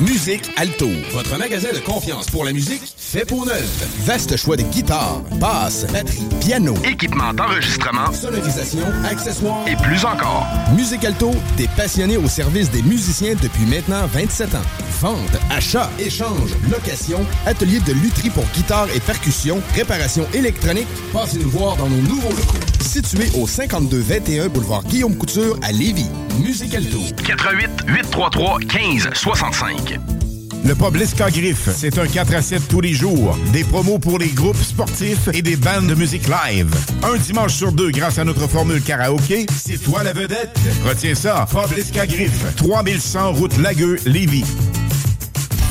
Musique 0.00 0.50
Alto, 0.56 0.88
votre 1.12 1.38
magasin 1.38 1.68
de 1.72 1.78
confiance 1.78 2.26
pour 2.26 2.44
la 2.44 2.52
musique 2.52 2.82
fait 2.96 3.24
pour 3.24 3.46
neuf. 3.46 3.86
Vaste 4.04 4.36
choix 4.36 4.56
de 4.56 4.62
guitares, 4.62 5.20
basses, 5.38 5.86
batteries, 5.92 6.26
piano, 6.40 6.74
équipement 6.84 7.32
d'enregistrement, 7.32 8.12
sonorisation, 8.12 8.84
accessoires 9.08 9.64
et 9.68 9.76
plus 9.76 10.04
encore. 10.04 10.46
Musique 10.74 11.04
Alto, 11.04 11.30
des 11.56 11.68
passionnés 11.76 12.16
au 12.16 12.26
service 12.26 12.70
des 12.72 12.82
musiciens 12.82 13.34
depuis 13.40 13.66
maintenant 13.66 14.06
27 14.08 14.56
ans. 14.56 14.62
Vente, 15.00 15.38
achat, 15.50 15.88
échange, 16.00 16.50
location, 16.68 17.20
atelier 17.46 17.78
de 17.86 17.92
lutherie 17.92 18.30
pour 18.30 18.44
guitare 18.52 18.88
et 18.96 19.00
percussion, 19.00 19.60
réparation 19.74 20.26
électronique. 20.34 20.88
Passez 21.12 21.38
nous 21.38 21.50
voir 21.50 21.76
dans 21.76 21.88
nos 21.88 22.02
nouveaux 22.02 22.30
locaux. 22.30 22.58
Situé 22.80 23.30
au 23.40 23.46
5221 23.46 24.48
boulevard 24.48 24.82
Guillaume 24.84 25.16
Couture 25.16 25.56
à 25.62 25.70
Lévis. 25.70 26.08
Musique 26.40 26.74
Alto. 26.74 26.98
88 27.26 27.70
833 27.86 28.58
15 28.68 29.10
65. 29.14 29.98
Le 30.64 30.74
pub 30.74 30.96
Lisca 30.96 31.30
Griff, 31.30 31.68
c'est 31.74 31.98
un 31.98 32.06
4 32.06 32.34
à 32.34 32.42
7 32.42 32.68
tous 32.68 32.80
les 32.80 32.94
jours. 32.94 33.36
Des 33.52 33.64
promos 33.64 33.98
pour 33.98 34.18
les 34.18 34.28
groupes 34.28 34.62
sportifs 34.62 35.28
et 35.32 35.42
des 35.42 35.56
bandes 35.56 35.86
de 35.86 35.94
musique 35.94 36.26
live. 36.26 36.74
Un 37.02 37.16
dimanche 37.18 37.52
sur 37.52 37.70
deux 37.72 37.90
grâce 37.90 38.18
à 38.18 38.24
notre 38.24 38.48
formule 38.48 38.82
karaoké, 38.82 39.46
c'est 39.54 39.78
toi 39.78 40.02
la 40.02 40.12
vedette. 40.12 40.58
Retiens 40.86 41.14
ça, 41.14 41.46
pub 41.50 41.76
Lisca 41.76 42.06
Griff, 42.06 42.54
3100 42.56 43.32
route 43.32 43.56
Lagueux, 43.58 43.98
Lévis. 44.06 44.46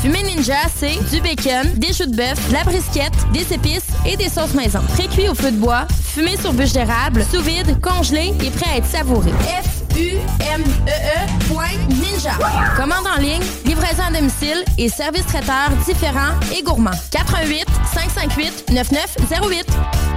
Fumée 0.04 0.24
Ninja, 0.24 0.68
c'est 0.78 1.00
du 1.12 1.22
bacon, 1.22 1.74
des 1.78 1.94
choux 1.94 2.06
de 2.06 2.16
bœuf, 2.16 2.48
de 2.50 2.54
la 2.54 2.64
brisquette, 2.64 3.14
des 3.34 3.54
épices 3.54 3.88
et 4.06 4.18
des 4.18 4.30
sauces 4.30 4.54
maison. 4.54 4.82
Pré-cuit 4.90 5.30
au 5.30 5.34
feu 5.34 5.52
de 5.52 5.58
bois, 5.58 5.88
fumé 6.14 6.38
sur 6.38 6.54
bûche 6.54 6.74
d'érable, 6.74 7.26
sous 7.32 7.42
vide, 7.42 7.80
congelé 7.82 8.34
et 8.44 8.52
prêt 8.52 8.70
à 8.74 8.78
être 8.78 8.88
savouré. 8.88 9.32
F-U-M-E-E 9.32 9.73
point 11.48 11.78
Ninja. 11.90 12.32
Commande 12.76 13.06
en 13.16 13.20
ligne, 13.22 13.42
livraison 13.66 14.04
à 14.04 14.12
domicile 14.12 14.64
et 14.78 14.90
service 14.90 15.26
traiteur 15.26 15.70
différents 15.86 16.34
et 16.56 16.62
gourmands. 16.62 16.92
88 17.12 17.66
558 17.94 18.72
9908. 18.72 20.13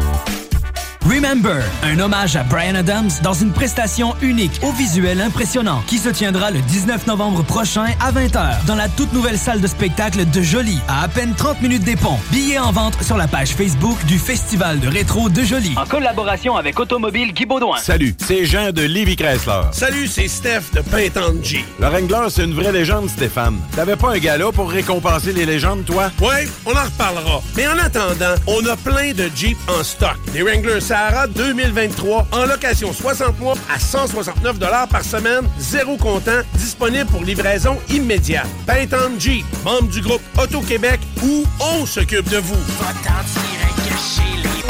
Remember, 1.08 1.62
un 1.84 2.00
hommage 2.00 2.34
à 2.34 2.42
Brian 2.42 2.74
Adams 2.74 3.10
dans 3.22 3.32
une 3.32 3.52
prestation 3.52 4.16
unique 4.22 4.58
au 4.64 4.72
visuel 4.72 5.20
impressionnant 5.20 5.80
qui 5.86 5.98
se 5.98 6.08
tiendra 6.08 6.50
le 6.50 6.60
19 6.60 7.06
novembre 7.06 7.44
prochain 7.44 7.86
à 8.00 8.10
20h 8.10 8.64
dans 8.66 8.74
la 8.74 8.88
toute 8.88 9.12
nouvelle 9.12 9.38
salle 9.38 9.60
de 9.60 9.68
spectacle 9.68 10.28
de 10.28 10.42
Jolie 10.42 10.80
à 10.88 11.04
à 11.04 11.08
peine 11.08 11.34
30 11.36 11.62
minutes 11.62 11.84
des 11.84 11.94
ponts. 11.94 12.18
Billets 12.32 12.58
en 12.58 12.72
vente 12.72 13.00
sur 13.04 13.16
la 13.16 13.28
page 13.28 13.50
Facebook 13.50 14.04
du 14.06 14.18
Festival 14.18 14.80
de 14.80 14.88
rétro 14.88 15.28
de 15.28 15.42
Jolie. 15.44 15.74
En 15.76 15.86
collaboration 15.86 16.56
avec 16.56 16.80
Automobile 16.80 17.32
Guy 17.32 17.46
Baudouin. 17.46 17.76
Salut, 17.76 18.16
c'est 18.26 18.44
Jean 18.44 18.72
de 18.72 18.82
Livy 18.82 19.14
Chrysler. 19.14 19.62
Salut, 19.70 20.08
c'est 20.08 20.26
Steph 20.26 20.72
de 20.74 20.80
Pintanji. 20.80 21.64
Le 21.78 21.86
Wrangler, 21.86 22.26
c'est 22.30 22.44
une 22.44 22.54
vraie 22.54 22.72
légende, 22.72 23.08
Stéphane. 23.08 23.60
T'avais 23.76 23.94
pas 23.94 24.14
un 24.14 24.18
gala 24.18 24.50
pour 24.50 24.68
récompenser 24.68 25.32
les 25.32 25.46
légendes, 25.46 25.84
toi? 25.84 26.10
Ouais, 26.20 26.48
on 26.64 26.72
en 26.72 26.84
reparlera. 26.84 27.40
Mais 27.56 27.68
en 27.68 27.78
attendant, 27.78 28.34
on 28.48 28.66
a 28.66 28.76
plein 28.76 29.12
de 29.12 29.30
Jeep 29.36 29.56
en 29.68 29.84
stock. 29.84 30.16
Des 30.32 30.42
Wrangler 30.42 30.80
Sahara 30.96 31.26
2023 31.26 32.26
en 32.32 32.46
location 32.46 32.90
60 32.90 33.38
mois 33.38 33.54
à 33.70 33.78
169 33.78 34.58
par 34.88 35.04
semaine, 35.04 35.44
zéro 35.58 35.98
comptant, 35.98 36.40
disponible 36.54 37.04
pour 37.10 37.22
livraison 37.22 37.76
immédiate. 37.90 38.46
Pintan 38.66 39.18
Jeep, 39.18 39.44
membre 39.62 39.88
du 39.88 40.00
groupe 40.00 40.22
Auto-Québec, 40.40 40.98
où 41.22 41.44
on 41.60 41.84
s'occupe 41.84 42.26
de 42.30 42.38
vous. 42.38 42.56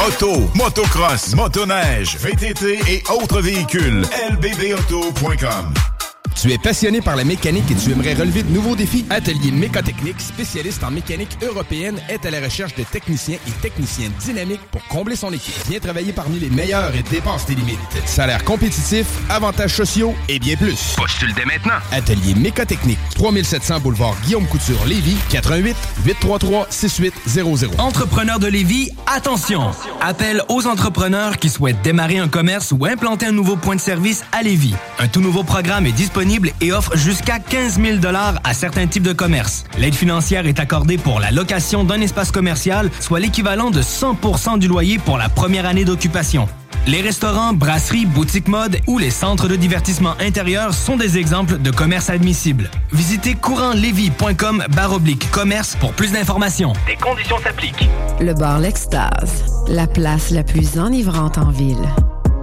Auto, 0.05 0.51
motocross, 0.57 1.37
motoneige, 1.37 2.17
VTT 2.17 2.81
et 2.89 3.05
autres 3.09 3.41
véhicules. 3.41 4.03
lbbauto.com 4.33 5.96
Tu 6.41 6.53
es 6.53 6.59
passionné 6.59 7.01
par 7.01 7.17
la 7.17 7.25
mécanique 7.25 7.65
et 7.71 7.75
tu 7.75 7.93
aimerais 7.93 8.13
relever 8.13 8.43
de 8.43 8.53
nouveaux 8.53 8.77
défis? 8.77 9.07
Atelier 9.09 9.51
Mécotechnique, 9.51 10.21
spécialiste 10.21 10.85
en 10.85 10.91
mécanique 10.91 11.31
européenne, 11.43 11.99
est 12.11 12.27
à 12.27 12.31
la 12.31 12.41
recherche 12.41 12.75
de 12.75 12.83
techniciens 12.83 13.39
et 13.49 13.51
techniciennes 13.63 14.13
dynamiques 14.21 14.61
pour 14.71 14.87
combler 14.89 15.17
son 15.17 15.33
équipe. 15.33 15.55
Viens 15.67 15.81
travailler 15.81 16.13
parmi 16.13 16.39
les 16.39 16.51
meilleurs 16.51 16.95
et 16.95 17.03
dépasse 17.03 17.47
tes 17.47 17.55
limites. 17.55 17.79
Salaire 18.05 18.45
compétitif, 18.45 19.07
avantages 19.31 19.75
sociaux 19.75 20.15
et 20.29 20.39
bien 20.39 20.57
plus. 20.57 20.95
Postule 20.95 21.33
dès 21.33 21.47
maintenant. 21.47 21.81
Atelier 21.91 22.35
Mécotechnique, 22.35 22.99
3700 23.15 23.81
boulevard 23.81 24.15
Guillaume 24.23 24.47
Couture, 24.47 24.85
Lévis, 24.85 25.17
88 25.31 25.75
833 26.05 26.67
6800. 26.69 27.67
Entrepreneurs 27.79 28.41
de 28.41 28.49
Lévis, 28.49 28.91
attention! 29.07 29.71
Appel 30.03 30.43
aux 30.51 30.67
entrepreneurs 30.67 31.39
qui 31.39 31.49
souhaitent 31.49 31.81
démarrer 31.83 32.19
un 32.19 32.29
commerce 32.29 32.73
ou 32.73 32.85
implanter 32.85 33.25
un 33.25 33.33
nouveau 33.33 33.57
point 33.57 33.77
de 33.77 33.81
service 33.81 34.23
à 34.33 34.43
Lévis. 34.43 34.75
Un 34.99 35.09
tout 35.09 35.23
nouveau 35.23 35.43
programme 35.43 35.87
est 35.87 35.93
disponible 35.93 36.26
et 36.61 36.73
offre 36.73 36.97
jusqu'à 36.97 37.39
15 37.39 37.81
000 37.81 37.99
à 38.43 38.55
certains 38.55 38.87
types 38.87 39.03
de 39.03 39.13
commerces. 39.13 39.65
L'aide 39.79 39.95
financière 39.95 40.47
est 40.47 40.59
accordée 40.59 40.99
pour 40.99 41.21
la 41.21 41.31
location 41.31 41.85
d'un 41.85 42.01
espace 42.01 42.33
commercial, 42.33 42.91
soit 43.01 43.21
l'équivalent 43.21 43.71
de 43.71 43.81
100% 43.81 44.59
du 44.59 44.69
loyer 44.69 44.99
pour 44.99 45.19
la 45.19 45.29
première 45.29 45.67
année 45.67 45.85
d'occupation. 45.85 46.49
Les 46.87 47.01
restaurants, 47.01 47.53
brasseries, 47.53 48.07
boutiques 48.07 48.49
mode 48.49 48.79
ou 48.87 48.99
les 48.99 49.11
centres 49.11 49.49
de 49.49 49.57
divertissement 49.57 50.15
intérieur 50.21 50.73
sont 50.73 50.97
des 50.97 51.19
exemples 51.19 51.59
de 51.59 51.71
commerces 51.71 52.11
admissibles. 52.11 52.71
Visitez 52.93 53.35
courantlevy.com 53.35 54.65
baroblique 54.71 55.31
commerce 55.31 55.77
pour 55.77 55.93
plus 55.93 56.13
d'informations. 56.13 56.73
Des 56.87 56.97
conditions 56.97 57.39
s'appliquent. 57.43 57.89
Le 58.21 58.35
bar 58.35 58.61
L'Extase, 58.61 59.65
la 59.69 59.87
place 59.87 60.31
la 60.31 60.45
plus 60.45 60.79
enivrante 60.79 61.39
en 61.39 61.51
ville. 61.51 61.89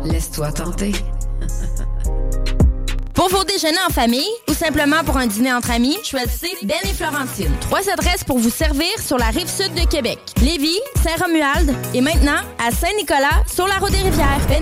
Laisse-toi 0.03 0.51
tenter. 0.51 0.91
Pour 3.23 3.37
vos 3.37 3.45
déjeuners 3.45 3.79
en 3.87 3.89
famille 3.89 4.27
ou 4.49 4.53
simplement 4.53 5.01
pour 5.05 5.15
un 5.15 5.27
dîner 5.27 5.53
entre 5.53 5.71
amis, 5.71 5.97
choisissez 6.03 6.57
Ben 6.63 6.75
et 6.83 6.93
Florentine. 6.93 7.49
Trois 7.61 7.89
adresses 7.89 8.25
pour 8.25 8.37
vous 8.37 8.49
servir 8.49 8.89
sur 8.99 9.17
la 9.17 9.27
rive 9.27 9.47
sud 9.47 9.73
de 9.75 9.87
Québec. 9.87 10.19
Lévis, 10.41 10.77
Saint-Romuald 11.01 11.73
et 11.93 12.01
maintenant 12.01 12.41
à 12.59 12.71
Saint-Nicolas 12.71 13.41
sur 13.47 13.65
la 13.65 13.75
route 13.75 13.91
des 13.91 13.99
rivières. 13.99 14.41
Ben. 14.49 14.61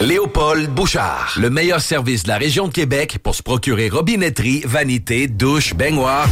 Léopold 0.00 0.70
Bouchard, 0.70 1.34
le 1.36 1.48
meilleur 1.48 1.80
service 1.80 2.24
de 2.24 2.28
la 2.28 2.38
région 2.38 2.66
de 2.66 2.72
Québec 2.72 3.18
pour 3.22 3.36
se 3.36 3.44
procurer 3.44 3.88
robinetterie, 3.88 4.62
vanité, 4.66 5.28
douche, 5.28 5.74
baignoire 5.74 6.26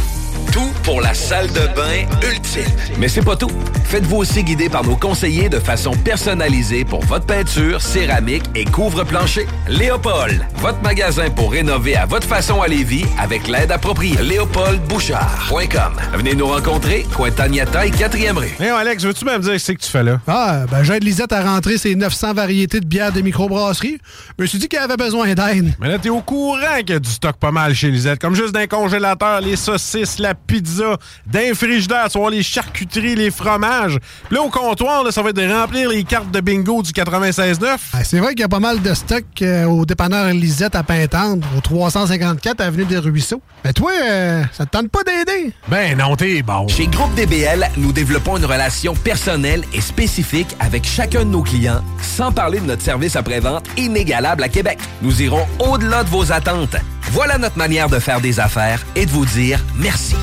Tout 0.51 0.71
pour 0.83 1.01
la 1.01 1.13
salle 1.13 1.47
de 1.47 1.67
bain 1.75 2.07
ultime. 2.27 2.63
Mais 2.97 3.07
c'est 3.07 3.23
pas 3.23 3.35
tout. 3.35 3.51
Faites-vous 3.85 4.17
aussi 4.17 4.43
guider 4.43 4.69
par 4.69 4.83
nos 4.83 4.95
conseillers 4.95 5.49
de 5.49 5.59
façon 5.59 5.91
personnalisée 5.91 6.85
pour 6.85 7.03
votre 7.05 7.25
peinture, 7.25 7.81
céramique 7.81 8.43
et 8.55 8.65
couvre-plancher. 8.65 9.47
Léopold, 9.67 10.45
votre 10.57 10.81
magasin 10.81 11.29
pour 11.29 11.51
rénover 11.51 11.95
à 11.95 12.05
votre 12.05 12.27
façon 12.27 12.61
à 12.61 12.67
Lévis 12.67 13.05
avec 13.19 13.47
l'aide 13.47 13.71
appropriée. 13.71 14.17
LéopoldBouchard.com. 14.21 15.93
Venez 16.13 16.35
nous 16.35 16.47
rencontrer, 16.47 17.05
Cointagnata 17.15 17.85
et 17.85 17.91
4e 17.91 18.37
rue. 18.37 18.55
Hey, 18.59 18.69
Alex, 18.69 19.03
veux-tu 19.03 19.25
même 19.25 19.41
dire 19.41 19.59
ce 19.59 19.71
que 19.71 19.77
tu 19.77 19.89
fais 19.89 20.03
là? 20.03 20.19
Ah, 20.27 20.65
ben 20.69 20.83
j'aide 20.83 21.03
Lisette 21.03 21.33
à 21.33 21.43
rentrer 21.43 21.77
ses 21.77 21.95
900 21.95 22.33
variétés 22.33 22.79
de 22.79 22.85
bières 22.85 23.11
de 23.11 23.21
microbrasserie. 23.21 23.99
Je 24.37 24.43
me 24.43 24.47
suis 24.47 24.57
dit 24.57 24.67
qu'elle 24.67 24.83
avait 24.83 24.97
besoin 24.97 25.33
d'aide. 25.33 25.73
Mais 25.79 25.87
là, 25.87 25.99
t'es 25.99 26.09
au 26.09 26.21
courant 26.21 26.77
qu'il 26.79 26.89
y 26.91 26.93
a 26.93 26.99
du 26.99 27.09
stock 27.09 27.35
pas 27.37 27.51
mal 27.51 27.73
chez 27.75 27.89
Lisette. 27.89 28.19
Comme 28.19 28.35
juste 28.35 28.53
d'un 28.53 28.67
congélateur, 28.67 29.41
les 29.41 29.55
saucisses, 29.55 30.19
la 30.19 30.28
pizza, 30.33 30.97
d'un 31.25 31.53
frigidaire, 31.53 32.07
tu 32.09 32.19
les 32.31 32.43
charcuteries, 32.43 33.15
les 33.15 33.31
fromages. 33.31 33.97
Puis 34.27 34.35
là, 34.35 34.43
au 34.43 34.49
comptoir, 34.49 35.03
là, 35.03 35.11
ça 35.11 35.21
va 35.21 35.29
être 35.29 35.35
de 35.35 35.47
remplir 35.47 35.89
les 35.89 36.03
cartes 36.03 36.31
de 36.31 36.41
bingo 36.41 36.81
du 36.81 36.91
96.9. 36.91 37.77
Ah, 37.93 38.03
c'est 38.03 38.19
vrai 38.19 38.29
qu'il 38.29 38.41
y 38.41 38.43
a 38.43 38.49
pas 38.49 38.59
mal 38.59 38.81
de 38.81 38.93
stock 38.93 39.23
euh, 39.41 39.65
au 39.65 39.85
dépanneur 39.85 40.27
Lisette 40.33 40.75
à 40.75 40.83
Pintante, 40.83 41.43
au 41.57 41.61
354 41.61 42.61
Avenue 42.61 42.85
des 42.85 42.97
Ruisseaux. 42.97 43.41
Mais 43.63 43.73
toi, 43.73 43.91
euh, 44.01 44.43
ça 44.53 44.65
te 44.65 44.71
tente 44.71 44.89
pas 44.89 45.03
d'aider? 45.03 45.53
Ben 45.67 45.97
non, 45.97 46.15
t'es 46.15 46.41
bon. 46.41 46.67
Chez 46.67 46.87
Groupe 46.87 47.13
DBL, 47.15 47.69
nous 47.77 47.91
développons 47.91 48.37
une 48.37 48.45
relation 48.45 48.93
personnelle 48.93 49.63
et 49.73 49.81
spécifique 49.81 50.55
avec 50.59 50.85
chacun 50.85 51.25
de 51.25 51.29
nos 51.29 51.41
clients, 51.41 51.81
sans 52.01 52.31
parler 52.31 52.59
de 52.59 52.65
notre 52.65 52.81
service 52.81 53.15
après-vente 53.15 53.65
inégalable 53.77 54.43
à 54.43 54.49
Québec. 54.49 54.79
Nous 55.01 55.21
irons 55.21 55.45
au-delà 55.59 56.03
de 56.03 56.09
vos 56.09 56.31
attentes. 56.31 56.75
Voilà 57.11 57.39
notre 57.39 57.57
manière 57.57 57.89
de 57.89 57.97
faire 57.97 58.21
des 58.21 58.39
affaires 58.39 58.85
et 58.95 59.05
de 59.05 59.11
vous 59.11 59.25
dire 59.25 59.59
merci. 59.77 60.15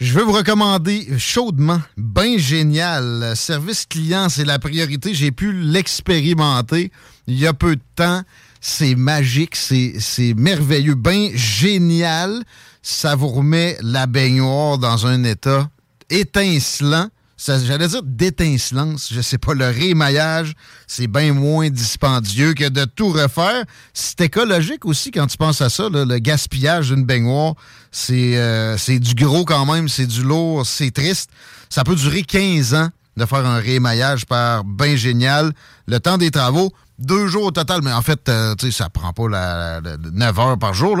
Je 0.00 0.12
veux 0.12 0.22
vous 0.22 0.32
recommander 0.32 1.08
chaudement, 1.18 1.80
ben 1.96 2.38
génial. 2.38 3.32
Service 3.34 3.86
client, 3.86 4.28
c'est 4.28 4.44
la 4.44 4.60
priorité. 4.60 5.14
J'ai 5.14 5.32
pu 5.32 5.52
l'expérimenter 5.52 6.92
il 7.26 7.38
y 7.38 7.46
a 7.48 7.52
peu 7.52 7.74
de 7.74 7.82
temps. 7.96 8.22
C'est 8.60 8.94
magique, 8.94 9.56
c'est 9.56 10.34
merveilleux, 10.36 10.94
ben 10.94 11.30
génial. 11.34 12.44
Ça 12.82 13.16
vous 13.16 13.28
remet 13.28 13.76
la 13.82 14.06
baignoire 14.06 14.78
dans 14.78 15.06
un 15.06 15.24
état 15.24 15.68
étincelant. 16.08 17.08
J'allais 17.46 17.86
dire 17.86 18.02
d'étincelance, 18.02 19.10
je 19.12 19.20
sais 19.20 19.38
pas, 19.38 19.54
le 19.54 19.66
rémaillage, 19.66 20.54
c'est 20.88 21.06
bien 21.06 21.32
moins 21.32 21.70
dispendieux 21.70 22.52
que 22.52 22.68
de 22.68 22.84
tout 22.84 23.10
refaire. 23.10 23.64
C'est 23.94 24.20
écologique 24.22 24.84
aussi 24.84 25.12
quand 25.12 25.26
tu 25.28 25.36
penses 25.36 25.60
à 25.62 25.68
ça, 25.70 25.88
le 25.88 26.18
gaspillage 26.18 26.88
d'une 26.90 27.04
baignoire, 27.04 27.54
c'est 27.92 28.36
euh, 28.36 28.76
c'est 28.76 28.98
du 28.98 29.14
gros 29.14 29.44
quand 29.44 29.64
même, 29.72 29.88
c'est 29.88 30.06
du 30.06 30.22
lourd, 30.24 30.66
c'est 30.66 30.90
triste. 30.90 31.30
Ça 31.70 31.84
peut 31.84 31.94
durer 31.94 32.22
15 32.22 32.74
ans 32.74 32.88
de 33.16 33.24
faire 33.24 33.46
un 33.46 33.58
rémaillage 33.58 34.26
par 34.26 34.64
bien 34.64 34.96
génial. 34.96 35.52
Le 35.86 36.00
temps 36.00 36.18
des 36.18 36.30
travaux, 36.32 36.72
deux 36.98 37.28
jours 37.28 37.44
au 37.44 37.50
total, 37.52 37.80
mais 37.84 37.92
en 37.92 38.02
fait, 38.02 38.28
euh, 38.28 38.54
tu 38.56 38.66
sais, 38.66 38.78
ça 38.78 38.88
prend 38.88 39.12
pas 39.12 39.28
la, 39.28 39.80
la- 39.80 39.96
9 39.96 40.38
heures 40.40 40.58
par 40.58 40.74
jour. 40.74 40.98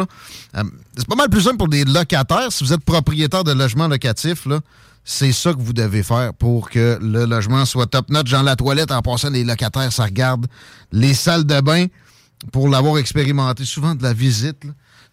Euh, 0.56 0.62
c'est 0.96 1.06
pas 1.08 1.16
mal 1.16 1.28
plus 1.30 1.42
simple 1.42 1.56
pour 1.56 1.68
des 1.68 1.84
locataires. 1.84 2.50
Si 2.52 2.62
vous 2.62 2.72
êtes 2.72 2.84
propriétaire 2.84 3.42
de 3.44 3.52
logement 3.52 3.88
locatif, 3.88 4.46
là, 4.46 4.60
c'est 5.10 5.32
ça 5.32 5.54
que 5.54 5.60
vous 5.62 5.72
devez 5.72 6.02
faire 6.02 6.34
pour 6.34 6.68
que 6.68 6.98
le 7.00 7.24
logement 7.24 7.64
soit 7.64 7.86
top-notch. 7.86 8.30
Dans 8.30 8.42
la 8.42 8.56
toilette, 8.56 8.92
en 8.92 9.00
passant, 9.00 9.30
les 9.30 9.42
locataires, 9.42 9.90
ça 9.90 10.04
regarde. 10.04 10.46
Les 10.92 11.14
salles 11.14 11.46
de 11.46 11.62
bain, 11.62 11.86
pour 12.52 12.68
l'avoir 12.68 12.98
expérimenté, 12.98 13.64
souvent 13.64 13.94
de 13.94 14.02
la 14.02 14.12
visite, 14.12 14.64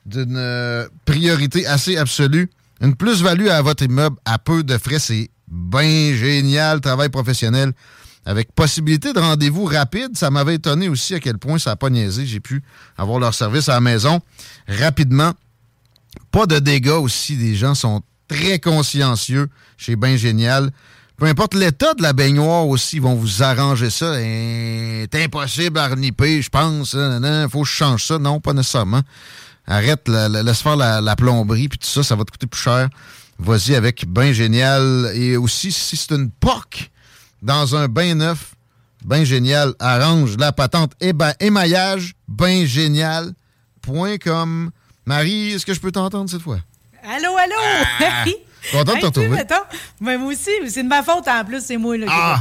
d'une 0.05 0.35
euh, 0.35 0.85
priorité 1.05 1.65
assez 1.65 1.95
absolue. 1.95 2.49
Une 2.81 2.93
plus-value 2.93 3.47
à 3.47 3.61
votre 3.61 3.83
immeuble 3.83 4.17
à 4.25 4.37
peu 4.37 4.63
de 4.63 4.77
frais, 4.77 4.99
c'est 4.99 5.29
bien 5.47 6.13
génial. 6.13 6.81
Travail 6.81 7.07
professionnel 7.07 7.71
avec 8.25 8.51
possibilité 8.51 9.13
de 9.13 9.19
rendez-vous 9.19 9.63
rapide. 9.63 10.17
Ça 10.17 10.29
m'avait 10.29 10.55
étonné 10.55 10.89
aussi 10.89 11.15
à 11.15 11.21
quel 11.21 11.37
point 11.37 11.57
ça 11.57 11.69
n'a 11.69 11.75
pas 11.77 11.89
niaisé. 11.89 12.25
J'ai 12.25 12.41
pu 12.41 12.61
avoir 12.97 13.17
leur 13.19 13.33
service 13.33 13.69
à 13.69 13.75
la 13.75 13.81
maison 13.81 14.19
rapidement. 14.67 15.31
Pas 16.31 16.47
de 16.47 16.59
dégâts 16.59 16.89
aussi. 16.89 17.37
Les 17.37 17.55
gens 17.55 17.75
sont 17.75 18.01
très 18.27 18.59
consciencieux 18.59 19.47
chez 19.77 19.95
Ben 19.95 20.17
Génial. 20.17 20.71
Peu 21.17 21.25
importe 21.27 21.53
l'état 21.53 21.93
de 21.93 22.01
la 22.01 22.11
baignoire 22.13 22.67
aussi, 22.67 22.97
ils 22.97 23.01
vont 23.01 23.15
vous 23.15 23.41
arranger 23.41 23.89
ça. 23.89 24.15
C'est 24.15 25.09
impossible 25.23 25.79
à 25.79 25.87
reniper, 25.87 26.41
je 26.41 26.49
pense. 26.49 26.91
Il 26.93 27.47
faut 27.49 27.61
que 27.61 27.67
je 27.69 27.73
change 27.73 28.03
ça. 28.05 28.19
Non, 28.19 28.41
pas 28.41 28.51
nécessairement. 28.53 29.01
Arrête, 29.65 30.07
la- 30.09 30.27
la- 30.29 30.43
laisse 30.43 30.61
faire 30.61 30.75
la, 30.75 31.15
plomberie, 31.15 31.69
puis 31.69 31.79
tout 31.79 31.87
ça, 31.87 32.03
ça 32.03 32.15
va 32.15 32.25
te 32.25 32.31
coûter 32.31 32.47
plus 32.47 32.61
cher. 32.61 32.89
Vas-y 33.39 33.75
avec 33.75 34.05
Bain 34.07 34.33
Génial. 34.33 35.11
Et 35.15 35.37
aussi, 35.37 35.71
si 35.71 35.95
c'est 35.95 36.13
une 36.15 36.29
POC 36.29 36.91
dans 37.41 37.75
un 37.75 37.87
bain 37.87 38.13
neuf, 38.15 38.53
Bain 39.05 39.23
Génial 39.23 39.73
arrange 39.79 40.35
la 40.37 40.51
patente 40.51 40.91
éba- 40.99 41.35
émaillage, 41.39 42.13
baingénial.com. 42.27 44.71
Marie, 45.05 45.51
est-ce 45.51 45.65
que 45.65 45.73
je 45.73 45.79
peux 45.79 45.91
t'entendre 45.91 46.29
cette 46.29 46.41
fois? 46.41 46.59
Allô, 47.07 47.37
allô! 47.37 47.55
Ah! 48.01 48.25
Content 48.71 48.95
de 48.95 48.99
te 48.99 49.05
retrouver. 49.05 49.29
mettons, 49.29 49.61
ben, 50.01 50.17
moi 50.17 50.31
aussi, 50.33 50.49
c'est 50.69 50.81
de 50.81 50.87
ma 50.87 51.03
faute 51.03 51.27
en 51.27 51.45
plus, 51.45 51.63
c'est 51.63 51.77
moi 51.77 51.97
là, 51.97 52.07
qui 52.07 52.11
Ah, 52.11 52.39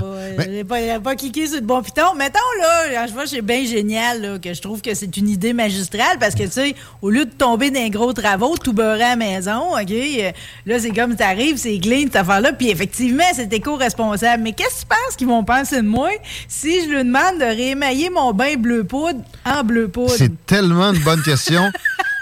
n'ai 0.48 0.64
pas, 0.64 0.80
j'ai 0.80 0.98
pas, 0.98 1.16
cliqué 1.16 1.46
sur 1.46 1.56
le 1.56 1.66
bon 1.66 1.82
piton. 1.82 2.14
Mettons, 2.16 2.38
là, 2.62 3.06
je 3.06 3.12
vois, 3.12 3.26
c'est 3.26 3.42
bien 3.42 3.66
génial, 3.66 4.22
là, 4.22 4.38
que 4.38 4.54
je 4.54 4.62
trouve 4.62 4.80
que 4.80 4.94
c'est 4.94 5.14
une 5.18 5.28
idée 5.28 5.52
magistrale 5.52 6.18
parce 6.18 6.34
que, 6.34 6.44
tu 6.44 6.50
sais, 6.50 6.74
au 7.02 7.10
lieu 7.10 7.26
de 7.26 7.30
tomber 7.30 7.70
dans 7.70 7.80
les 7.80 7.90
gros 7.90 8.14
travaux, 8.14 8.56
tout 8.56 8.72
beurrer 8.72 9.02
à 9.02 9.10
la 9.10 9.16
maison, 9.16 9.72
OK, 9.74 9.90
euh, 9.90 10.32
là, 10.64 10.78
c'est 10.78 10.92
comme 10.92 11.14
t'arrives, 11.14 11.58
c'est 11.58 11.78
clean, 11.78 12.04
cette 12.04 12.16
affaire-là, 12.16 12.54
puis 12.54 12.70
effectivement, 12.70 13.24
c'est 13.34 13.52
éco-responsable. 13.52 14.42
Mais 14.42 14.52
qu'est-ce 14.52 14.76
que 14.76 14.80
tu 14.80 14.86
penses 14.86 15.16
qu'ils 15.16 15.28
vont 15.28 15.44
penser 15.44 15.76
de 15.76 15.86
moi 15.86 16.08
si 16.48 16.84
je 16.84 16.88
lui 16.88 17.04
demande 17.04 17.38
de 17.38 17.44
réémailler 17.44 18.08
mon 18.08 18.32
bain 18.32 18.56
bleu 18.56 18.84
poudre 18.84 19.20
en 19.44 19.62
bleu 19.62 19.88
poudre? 19.88 20.14
C'est 20.16 20.46
tellement 20.46 20.94
une 20.94 21.02
bonne 21.02 21.22
question. 21.22 21.70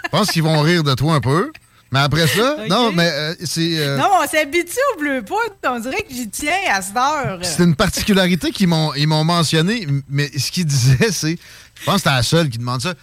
Je 0.04 0.08
pense 0.10 0.30
qu'ils 0.32 0.42
vont 0.42 0.60
rire 0.60 0.82
de 0.82 0.94
toi 0.94 1.14
un 1.14 1.20
peu. 1.20 1.52
Mais 1.92 2.00
après 2.00 2.26
ça, 2.26 2.56
non, 2.70 2.90
mais 2.90 3.10
euh, 3.12 3.34
c'est 3.44 3.78
euh, 3.78 3.98
Non, 3.98 4.08
on 4.22 4.26
s'habitue 4.26 4.78
au 4.94 4.98
bleu 5.00 5.22
poudre, 5.22 5.54
on 5.64 5.78
dirait 5.78 6.00
que 6.02 6.14
j'y 6.14 6.26
tiens 6.28 6.52
à 6.72 6.80
cette 6.80 6.96
heure. 6.96 7.38
c'est 7.42 7.62
une 7.62 7.76
particularité 7.76 8.50
qu'ils 8.50 8.68
m'ont 8.68 8.94
ils 8.94 9.06
m'ont 9.06 9.24
mentionné. 9.24 9.86
Mais 10.08 10.30
ce 10.38 10.50
qu'ils 10.50 10.64
disaient, 10.64 11.12
c'est, 11.12 11.36
je 11.78 11.84
pense 11.84 11.98
que 11.98 12.04
t'es 12.08 12.14
la 12.14 12.22
seule 12.22 12.48
qui 12.48 12.56
demande 12.58 12.80
ça. 12.80 12.94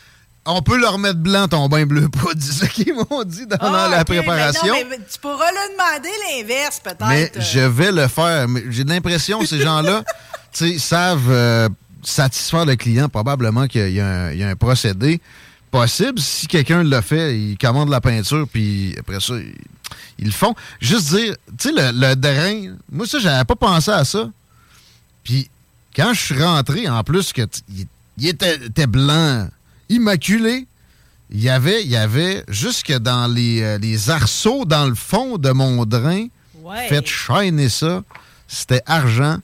On 0.46 0.64
peut 0.64 0.80
leur 0.80 0.98
mettre 0.98 1.20
blanc 1.20 1.48
ton 1.48 1.70
bain 1.70 1.86
bleu 1.86 2.10
poudre. 2.10 2.42
C'est 2.42 2.66
ça 2.66 2.68
qu'ils 2.68 2.96
m'ont 2.96 3.24
dit 3.24 3.46
dans 3.46 3.58
Ah, 3.60 3.88
la 3.92 4.04
préparation. 4.04 4.74
mais 4.74 4.84
non, 4.84 4.90
mais 4.90 4.98
tu 4.98 5.20
pourras 5.20 5.52
le 5.52 5.74
demander 5.74 6.10
l'inverse, 6.32 6.80
peut-être. 6.80 7.08
Mais 7.08 7.32
je 7.40 7.60
vais 7.60 7.92
le 7.92 8.08
faire. 8.08 8.48
Mais 8.48 8.64
J'ai 8.72 8.86
l'impression 8.86 9.40
que 9.40 9.46
ces 9.46 9.60
gens-là 9.60 10.04
tu 10.52 10.72
sais, 10.72 10.80
savent 10.80 11.30
euh, 11.30 11.70
satisfaire 12.02 12.66
le 12.66 12.76
client. 12.76 13.08
Probablement 13.10 13.68
qu'il 13.68 13.90
y, 13.90 13.96
y 13.98 14.02
a 14.02 14.48
un 14.48 14.56
procédé 14.56 15.22
possible. 15.70 16.20
Si 16.20 16.48
quelqu'un 16.48 16.84
l'a 16.84 17.02
fait, 17.02 17.38
il 17.40 17.58
commande 17.58 17.90
la 17.90 18.02
peinture, 18.02 18.48
puis 18.52 18.96
après 19.00 19.20
ça, 19.20 19.36
ils, 19.38 19.54
ils 20.20 20.26
le 20.26 20.32
font. 20.32 20.54
Juste 20.82 21.10
dire, 21.16 21.36
tu 21.58 21.70
sais, 21.70 21.76
le, 21.76 21.92
le 21.94 22.16
drain, 22.16 22.76
moi, 22.92 23.06
ça, 23.08 23.20
j'avais 23.20 23.46
pas 23.46 23.56
pensé 23.56 23.92
à 23.92 24.04
ça. 24.06 24.30
Puis 25.24 25.50
quand 25.96 26.14
je 26.14 26.20
suis 26.22 26.44
rentré, 26.44 26.88
en 26.90 27.04
plus, 27.04 27.34
que 27.34 27.42
il, 27.70 27.86
il 28.18 28.28
était, 28.28 28.56
était 28.66 28.88
blanc, 28.88 29.48
immaculé, 29.90 30.66
il 31.32 31.42
y 31.42 31.50
avait, 31.50 31.84
il 31.84 31.90
y 31.90 31.96
avait 31.96 32.44
jusque 32.48 32.92
dans 32.98 33.28
les, 33.28 33.62
euh, 33.62 33.78
les 33.78 34.10
arceaux, 34.10 34.66
dans 34.66 34.88
le 34.88 34.96
fond 34.96 35.38
de 35.38 35.52
mon 35.52 35.86
drain, 35.86 36.26
Ouais. 36.64 36.88
faites 36.88 37.08
shiner 37.08 37.70
ça. 37.70 38.04
C'était 38.48 38.82
argent. 38.86 39.38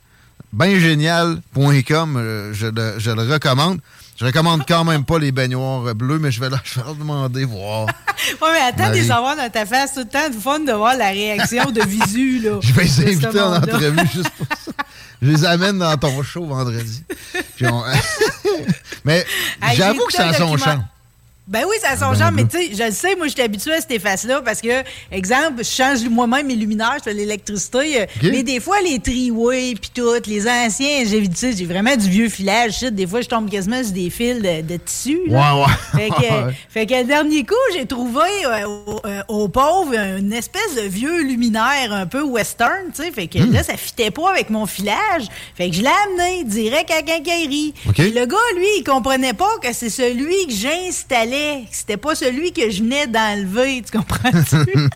Bengénial.com, 0.52 2.16
euh, 2.16 2.52
je, 2.54 2.66
le, 2.66 2.94
je 2.98 3.10
le 3.10 3.22
recommande. 3.22 3.80
Je 4.18 4.24
recommande 4.24 4.64
quand 4.66 4.84
même 4.84 5.04
pas 5.04 5.18
les 5.18 5.30
baignoires 5.30 5.94
bleues, 5.94 6.18
mais 6.18 6.30
je 6.30 6.40
vais 6.40 6.48
leur, 6.48 6.60
je 6.64 6.76
vais 6.80 6.84
leur 6.86 6.94
demander, 6.94 7.44
voir. 7.44 7.86
Ouais, 8.42 8.48
mais 8.52 8.60
attends 8.60 8.88
de 8.88 8.94
les 8.94 9.10
avoir 9.10 9.36
dans 9.36 9.48
ta 9.50 9.66
face 9.66 9.92
tout 9.92 10.00
le 10.00 10.06
temps, 10.06 10.28
du 10.30 10.38
fun 10.38 10.58
de 10.60 10.72
voir 10.72 10.96
la 10.96 11.08
réaction 11.10 11.70
de 11.70 11.82
visu, 11.82 12.40
là. 12.40 12.58
Je 12.62 12.72
vais 12.72 12.84
les 12.84 13.00
inviter 13.12 13.40
en 13.40 13.56
entrevue 13.56 14.00
juste 14.12 14.30
pour 14.30 14.46
ça. 14.58 14.72
Je 15.20 15.28
les 15.30 15.44
amène 15.44 15.78
dans 15.78 15.96
ton 15.98 16.22
show 16.22 16.44
vendredi. 16.46 17.04
On- 17.62 17.82
mais 19.04 19.24
j'avoue 19.74 20.06
que 20.06 20.12
ça 20.14 20.28
a 20.28 20.32
son 20.32 20.56
charme. 20.56 20.86
Ben 21.48 21.62
oui, 21.68 21.76
ça 21.80 21.90
a 21.90 21.96
son 21.96 22.10
Ben 22.10 22.18
genre, 22.18 22.32
mais 22.32 22.44
tu 22.44 22.56
sais, 22.58 22.70
je 22.76 22.82
le 22.82 22.90
sais, 22.90 23.14
moi, 23.14 23.26
je 23.28 23.32
suis 23.32 23.40
habituée 23.42 23.72
à 23.74 23.80
cette 23.80 23.92
efface-là 23.92 24.42
parce 24.44 24.60
que, 24.60 24.82
exemple, 25.12 25.58
je 25.58 25.62
change 25.70 26.02
moi-même 26.08 26.46
mes 26.48 26.56
luminaires, 26.56 26.96
je 26.98 27.04
fais 27.04 27.14
l'électricité, 27.14 28.00
euh, 28.02 28.06
mais 28.22 28.42
des 28.42 28.58
fois, 28.58 28.80
les 28.82 28.98
triways 28.98 29.74
puis 29.76 29.90
tout, 29.94 30.10
les 30.26 30.48
anciens, 30.48 31.04
j'ai 31.06 31.22
tu 31.28 31.36
sais, 31.36 31.52
j'ai 31.56 31.64
vraiment 31.66 31.94
du 31.94 32.08
vieux 32.08 32.28
filage, 32.28 32.78
shit, 32.78 32.92
des 32.94 33.06
fois, 33.06 33.20
je 33.20 33.28
tombe 33.28 33.48
quasiment 33.48 33.80
sur 33.84 33.92
des 33.92 34.10
fils 34.10 34.42
de, 34.42 34.62
de 34.62 34.76
tissu. 34.78 35.20
là. 35.28 35.54
Ouais, 35.54 35.62
ouais. 35.62 36.00
Fait 36.02 36.08
que, 36.10 36.52
fait 36.68 36.86
que 36.86 36.94
le 36.94 37.04
dernier 37.04 37.44
coup, 37.44 37.54
j'ai 37.74 37.86
trouvé 37.86 38.22
euh, 38.44 38.66
au, 38.66 39.00
euh, 39.06 39.22
au 39.28 39.48
pauvre 39.48 39.94
une 39.94 40.32
espèce 40.32 40.74
de 40.76 40.82
vieux 40.82 41.22
luminaire 41.22 41.92
un 41.92 42.06
peu 42.06 42.22
western, 42.22 42.86
tu 42.94 43.02
sais. 43.04 43.10
Fait 43.12 43.28
que 43.28 43.36
Hmm. 43.38 43.52
là, 43.52 43.62
ça 43.62 43.76
fitait 43.76 44.10
pas 44.10 44.30
avec 44.30 44.50
mon 44.50 44.66
filage. 44.66 45.26
Fait 45.54 45.68
que 45.70 45.76
je 45.76 45.82
l'ai 45.82 45.90
amené 46.08 46.42
direct 46.44 46.90
à 46.90 47.02
quincaillerie. 47.02 47.74
OK. 47.88 47.98
Et 48.00 48.10
le 48.10 48.24
gars, 48.26 48.36
lui, 48.56 48.66
il 48.78 48.82
comprenait 48.84 49.34
pas 49.34 49.58
que 49.62 49.72
c'est 49.72 49.90
celui 49.90 50.46
que 50.46 50.52
j'installais 50.52 51.35
C'était 51.70 51.96
pas 51.96 52.14
celui 52.14 52.52
que 52.52 52.70
je 52.70 52.82
venais 52.82 53.06
d'enlever, 53.06 53.82
tu 53.82 53.96
comprends-tu? 53.96 54.88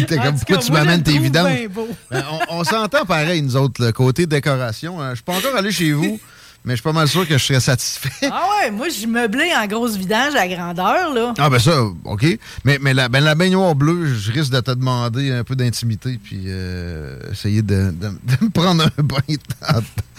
T'es 0.06 0.16
comme, 0.16 0.36
pourquoi 0.36 0.58
tu 0.58 0.72
m'amènes 0.72 1.02
tes 1.02 1.18
vidanges? 1.18 1.68
Ben, 2.10 2.24
on 2.50 2.58
on 2.60 2.64
s'entend 2.64 3.04
pareil, 3.04 3.42
nous 3.42 3.56
autres, 3.56 3.84
le 3.84 3.92
côté 3.92 4.26
décoration. 4.26 5.00
hein. 5.00 5.10
Je 5.10 5.16
suis 5.16 5.24
pas 5.24 5.36
encore 5.36 5.56
allé 5.56 5.72
chez 5.72 5.92
vous, 5.92 6.20
mais 6.64 6.72
je 6.72 6.76
suis 6.76 6.82
pas 6.82 6.92
mal 6.92 7.08
sûr 7.08 7.26
que 7.26 7.36
je 7.38 7.44
serais 7.44 7.60
satisfait. 7.60 8.10
Ah 8.30 8.42
ouais, 8.62 8.70
moi, 8.70 8.88
je 8.88 9.06
meublé 9.06 9.50
en 9.56 9.66
grosse 9.66 9.96
vidange 9.96 10.34
à 10.36 10.46
grandeur, 10.46 11.12
là. 11.12 11.34
Ah 11.38 11.48
ben 11.50 11.58
ça, 11.58 11.82
OK. 12.04 12.26
Mais, 12.64 12.78
mais 12.80 12.94
la, 12.94 13.08
ben, 13.08 13.20
la 13.24 13.34
baignoire 13.34 13.74
bleue, 13.74 14.14
je 14.14 14.30
risque 14.32 14.52
de 14.52 14.60
te 14.60 14.70
demander 14.72 15.30
un 15.32 15.42
peu 15.44 15.56
d'intimité 15.56 16.18
puis 16.22 16.42
euh, 16.46 17.18
essayer 17.32 17.62
de, 17.62 17.90
de- 17.92 18.08
de 18.08 18.44
me 18.44 18.50
prendre 18.50 18.84
un 18.84 19.02
bain. 19.02 19.16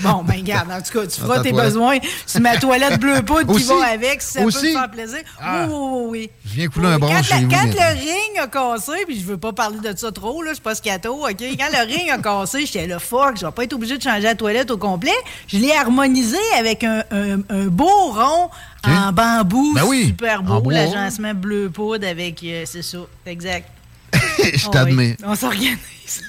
Bon, 0.02 0.24
ben 0.24 0.36
regarde, 0.36 0.72
en 0.72 0.82
tout 0.82 0.92
cas, 1.00 1.06
tu 1.08 1.20
feras 1.22 1.40
tes 1.42 1.52
toilette. 1.52 1.66
besoins. 1.74 1.98
C'est 2.26 2.40
ma 2.40 2.58
toilette 2.58 3.00
bleu 3.00 3.22
poudre 3.24 3.56
qui 3.58 3.64
va 3.64 3.86
avec, 3.88 4.22
si 4.22 4.34
ça 4.34 4.40
peut 4.42 4.46
Aussi? 4.48 4.74
te 4.74 4.78
faire 4.80 4.90
plaisir. 4.92 5.20
Ah. 5.40 5.66
Oui, 5.68 5.74
oui, 5.74 5.78
oui, 5.92 6.08
oui. 6.10 6.30
Je 6.46 6.54
viens 6.56 6.68
couler 6.70 6.88
un 6.88 7.00
la- 7.00 7.24
chez 7.24 7.36
vous. 7.44 7.50
quand 7.50 7.64
le 7.66 8.00
ring 8.00 8.40
a 8.42 8.48
cassé, 8.48 9.06
puis 9.08 9.20
je 9.20 9.26
veux 9.26 9.38
pas 9.38 9.54
parler 9.54 9.80
de 9.80 9.96
ça 9.98 10.12
trop, 10.12 10.42
là, 10.42 10.50
je 10.52 10.56
suis 10.56 10.62
pas 10.64 10.76
scato, 10.76 11.14
OK? 11.28 11.30
Quand 11.58 11.70
le 11.72 11.86
ring 11.88 12.10
a 12.10 12.18
cassé, 12.18 12.66
j'étais 12.66 12.88
là, 12.88 13.00
fuck, 13.00 13.38
je 13.40 13.46
vais 13.46 13.52
pas 13.52 13.64
être 13.64 13.74
obligé 13.74 13.98
de 13.98 14.04
changer 14.04 14.22
la 14.22 14.36
toilette 14.36 14.72
au 14.72 14.78
complet. 14.78 15.12
Je 15.48 15.58
l'ai 15.58 15.72
harmonisé 15.74 16.38
avec 16.58 16.84
un, 16.84 17.04
un- 17.12 17.40
un 17.50 17.66
beau 17.68 17.86
rond 18.12 18.50
en 18.84 19.12
bambou, 19.12 19.74
Ben 19.76 19.84
oui, 19.86 20.06
super 20.08 20.42
beau, 20.42 20.70
l'agencement 20.72 21.34
bleu 21.36 21.70
poudre 21.70 22.08
avec, 22.08 22.42
euh, 22.44 22.64
c'est 22.66 22.82
ça, 22.82 22.98
exact. 23.28 23.70
je 24.14 24.66
Oh, 24.68 24.70
t'admets. 24.72 25.16
oui, 25.20 25.26
On 25.26 25.36
s'organise. 25.36 25.78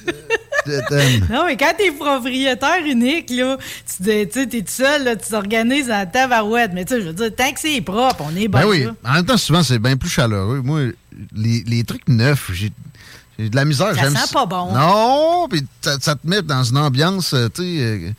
Non, 1.30 1.44
mais 1.46 1.56
quand 1.56 1.72
t'es 1.76 1.90
propriétaire 1.92 2.84
unique, 2.86 3.30
là, 3.30 3.56
tu 3.96 4.26
t'es 4.26 4.26
tout 4.26 4.64
seul, 4.66 5.04
là, 5.04 5.16
tu 5.16 5.28
t'organises 5.28 5.90
en 5.90 6.06
tabarouette. 6.06 6.72
Mais 6.74 6.84
tu 6.84 6.94
sais, 6.94 7.00
je 7.00 7.06
veux 7.08 7.12
dire, 7.12 7.34
tant 7.34 7.52
que 7.52 7.60
c'est 7.60 7.80
propre, 7.80 8.24
on 8.26 8.36
est 8.36 8.48
bon. 8.48 8.58
Ben 8.58 8.66
oui. 8.66 8.84
là. 8.84 8.94
En 9.04 9.14
même 9.14 9.26
temps, 9.26 9.36
souvent, 9.36 9.62
c'est 9.62 9.78
bien 9.78 9.96
plus 9.96 10.10
chaleureux. 10.10 10.60
Moi, 10.62 10.92
les, 11.34 11.64
les 11.66 11.84
trucs 11.84 12.08
neufs, 12.08 12.50
j'ai 12.52 12.70
de 13.38 13.56
la 13.56 13.64
misère. 13.64 13.94
Ça 13.94 14.10
sent 14.10 14.32
pas 14.32 14.46
bon. 14.46 14.72
Non, 14.72 15.48
puis 15.48 15.64
ça, 15.80 15.96
ça 16.00 16.14
te 16.14 16.26
met 16.26 16.42
dans 16.42 16.62
une 16.62 16.78
ambiance, 16.78 17.34
euh, 17.34 17.48
tu 17.48 17.62
sais... 17.62 18.14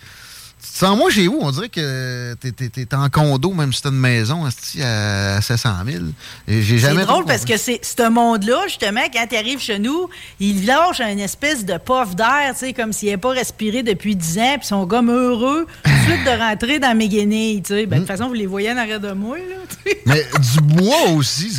sens 0.77 0.98
moi 0.98 1.10
chez 1.10 1.27
vous, 1.27 1.39
on 1.42 1.51
dirait 1.51 1.70
que 1.70 2.34
t'es, 2.36 2.51
t'es 2.51 2.96
en 2.96 3.10
condo, 3.10 3.53
même 3.53 3.74
si 3.74 3.82
t'as 3.82 3.89
une 3.89 4.00
maison 4.00 4.46
à 4.46 5.42
700 5.42 5.70
000. 5.86 6.03
Et 6.48 6.62
j'ai 6.62 6.77
jamais 6.77 7.01
C'est 7.01 7.08
drôle 7.08 7.25
parce 7.25 7.46
que 7.46 7.58
c'est 7.58 7.80
ce 7.84 8.10
monde-là, 8.10 8.63
justement, 8.68 9.01
quand 9.13 9.25
tu 9.30 9.36
arrives 9.36 9.60
chez 9.60 9.80
nous, 9.80 10.10
il 10.39 10.65
lâche 10.65 11.00
une 11.01 11.20
espèce 11.20 11.65
de 11.65 11.77
puff 11.77 12.15
d'air, 12.15 12.53
tu 12.53 12.60
sais, 12.60 12.74
comme 12.74 12.94
s'il 12.94 13.10
n'avait 13.10 13.18
pas 13.22 13.32
respiré 13.32 13.84
depuis 13.84 14.15
10 14.15 14.39
ans, 14.39 14.53
puis 14.56 14.62
ils 14.63 14.68
sont 14.68 14.88
comme 14.88 15.10
heureux 15.10 15.68
suite 16.06 16.24
de 16.25 16.39
rentrer 16.39 16.80
dans 16.80 16.96
mes 16.98 17.08
guenilles, 17.08 17.62
tu 17.62 17.74
sais. 17.74 17.86
Ben, 17.86 17.98
de 17.98 18.01
toute 18.01 18.08
façon, 18.08 18.27
vous 18.27 18.34
les 18.34 18.46
voyez 18.46 18.72
en 18.72 18.77
arrière 18.77 19.00
de 19.00 19.12
moi, 19.12 19.38
là. 19.38 19.94
Mais 20.06 20.25
du 20.39 20.62
bois 20.62 21.10
aussi, 21.12 21.51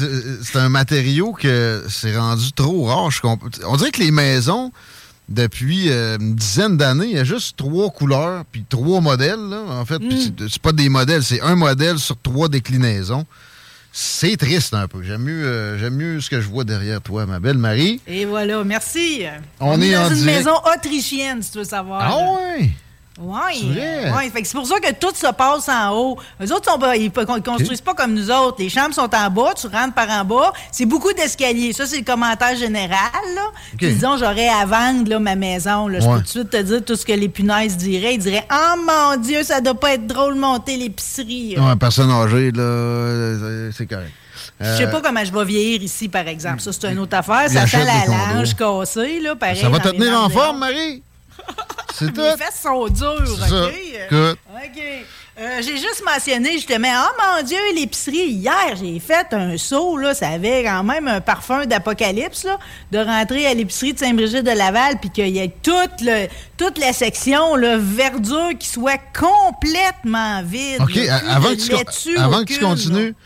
c'est 0.42 0.58
un 0.58 0.68
matériau 0.68 1.32
que 1.32 1.84
c'est 1.88 2.16
rendu 2.16 2.52
trop 2.52 2.84
rare. 2.84 3.10
Je 3.10 3.20
On 3.66 3.76
dirait 3.76 3.90
que 3.90 4.00
les 4.00 4.10
maisons, 4.10 4.72
depuis 5.28 5.90
euh, 5.90 6.16
une 6.18 6.34
dizaine 6.34 6.76
d'années, 6.76 7.06
il 7.06 7.16
y 7.16 7.18
a 7.18 7.24
juste 7.24 7.56
trois 7.56 7.90
couleurs 7.90 8.44
puis 8.50 8.64
trois 8.68 9.00
modèles. 9.00 9.40
là, 9.48 9.62
en 9.68 9.84
fait, 9.84 9.98
Puis 9.98 10.34
c'est- 10.48 10.58
pas 10.58 10.72
des 10.72 10.88
modèles, 10.88 11.22
c'est 11.22 11.40
un 11.40 11.56
modèle 11.56 11.98
sur 11.98 12.16
trois 12.20 12.48
déclinaisons. 12.48 13.24
C'est 13.96 14.36
triste 14.36 14.74
un 14.74 14.88
peu. 14.88 15.02
J'aime 15.04 15.22
mieux, 15.22 15.44
euh, 15.46 15.78
j'aime 15.78 15.94
mieux 15.94 16.20
ce 16.20 16.28
que 16.28 16.40
je 16.40 16.48
vois 16.48 16.64
derrière 16.64 17.00
toi, 17.00 17.26
ma 17.26 17.38
belle 17.38 17.58
Marie. 17.58 18.00
Et 18.08 18.24
voilà, 18.24 18.64
merci. 18.64 19.22
On 19.60 19.80
est 19.80 19.92
dans 19.92 20.06
en 20.06 20.08
une 20.10 20.14
direct. 20.16 20.36
maison 20.38 20.56
autrichienne, 20.76 21.40
si 21.42 21.52
tu 21.52 21.58
veux 21.58 21.64
savoir. 21.64 22.00
Ah 22.02 22.08
là. 22.08 22.32
ouais? 22.58 22.70
Oui, 23.20 23.70
ouais, 23.78 24.32
c'est 24.42 24.52
pour 24.54 24.66
ça 24.66 24.80
que 24.80 24.92
tout 24.92 25.14
se 25.14 25.30
passe 25.32 25.68
en 25.68 25.90
haut. 25.96 26.18
Eux 26.42 26.52
autres, 26.52 26.68
sont 26.68 26.92
ils 26.94 27.12
ne 27.14 27.40
construisent 27.40 27.80
pas 27.80 27.94
comme 27.94 28.12
nous 28.12 28.28
autres. 28.28 28.56
Les 28.58 28.68
chambres 28.68 28.92
sont 28.92 29.08
en 29.14 29.30
bas, 29.30 29.52
tu 29.56 29.68
rentres 29.68 29.94
par 29.94 30.10
en 30.10 30.24
bas. 30.24 30.52
C'est 30.72 30.84
beaucoup 30.84 31.12
d'escaliers. 31.12 31.72
Ça, 31.72 31.86
c'est 31.86 31.98
le 31.98 32.04
commentaire 32.04 32.56
général. 32.56 32.98
Là. 33.36 33.42
Puis 33.78 33.94
disons, 33.94 34.16
j'aurais 34.18 34.48
à 34.48 34.66
vendre 34.66 35.08
là, 35.08 35.20
ma 35.20 35.36
maison. 35.36 35.86
Là. 35.86 36.00
Je 36.00 36.06
peux 36.08 36.16
tout 36.16 36.22
de 36.22 36.28
suite 36.28 36.50
te 36.50 36.56
dire 36.62 36.84
tout 36.84 36.96
ce 36.96 37.06
que 37.06 37.12
les 37.12 37.28
punaises 37.28 37.76
diraient. 37.76 38.14
Ils 38.14 38.18
diraient 38.18 38.48
Oh 38.52 38.74
mon 38.84 39.16
Dieu, 39.20 39.44
ça 39.44 39.60
doit 39.60 39.78
pas 39.78 39.94
être 39.94 40.08
drôle 40.08 40.34
de 40.34 40.40
monter 40.40 40.76
l'épicerie. 40.76 41.56
Ouais, 41.56 41.76
personne 41.76 42.10
âgée, 42.10 42.50
là, 42.50 42.62
euh, 42.62 43.70
c'est 43.76 43.86
correct. 43.86 44.10
Je 44.60 44.66
sais 44.76 44.84
Euh, 44.84 44.90
pas 44.90 45.00
comment 45.00 45.24
je 45.24 45.32
vais 45.32 45.44
vieillir 45.44 45.82
ici, 45.82 46.08
par 46.08 46.26
exemple. 46.26 46.60
Ça, 46.60 46.72
c'est 46.72 46.90
une 46.90 46.98
autre 46.98 47.16
affaire. 47.16 47.48
Ça 47.48 47.64
sent 47.66 47.84
la 47.84 48.34
lange 48.34 48.54
cassée, 48.56 49.20
là, 49.20 49.36
pareil. 49.36 49.60
Ça 49.60 49.68
va 49.68 49.78
te 49.78 49.88
les 49.88 49.98
tenir 49.98 50.20
en 50.20 50.28
forme, 50.28 50.58
Marie? 50.58 51.02
C'est 51.94 52.12
tout. 52.12 52.22
Mes 52.22 52.36
fesses 52.36 52.60
sont 52.60 52.88
dures, 52.88 53.38
ça. 53.38 53.66
OK? 53.66 53.74
Good. 54.10 54.36
OK. 54.52 54.82
Euh, 55.36 55.62
j'ai 55.62 55.78
juste 55.78 56.02
mentionné, 56.04 56.52
justement, 56.52 56.88
oh 56.88 57.20
mon 57.20 57.42
Dieu, 57.44 57.58
l'épicerie, 57.74 58.30
hier, 58.30 58.76
j'ai 58.80 59.00
fait 59.00 59.26
un 59.32 59.56
saut, 59.58 59.96
là, 59.96 60.14
ça 60.14 60.28
avait 60.28 60.62
quand 60.62 60.84
même 60.84 61.08
un 61.08 61.20
parfum 61.20 61.66
d'apocalypse, 61.66 62.44
là, 62.44 62.56
de 62.92 62.98
rentrer 62.98 63.44
à 63.46 63.54
l'épicerie 63.54 63.94
de 63.94 63.98
Saint-Brigitte 63.98 64.44
de 64.44 64.52
Laval, 64.52 64.98
puis 65.00 65.10
qu'il 65.10 65.30
y 65.30 65.40
ait 65.40 65.52
toute, 65.60 66.00
le, 66.02 66.28
toute 66.56 66.78
la 66.78 66.92
section, 66.92 67.56
là, 67.56 67.78
verdure 67.78 68.50
qui 68.58 68.68
soit 68.68 69.00
complètement 69.12 70.42
vide. 70.44 70.80
OK, 70.82 70.94
là, 70.94 71.20
avant, 71.28 71.48
que 71.48 72.02
tu, 72.02 72.16
avant 72.16 72.44
que 72.44 72.60
continues, 72.60 73.16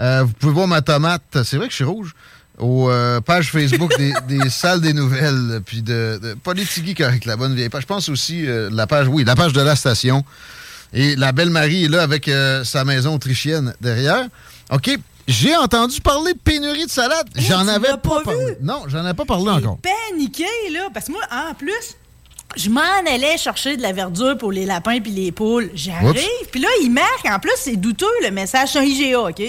euh, 0.00 0.22
vous 0.22 0.32
pouvez 0.34 0.52
voir 0.52 0.68
ma 0.68 0.80
tomate. 0.80 1.38
C'est 1.42 1.56
vrai 1.56 1.66
que 1.66 1.72
je 1.72 1.76
suis 1.76 1.84
rouge. 1.84 2.14
Aux 2.58 2.90
euh, 2.90 3.20
pages 3.20 3.50
Facebook 3.50 3.96
des, 3.96 4.12
des 4.28 4.50
salles 4.50 4.80
des 4.80 4.92
nouvelles, 4.92 5.60
puis 5.64 5.82
de, 5.82 6.20
de 6.22 6.94
correct, 6.94 7.24
la 7.24 7.36
bonne 7.36 7.54
vieille 7.54 7.68
page. 7.68 7.82
Je 7.82 7.86
pense 7.86 8.08
aussi 8.08 8.46
euh, 8.46 8.68
la 8.72 8.86
page, 8.86 9.08
oui, 9.08 9.24
la 9.24 9.36
page 9.36 9.52
de 9.52 9.60
la 9.60 9.76
station. 9.76 10.24
Et 10.92 11.16
la 11.16 11.32
belle 11.32 11.50
Marie 11.50 11.84
est 11.84 11.88
là 11.88 12.02
avec 12.02 12.28
euh, 12.28 12.64
sa 12.64 12.84
maison 12.84 13.14
autrichienne 13.14 13.74
derrière. 13.80 14.26
OK, 14.70 14.90
j'ai 15.26 15.54
entendu 15.56 16.00
parler 16.00 16.32
de 16.32 16.38
pénurie 16.38 16.86
de 16.86 16.90
salade. 16.90 17.28
J'en 17.36 17.64
tu 17.64 17.70
avais 17.70 17.88
pas, 17.88 17.96
pas 17.98 18.22
parlé. 18.24 18.56
Non, 18.62 18.84
j'en 18.88 19.04
avais 19.04 19.14
pas 19.14 19.26
parlé 19.26 19.50
encore. 19.50 19.78
paniqué, 19.78 20.46
là. 20.72 20.88
Parce 20.92 21.06
que 21.06 21.12
moi, 21.12 21.20
en 21.30 21.54
plus, 21.54 21.96
je 22.58 22.68
m'en 22.70 22.80
allais 23.10 23.38
chercher 23.38 23.76
de 23.76 23.82
la 23.82 23.92
verdure 23.92 24.36
pour 24.36 24.50
les 24.52 24.66
lapins 24.66 24.98
puis 25.00 25.12
les 25.12 25.30
poules. 25.32 25.70
J'arrive, 25.74 26.18
puis 26.50 26.60
là, 26.60 26.68
il 26.82 26.90
marque, 26.90 27.24
en 27.30 27.38
plus, 27.38 27.52
c'est 27.56 27.76
douteux 27.76 28.06
le 28.24 28.30
message, 28.32 28.70
c'est 28.72 28.78
un 28.80 28.82
IGA, 28.82 29.20
OK? 29.20 29.42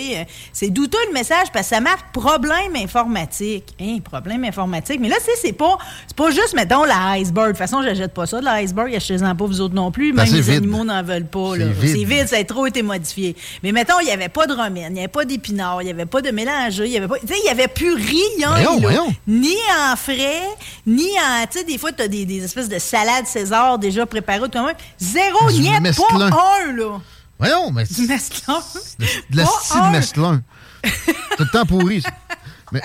C'est 0.53 0.69
douteux 0.69 0.97
le 1.07 1.13
message 1.13 1.47
parce 1.51 1.67
que 1.67 1.75
ça 1.75 1.81
marque 1.81 2.13
problème 2.13 2.75
informatique. 2.75 3.65
Hein, 3.81 3.97
problème 4.03 4.43
informatique. 4.43 4.99
Mais 4.99 5.09
là, 5.09 5.15
tu 5.17 5.25
sais, 5.25 5.31
c'est 5.41 5.53
pas, 5.53 5.77
c'est 6.07 6.15
pas 6.15 6.29
juste, 6.31 6.53
mettons, 6.53 6.83
la 6.83 7.11
iceberg. 7.17 7.47
De 7.47 7.51
toute 7.53 7.57
façon, 7.57 7.81
j'achète 7.81 8.13
pas 8.13 8.25
ça, 8.27 8.39
de 8.39 8.45
la 8.45 8.53
iceberg, 8.61 8.93
achetez-en 8.93 9.35
pas 9.35 9.45
vous 9.45 9.61
autres 9.61 9.73
non 9.75 9.91
plus. 9.91 10.11
Ben, 10.13 10.23
Même 10.23 10.27
c'est 10.27 10.35
les 10.37 10.41
vide. 10.41 10.53
animaux 10.57 10.83
n'en 10.85 11.01
veulent 11.03 11.25
pas, 11.27 11.57
là. 11.57 11.65
C'est 11.65 11.81
vide. 11.87 11.95
C'est 11.97 12.03
vide, 12.03 12.27
ça 12.27 12.37
a 12.37 12.43
trop 12.43 12.67
été 12.67 12.83
modifié. 12.83 13.35
Mais 13.63 13.71
mettons, 13.71 13.99
il 14.01 14.05
n'y 14.05 14.11
avait 14.11 14.29
pas 14.29 14.45
de 14.47 14.53
romaine, 14.53 14.89
il 14.91 14.93
n'y 14.93 14.99
avait 14.99 15.07
pas 15.07 15.25
d'épinards, 15.25 15.81
il 15.81 15.85
n'y 15.85 15.91
avait 15.91 16.05
pas 16.05 16.21
de 16.21 16.29
mélangeur, 16.31 16.85
il 16.85 16.91
n'y 16.91 16.97
avait 16.97 17.07
pas. 17.07 17.17
Tu 17.19 17.27
sais, 17.27 17.35
il 17.39 17.43
n'y 17.43 17.49
avait 17.49 17.67
plus 17.67 17.93
rien, 17.93 18.49
Voyons, 18.51 18.73
là. 18.75 18.77
voyons. 18.81 19.15
Ni 19.27 19.55
en 19.91 19.95
frais, 19.95 20.43
ni 20.85 21.07
en. 21.17 21.45
Tu 21.51 21.59
sais, 21.59 21.63
des 21.65 21.77
fois, 21.77 21.91
tu 21.91 22.03
as 22.03 22.07
des, 22.07 22.25
des 22.25 22.43
espèces 22.43 22.69
de 22.69 22.77
salades 22.99 23.27
César 23.27 23.79
déjà 23.79 24.05
préparées. 24.05 24.49
Tout 24.49 24.59
même. 24.65 24.75
Zéro, 24.99 25.49
Du 25.51 25.61
niet, 25.61 25.71
pas 25.73 25.79
mesclun. 25.79 26.27
un, 26.31 26.71
là. 26.73 26.99
Voyons, 27.37 27.71
mais 27.71 27.85
Du 27.85 28.07
mesclun. 28.07 28.61
de 29.29 29.37
la 29.37 29.43
Pas 29.43 29.49
style 29.61 29.77
un. 29.81 29.89
mesclin. 29.91 30.41
Tout 30.83 31.43
le 31.43 31.49
temps 31.51 31.65
pourri. 31.65 32.01
ça. 32.01 32.09
Mais 32.71 32.81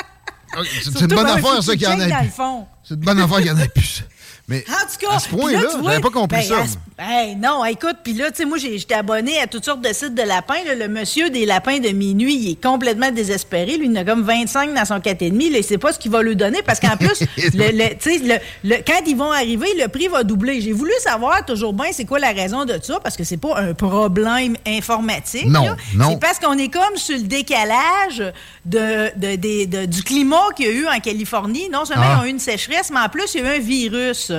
ok, 0.56 0.66
c'est 0.82 0.92
c'est 0.92 1.00
une 1.00 1.06
bonne 1.08 1.26
affaire, 1.26 1.62
ça, 1.62 1.72
qu'il 1.72 1.82
y 1.82 1.86
en 1.86 1.98
le 2.22 2.30
fond. 2.30 2.66
C'est 2.84 2.94
une 2.94 3.00
bonne 3.00 3.20
affaire 3.20 3.38
qu'il 3.38 3.46
y 3.46 3.50
en 3.50 3.58
ait 3.58 3.68
plus. 3.68 4.04
Mais 4.46 4.64
En 4.68 4.72
tout 4.72 5.06
cas, 5.06 5.14
à 5.16 5.18
ce 5.18 5.28
point-là, 5.30 5.60
j'avais 5.82 6.00
pas 6.00 6.10
compris 6.10 6.46
ben, 6.48 6.66
ça. 6.66 6.78
Hey, 6.98 7.34
non, 7.36 7.64
écoute, 7.64 7.96
puis 8.04 8.12
là, 8.12 8.30
tu 8.30 8.36
sais, 8.38 8.44
moi, 8.44 8.56
j'étais 8.58 8.94
abonné 8.94 9.38
à 9.40 9.46
toutes 9.46 9.64
sortes 9.64 9.80
de 9.80 9.92
sites 9.92 10.14
de 10.14 10.22
lapins. 10.22 10.62
là. 10.64 10.74
Le 10.74 10.88
monsieur 10.88 11.28
des 11.30 11.44
lapins 11.44 11.78
de 11.80 11.88
minuit, 11.88 12.34
il 12.36 12.50
est 12.52 12.62
complètement 12.62 13.10
désespéré. 13.10 13.76
Lui, 13.76 13.86
il 13.86 13.92
en 13.92 14.02
a 14.02 14.04
comme 14.04 14.22
25 14.22 14.72
dans 14.74 14.84
son 14.84 14.98
4,5. 15.00 15.50
Là, 15.52 15.58
il 15.58 15.64
sait 15.64 15.78
pas 15.78 15.92
ce 15.92 15.98
qu'il 15.98 16.10
va 16.12 16.22
lui 16.22 16.36
donner 16.36 16.62
parce 16.62 16.78
qu'en 16.80 16.96
plus, 16.96 17.20
le, 17.54 17.72
le- 17.76 17.94
tu 17.98 18.12
sais, 18.12 18.18
le- 18.18 18.38
le- 18.68 18.76
quand 18.86 19.00
ils 19.06 19.16
vont 19.16 19.32
arriver, 19.32 19.66
le 19.80 19.88
prix 19.88 20.08
va 20.08 20.22
doubler. 20.22 20.60
J'ai 20.60 20.72
voulu 20.72 20.92
savoir 21.00 21.44
toujours 21.44 21.72
bien 21.72 21.86
c'est 21.92 22.04
quoi 22.04 22.18
la 22.20 22.30
raison 22.32 22.64
de 22.64 22.78
ça 22.82 23.00
parce 23.00 23.16
que 23.16 23.24
c'est 23.24 23.38
pas 23.38 23.58
un 23.58 23.74
problème 23.74 24.56
informatique. 24.66 25.46
Non, 25.46 25.64
là. 25.64 25.76
non. 25.96 26.10
C'est 26.12 26.20
parce 26.20 26.38
qu'on 26.38 26.56
est 26.58 26.68
comme 26.72 26.96
sur 26.96 27.16
le 27.16 27.22
décalage 27.24 28.22
de, 28.64 29.10
de- 29.18 29.64
de- 29.66 29.86
du 29.86 30.02
climat 30.02 30.46
qu'il 30.56 30.66
y 30.66 30.68
a 30.68 30.72
eu 30.72 30.86
en 30.86 31.00
Californie. 31.00 31.68
Non 31.70 31.84
seulement 31.84 32.04
Ah. 32.06 32.16
ils 32.18 32.22
ont 32.22 32.26
eu 32.26 32.30
une 32.30 32.38
sécheresse, 32.38 32.90
mais 32.92 33.00
en 33.00 33.08
plus, 33.08 33.34
il 33.34 33.40
y 33.40 33.44
a 33.46 33.54
eu 33.54 33.56
un 33.56 33.60
virus. 33.60 34.32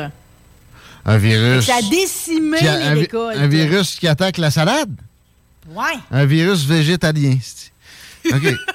Un 1.05 1.17
virus. 1.17 1.65
Ça 1.65 1.75
a 1.75 1.81
décimé 1.81 2.57
qui 2.57 2.67
a- 2.67 2.93
les 2.95 3.07
un, 3.13 3.47
virus 3.47 3.95
qui 3.99 4.07
attaque 4.07 4.37
la 4.37 4.49
salade? 4.51 4.89
Ouais. 5.69 5.93
Un 6.11 6.25
virus 6.25 6.65
végétalien. 6.65 7.37
OK. 8.31 8.53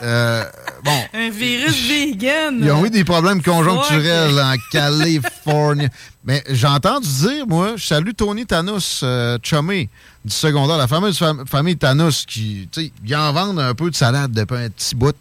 Euh, 0.00 0.42
bon. 0.82 1.00
Un 1.14 1.30
virus 1.30 1.86
vegan. 1.86 2.58
Ils 2.60 2.72
ont 2.72 2.84
eu 2.84 2.90
des 2.90 3.04
problèmes 3.04 3.40
conjoncturels 3.40 4.36
en 4.40 4.54
Californie. 4.72 5.86
Mais 6.24 6.42
j'ai 6.48 6.66
entendu 6.66 7.06
dire, 7.06 7.46
moi, 7.46 7.74
je 7.76 7.86
salue 7.86 8.10
Tony 8.16 8.44
Thanos, 8.44 9.00
euh, 9.04 9.38
chumé 9.44 9.88
du 10.24 10.32
secondaire, 10.34 10.76
la 10.78 10.88
fameuse 10.88 11.20
fam- 11.20 11.46
famille 11.46 11.76
Thanos, 11.76 12.24
qui, 12.26 12.68
tu 12.72 12.86
sais, 12.86 12.92
ils 13.06 13.14
en 13.14 13.32
vendent 13.32 13.60
un 13.60 13.74
peu 13.74 13.90
de 13.90 13.94
salade 13.94 14.32
depuis 14.32 14.56
un 14.56 14.70
petit 14.70 14.96
bout, 14.96 15.14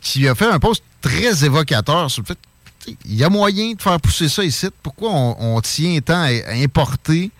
qui 0.00 0.26
a 0.26 0.34
fait 0.34 0.46
un 0.50 0.58
post 0.58 0.82
très 1.00 1.44
évocateur 1.44 2.10
sur 2.10 2.22
le 2.22 2.26
fait 2.26 2.38
il 3.04 3.14
y 3.16 3.24
a 3.24 3.28
moyen 3.28 3.72
de 3.72 3.80
faire 3.82 4.00
pousser 4.00 4.28
ça 4.28 4.44
ici. 4.44 4.66
Pourquoi 4.82 5.10
on, 5.10 5.56
on 5.56 5.60
tient 5.60 5.98
tant 6.00 6.22
à, 6.22 6.26
à 6.46 6.52
importer 6.54 7.30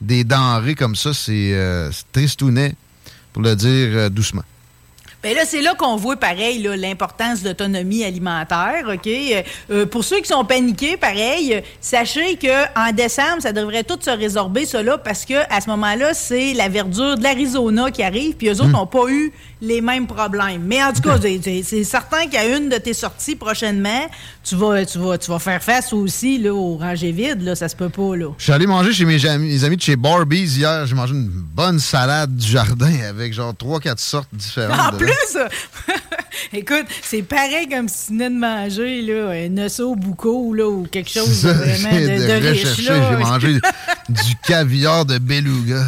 des 0.00 0.24
denrées 0.24 0.74
comme 0.74 0.96
ça? 0.96 1.12
C'est 1.12 1.52
euh, 1.52 1.90
tristounet, 2.12 2.74
pour 3.32 3.42
le 3.42 3.54
dire 3.56 3.88
euh, 3.92 4.08
doucement. 4.08 4.42
Ben 5.20 5.34
là, 5.34 5.42
c'est 5.44 5.62
là 5.62 5.74
qu'on 5.74 5.96
voit 5.96 6.14
pareil 6.14 6.62
l'importance 6.76 7.42
de 7.42 7.48
l'autonomie 7.48 8.04
alimentaire. 8.04 8.84
OK? 8.86 9.04
Euh, 9.08 9.42
euh, 9.72 9.84
pour 9.84 10.04
ceux 10.04 10.20
qui 10.20 10.28
sont 10.28 10.44
paniqués, 10.44 10.96
pareil, 10.96 11.60
sachez 11.80 12.36
que 12.36 12.66
en 12.78 12.92
décembre, 12.92 13.42
ça 13.42 13.52
devrait 13.52 13.82
tout 13.82 13.98
se 14.00 14.10
résorber, 14.10 14.64
cela, 14.64 14.96
parce 14.96 15.24
que 15.24 15.34
à 15.52 15.60
ce 15.60 15.68
moment-là, 15.70 16.14
c'est 16.14 16.54
la 16.54 16.68
verdure 16.68 17.18
de 17.18 17.24
l'Arizona 17.24 17.90
qui 17.90 18.04
arrive, 18.04 18.34
puis 18.36 18.46
eux 18.46 18.52
autres 18.60 18.68
n'ont 18.68 18.86
pas 18.86 19.08
eu 19.08 19.32
les 19.60 19.80
mêmes 19.80 20.06
problèmes. 20.06 20.62
Mais 20.64 20.80
en 20.84 20.92
tout 20.92 21.02
cas, 21.02 21.18
c'est- 21.20 21.64
c'est 21.64 21.82
certain 21.82 22.28
qu'à 22.28 22.46
une 22.56 22.68
de 22.68 22.76
tes 22.78 22.94
sorties 22.94 23.34
prochainement, 23.34 24.06
tu 24.48 24.56
vas, 24.56 24.86
tu 24.86 24.98
vas, 24.98 25.18
tu 25.18 25.30
vas 25.30 25.38
faire 25.38 25.62
face 25.62 25.92
aussi 25.92 26.38
là, 26.38 26.54
au 26.54 26.76
rangées 26.76 27.12
vides. 27.12 27.42
Là, 27.42 27.54
ça 27.54 27.68
se 27.68 27.76
peut 27.76 27.88
pas. 27.88 28.16
Là. 28.16 28.28
Je 28.38 28.44
suis 28.44 28.52
allé 28.52 28.66
manger 28.66 28.92
chez 28.92 29.04
mes 29.04 29.24
amis, 29.26 29.64
amis 29.64 29.76
de 29.76 29.82
chez 29.82 29.96
Barbies 29.96 30.56
hier. 30.56 30.86
J'ai 30.86 30.94
mangé 30.94 31.14
une 31.14 31.28
bonne 31.28 31.78
salade 31.78 32.34
du 32.34 32.46
jardin 32.46 32.92
avec 33.08 33.32
genre 33.34 33.52
3-4 33.52 33.98
sortes 33.98 34.28
différentes. 34.32 34.94
En 34.94 34.96
plus, 34.96 35.08
écoute, 36.52 36.86
c'est 37.02 37.22
pareil 37.22 37.68
comme 37.68 37.88
si 37.88 38.06
tu 38.06 38.12
venais 38.12 38.30
de 38.30 38.34
manger 38.34 39.02
là, 39.02 39.30
un 39.30 39.58
osso 39.58 39.94
bucco 39.94 40.54
là, 40.54 40.66
ou 40.68 40.86
quelque 40.90 41.10
chose 41.10 41.42
de 41.42 41.50
vraiment 41.50 41.96
de, 41.96 42.06
de 42.06 42.40
de 42.40 42.48
riche. 42.48 42.76
J'ai 42.76 43.16
mangé 43.16 43.60
du 44.08 44.36
caviar 44.46 45.04
de 45.04 45.18
beluga. 45.18 45.82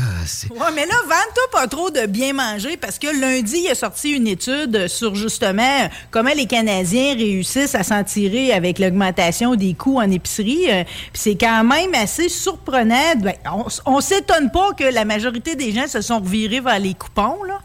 Ouais, 0.50 0.72
mais 0.74 0.86
là, 0.86 0.94
vante-toi 1.02 1.44
pas 1.52 1.66
trop 1.66 1.90
de 1.90 2.06
bien 2.06 2.32
manger 2.32 2.76
parce 2.76 2.98
que 2.98 3.08
lundi, 3.20 3.62
il 3.64 3.70
a 3.70 3.74
sorti 3.74 4.10
une 4.10 4.26
étude 4.26 4.88
sur 4.88 5.14
justement 5.14 5.88
comment 6.10 6.32
les 6.34 6.46
Canadiens 6.46 7.14
réussissent 7.14 7.74
à 7.74 7.82
s'en 7.82 8.04
tirer 8.04 8.52
avec 8.52 8.78
l'augmentation 8.78 9.54
des 9.54 9.74
coûts 9.74 9.98
en 9.98 10.10
épicerie. 10.10 10.70
Euh, 10.70 10.84
Puis 11.12 11.22
c'est 11.22 11.36
quand 11.36 11.64
même 11.64 11.94
assez 11.94 12.28
surprenant. 12.28 13.14
Ben, 13.18 13.34
on, 13.52 13.64
on 13.86 14.00
s'étonne 14.00 14.50
pas 14.50 14.72
que 14.72 14.84
la 14.84 15.04
majorité 15.04 15.54
des 15.56 15.72
gens 15.72 15.86
se 15.86 16.00
sont 16.00 16.20
revirés 16.20 16.60
vers 16.60 16.78
les 16.78 16.94
coupons, 16.94 17.42
là. 17.44 17.60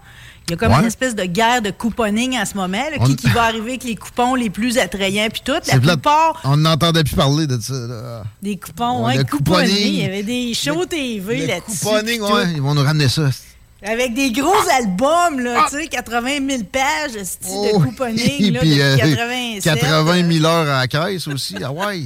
Il 0.47 0.51
y 0.51 0.53
a 0.53 0.57
comme 0.57 0.71
Ouais. 0.73 0.79
une 0.81 0.85
espèce 0.85 1.15
de 1.15 1.23
guerre 1.25 1.61
de 1.63 1.71
couponing 1.71 2.37
en 2.37 2.45
ce 2.45 2.53
moment. 2.55 2.77
là. 2.77 2.97
On- 2.99 3.05
Qui, 3.05 3.15
qui 3.15 3.29
va 3.29 3.43
arriver 3.45 3.71
avec 3.71 3.83
les 3.83 3.95
coupons 3.95 4.35
les 4.35 4.49
plus 4.51 4.77
attrayants 4.77 5.27
puis 5.31 5.41
tout. 5.43 5.53
La 5.67 5.79
plupart 5.79 6.39
On 6.43 6.57
n'entendait 6.57 7.03
plus 7.03 7.15
parler 7.15 7.47
de 7.47 7.59
ça. 7.59 7.73
là. 7.73 8.23
des 8.43 8.57
coupons, 8.57 9.05
Ouais, 9.05 9.17
ouais, 9.17 9.25
couponing. 9.25 9.67
couponing. 9.69 9.87
Il 9.87 10.01
y 10.01 10.05
avait 10.05 10.23
des 10.23 10.53
shows 10.53 10.85
TV 10.85 11.39
Le 11.41 11.45
là-dessus. 11.47 11.79
couponing, 11.83 12.21
ouais, 12.21 12.51
ils 12.55 12.61
vont 12.61 12.75
nous 12.75 12.83
ramener 12.83 13.09
ça. 13.09 13.29
Avec 13.87 14.15
des 14.15 14.31
gros 14.31 14.51
albums, 14.79 15.39
là, 15.41 15.67
tu 15.69 15.77
sais, 15.79 15.87
80 15.87 16.37
000 16.49 16.63
pages 16.71 17.15
esti, 17.15 17.49
de 17.51 17.69
Oh, 17.73 17.79
couponing, 17.81 18.51
là, 18.53 18.59
puis, 18.59 18.81
euh, 18.81 18.97
87. 18.97 19.79
80 19.79 20.31
000 20.31 20.45
heures 20.45 20.67
à 20.75 20.79
la 20.81 20.87
caisse 20.87 21.27
aussi. 21.27 21.55
Ah 21.63 21.71
ouais. 21.71 22.01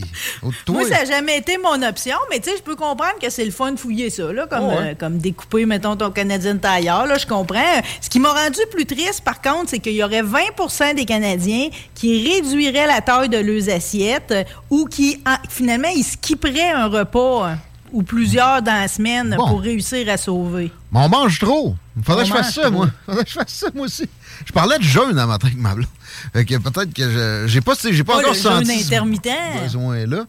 Moi, 0.67 0.83
ça 0.83 0.89
n'a 0.89 1.05
jamais 1.05 1.37
été 1.37 1.57
mon 1.57 1.81
option, 1.81 2.17
mais 2.29 2.39
tu 2.41 2.49
sais, 2.49 2.57
je 2.57 2.61
peux 2.63 2.75
comprendre 2.75 3.15
que 3.21 3.29
c'est 3.29 3.45
le 3.45 3.51
fun 3.51 3.71
de 3.71 3.79
fouiller 3.79 4.09
ça, 4.09 4.31
là, 4.33 4.45
comme, 4.47 4.63
Oh, 4.63 4.69
ouais. 4.71 4.89
euh, 4.91 4.93
comme 4.99 5.19
découper, 5.19 5.65
mettons, 5.65 5.95
ton 5.95 6.11
Canadien 6.11 6.57
tailleur, 6.57 7.05
là, 7.05 7.17
je 7.17 7.25
comprends. 7.25 7.81
Ce 8.01 8.09
qui 8.09 8.19
m'a 8.19 8.33
rendu 8.33 8.59
plus 8.71 8.85
triste, 8.85 9.21
par 9.21 9.41
contre, 9.41 9.69
c'est 9.69 9.79
qu'il 9.79 9.93
y 9.93 10.03
aurait 10.03 10.21
20% 10.23 10.95
des 10.95 11.05
Canadiens 11.05 11.69
qui 11.95 12.27
réduiraient 12.29 12.87
la 12.87 12.99
taille 13.01 13.29
de 13.29 13.37
leurs 13.37 13.69
assiettes 13.73 14.31
euh, 14.31 14.43
ou 14.69 14.85
qui, 14.85 15.21
en- 15.25 15.37
finalement, 15.49 15.89
ils 15.95 16.03
skipperaient 16.03 16.71
un 16.71 16.87
repas 16.87 17.47
euh, 17.49 17.53
ou 17.91 18.03
plusieurs 18.03 18.61
dans 18.61 18.73
la 18.81 18.87
semaine 18.87 19.35
Bon. 19.37 19.47
pour 19.47 19.61
réussir 19.61 20.07
à 20.09 20.17
sauver. 20.17 20.71
Mais 20.91 20.99
on 20.99 21.09
mange 21.09 21.39
trop. 21.39 21.75
Il 21.97 22.03
faudrait 22.03 22.23
que 22.23 22.29
je 22.29 22.33
fasse 22.33 22.53
ça, 22.53 22.61
trop. 22.63 22.71
moi. 22.71 22.89
Faudrait 23.05 23.23
que 23.23 23.29
je 23.29 23.35
fasse 23.35 23.53
ça, 23.53 23.67
moi 23.75 23.85
aussi. 23.85 24.07
Je 24.45 24.51
parlais 24.53 24.77
de 24.77 24.83
jeûne 24.83 25.17
un 25.19 25.25
matin 25.27 25.47
avec 25.47 25.59
ma 25.59 25.73
blonde. 25.75 25.87
Fait 26.33 26.45
que 26.45 26.55
peut-être 26.57 26.93
que 26.93 27.09
je. 27.09 27.47
J'ai 27.47 27.61
pas, 27.61 27.73
j'ai 27.81 28.03
pas 28.03 28.13
Pas 28.13 28.19
encore 28.19 28.33
le 28.33 28.39
jeûne 28.39 28.65
senti. 28.65 28.79
ce 28.79 28.87
intermittent. 28.87 29.29
besoin-là. 29.63 30.25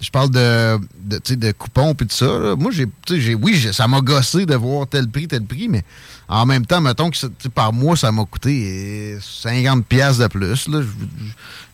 Je 0.00 0.10
parle 0.10 0.30
de, 0.30 0.78
de, 1.06 1.52
coupons 1.52 1.94
puis 1.94 2.06
de 2.06 2.12
ça. 2.12 2.26
là. 2.26 2.56
Moi, 2.56 2.72
j'ai, 2.72 2.86
j'ai, 3.08 3.34
oui, 3.36 3.54
j'ai- 3.54 3.72
ça 3.72 3.86
m'a 3.86 4.00
gossé 4.00 4.44
de 4.44 4.54
voir 4.56 4.88
tel 4.88 5.08
prix, 5.08 5.28
tel 5.28 5.44
prix, 5.44 5.68
mais 5.68 5.84
en 6.28 6.46
même 6.46 6.64
temps, 6.64 6.80
mettons 6.80 7.10
que 7.10 7.48
par 7.48 7.72
mois, 7.72 7.96
ça 7.96 8.10
m'a 8.12 8.24
coûté 8.24 9.14
euh, 9.16 9.20
50 9.20 9.84
pièces 9.86 10.18
de 10.18 10.26
plus. 10.26 10.68
Là. 10.68 10.82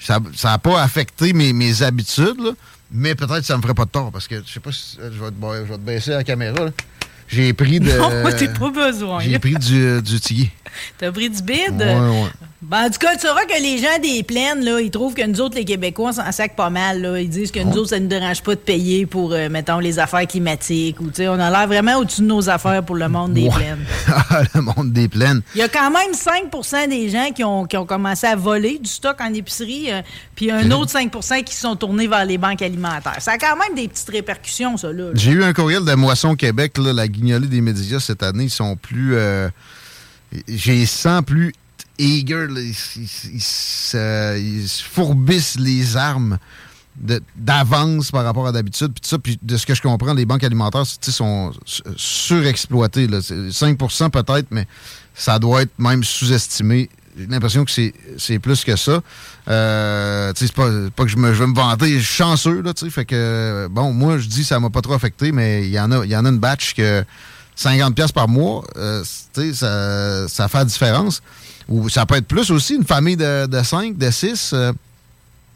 Ça 0.01 0.21
n'a 0.45 0.59
pas 0.59 0.83
affecté 0.83 1.33
mes, 1.33 1.83
habitudes, 1.83 2.41
là, 2.41 2.51
mais 2.91 3.15
peut-être 3.15 3.41
que 3.41 3.47
ça 3.47 3.57
me 3.57 3.63
ferait 3.63 3.75
pas 3.75 3.85
de 3.85 3.91
tort 3.91 4.11
parce 4.11 4.27
que 4.27 4.43
je 4.45 4.53
sais 4.53 4.61
pas 4.61 4.73
si 4.73 4.99
je 4.99 5.23
vais 5.23 5.31
te, 5.31 5.77
baisser 5.79 6.11
la 6.11 6.25
caméra. 6.25 6.67
J'ai 7.31 7.53
pris 7.53 7.81
de. 7.81 7.93
Non, 7.93 8.11
moi, 8.23 8.33
t'es 8.33 8.49
pas 8.49 8.71
besoin. 8.71 9.21
J'ai 9.21 9.39
pris 9.39 9.55
du, 9.55 10.03
du 10.03 10.21
tiguier. 10.21 10.51
T'as 10.99 11.11
pris 11.13 11.29
du 11.29 11.43
bide? 11.43 11.79
Ouais, 11.79 11.95
ouais. 11.95 12.29
Ben, 12.63 12.85
en 12.85 12.91
tout 12.91 12.99
cas, 12.99 13.17
tu 13.17 13.27
sauras 13.27 13.45
que 13.47 13.61
les 13.61 13.79
gens 13.79 13.99
des 14.03 14.23
plaines, 14.23 14.63
là, 14.63 14.81
ils 14.81 14.91
trouvent 14.91 15.15
que 15.15 15.27
nous 15.27 15.41
autres, 15.41 15.57
les 15.57 15.65
Québécois, 15.65 16.11
on 16.11 16.13
s'en 16.13 16.31
sac 16.31 16.55
pas 16.55 16.69
mal. 16.69 17.01
Là. 17.01 17.19
Ils 17.19 17.29
disent 17.29 17.51
que 17.51 17.61
nous 17.61 17.73
autres, 17.79 17.89
ça 17.89 17.97
ne 17.97 18.03
nous 18.03 18.09
dérange 18.09 18.43
pas 18.43 18.55
de 18.55 18.61
payer 18.61 19.07
pour, 19.07 19.33
euh, 19.33 19.49
mettons, 19.49 19.79
les 19.79 19.99
affaires 19.99 20.27
climatiques. 20.27 21.01
Ou, 21.01 21.11
on 21.21 21.41
a 21.41 21.51
l'air 21.51 21.67
vraiment 21.67 21.97
au-dessus 21.97 22.21
de 22.21 22.27
nos 22.27 22.51
affaires 22.51 22.83
pour 22.85 22.97
le 22.97 23.09
monde 23.09 23.33
des 23.33 23.45
Ouais. 23.49 23.55
plaines. 23.55 23.85
le 24.55 24.61
monde 24.61 24.93
des 24.93 25.09
plaines. 25.09 25.41
Il 25.55 25.59
y 25.59 25.63
a 25.63 25.69
quand 25.69 25.91
même 25.91 26.13
5% 26.13 26.89
des 26.89 27.09
gens 27.09 27.31
qui 27.35 27.43
ont, 27.43 27.65
qui 27.65 27.79
ont 27.79 27.87
commencé 27.87 28.27
à 28.27 28.37
voler 28.37 28.79
du 28.79 28.91
stock 28.91 29.17
en 29.21 29.33
épicerie, 29.33 29.91
euh, 29.91 30.03
puis 30.35 30.51
un 30.51 30.71
autre 30.71 30.93
5% 30.93 31.43
qui 31.43 31.55
se 31.55 31.63
sont 31.63 31.77
tournés 31.77 32.09
vers 32.09 32.27
les 32.27 32.37
banques 32.37 32.61
alimentaires. 32.63 33.17
Ça 33.21 33.33
a 33.33 33.39
quand 33.39 33.57
même 33.57 33.75
des 33.75 33.89
petites 33.89 34.11
répercussions, 34.11 34.77
ça, 34.77 34.93
là. 34.93 35.11
J'ai 35.15 35.33
eu 35.33 35.43
un 35.43 35.55
courriel 35.55 35.85
de 35.87 35.95
Moisson 35.95 36.35
Québec, 36.37 36.77
là, 36.77 36.93
la 36.93 37.09
des 37.49 37.61
médias 37.61 38.01
cette 38.01 38.23
année, 38.23 38.45
ils 38.45 38.51
sont 38.51 38.77
plus. 38.77 39.15
euh, 39.15 39.49
J'ai 40.49 40.87
sens 40.87 41.23
plus 41.25 41.53
eager, 41.99 42.47
ils, 42.51 42.75
se- 42.75 42.99
fourbissent 44.83 45.59
les 45.59 45.97
armes 45.97 46.39
d'avance 47.37 48.11
par 48.11 48.25
rapport 48.25 48.47
à 48.47 48.53
d'habitude. 48.53 48.93
Puis 48.93 49.09
ça, 49.09 49.19
puis 49.19 49.39
de 49.43 49.57
ce 49.57 49.67
que 49.67 49.75
je 49.75 49.83
comprends, 49.83 50.15
les 50.15 50.27
banques 50.27 50.45
alimentaires 50.45 50.87
sont 51.13 51.53
su- 51.65 51.83
surexploitées. 51.97 53.07
là. 53.07 53.21
C'est 53.23 53.51
5 53.53 53.79
peut-être, 53.79 54.49
mais 54.51 54.67
ça 55.15 55.39
doit 55.39 55.63
être 55.63 55.79
même 55.79 56.05
sous-estimé. 56.05 56.91
L'impression 57.29 57.65
que 57.65 57.71
c'est 57.71 58.39
plus 58.39 58.65
que 58.65 58.77
ça. 58.77 59.01
Euh, 59.49 60.33
c'est 60.35 60.53
pas, 60.53 60.69
pas 60.95 61.05
que 61.05 61.11
je, 61.11 61.17
me, 61.17 61.33
je 61.33 61.41
vais 61.41 61.47
me 61.47 61.55
vanter, 61.55 61.99
je 61.99 62.05
suis 62.05 62.17
chanceux, 62.17 62.63
fait 62.91 63.05
que, 63.05 63.69
bon, 63.71 63.93
moi, 63.93 64.19
je 64.19 64.27
dis 64.29 64.45
ça 64.45 64.61
m'a 64.61 64.71
pas 64.71 64.81
trop 64.81 64.95
affecté, 64.95 65.33
mais 65.33 65.67
il 65.67 65.71
y 65.71 65.81
en 65.81 65.91
a, 65.93 66.05
y 66.07 66.17
en 66.17 66.25
a 66.25 66.29
une 66.29 66.39
batch 66.39 66.75
que 66.75 67.05
50$ 67.57 67.95
piastres 67.95 68.15
par 68.15 68.29
mois, 68.29 68.65
euh, 68.77 69.05
ça, 69.35 70.29
ça 70.29 70.49
fait 70.49 70.59
la 70.59 70.65
différence. 70.65 71.23
Ou 71.69 71.89
ça 71.89 72.05
peut 72.07 72.17
être 72.17 72.27
plus 72.27 72.51
aussi, 72.51 72.75
une 72.75 72.85
famille 72.85 73.17
de, 73.17 73.47
de 73.47 73.63
5, 73.63 73.97
de 73.97 74.11
6, 74.11 74.51
euh, 74.53 74.73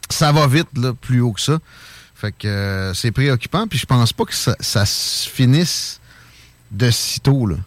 ça 0.09 0.31
va 0.31 0.47
vite, 0.47 0.69
là, 0.77 0.93
plus 0.93 1.21
haut 1.21 1.33
que 1.33 1.41
ça. 1.41 1.59
Fait 2.15 2.31
que 2.31 2.47
euh, 2.47 2.93
c'est 2.93 3.11
préoccupant, 3.11 3.67
puis 3.67 3.77
je 3.77 3.85
pense 3.85 4.13
pas 4.13 4.23
que 4.23 4.33
ça, 4.33 4.55
ça 4.59 4.85
se 4.85 5.27
finisse 5.29 5.99
de 6.71 6.89
sitôt, 6.89 7.45
là. 7.45 7.57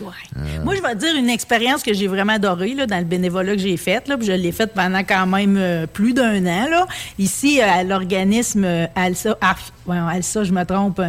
Ouais. 0.00 0.06
euh, 0.36 0.64
Moi, 0.64 0.74
je 0.76 0.82
vais 0.82 0.94
te 0.94 0.98
dire 1.00 1.14
une 1.16 1.28
expérience 1.30 1.82
que 1.82 1.92
j'ai 1.92 2.06
vraiment 2.06 2.34
adorée 2.34 2.74
là, 2.74 2.86
dans 2.86 2.98
le 2.98 3.04
bénévolat 3.04 3.54
que 3.54 3.60
j'ai 3.62 3.76
fait. 3.76 4.06
Là, 4.08 4.16
puis 4.16 4.26
je 4.26 4.32
l'ai 4.32 4.52
faite 4.52 4.72
pendant 4.74 5.00
quand 5.04 5.26
même 5.26 5.56
euh, 5.56 5.86
plus 5.86 6.12
d'un 6.14 6.44
an. 6.46 6.68
Là. 6.70 6.86
Ici, 7.18 7.60
euh, 7.60 7.64
à 7.66 7.84
l'organisme 7.84 8.66
ALSA, 8.94 9.36
Arf- 9.40 9.72
ouais, 9.86 9.96
ALSA, 9.98 10.44
je 10.44 10.52
me 10.52 10.64
trompe, 10.64 11.00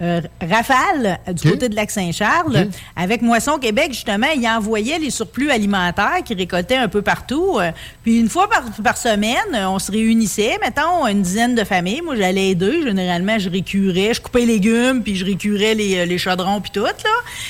euh, 0.00 0.20
Rafale, 0.40 1.18
du 1.32 1.50
côté 1.50 1.68
de 1.68 1.74
Lac-Saint-Charles, 1.74 2.68
avec 2.96 3.22
Moisson 3.22 3.58
Québec, 3.58 3.88
justement, 3.92 4.28
ils 4.34 4.46
envoyaient 4.46 4.98
les 4.98 5.10
surplus 5.10 5.50
alimentaires 5.50 6.22
qu'ils 6.24 6.38
récoltaient 6.38 6.76
un 6.76 6.88
peu 6.88 7.02
partout. 7.02 7.58
euh, 7.58 7.70
puis 8.02 8.20
une 8.20 8.28
fois 8.28 8.48
par, 8.48 8.62
par 8.82 8.96
semaine, 8.96 9.36
euh, 9.54 9.68
on 9.68 9.78
se 9.78 9.90
réunissait, 9.90 10.58
mettons, 10.62 11.06
une 11.06 11.22
dizaine 11.22 11.54
de 11.54 11.64
familles. 11.64 12.02
Moi, 12.02 12.16
j'allais 12.16 12.50
aider. 12.50 12.82
Généralement, 12.82 13.38
je 13.38 13.50
récurais, 13.50 14.14
je 14.14 14.20
coupais 14.20 14.40
les 14.40 14.58
légumes, 14.58 15.02
puis 15.02 15.16
je 15.16 15.24
récurais 15.24 15.74
les, 15.74 15.98
euh, 15.98 16.04
les 16.04 16.18
chaudrons, 16.18 16.60
puis 16.60 16.70
tout. 16.70 16.84
Là. 16.84 16.92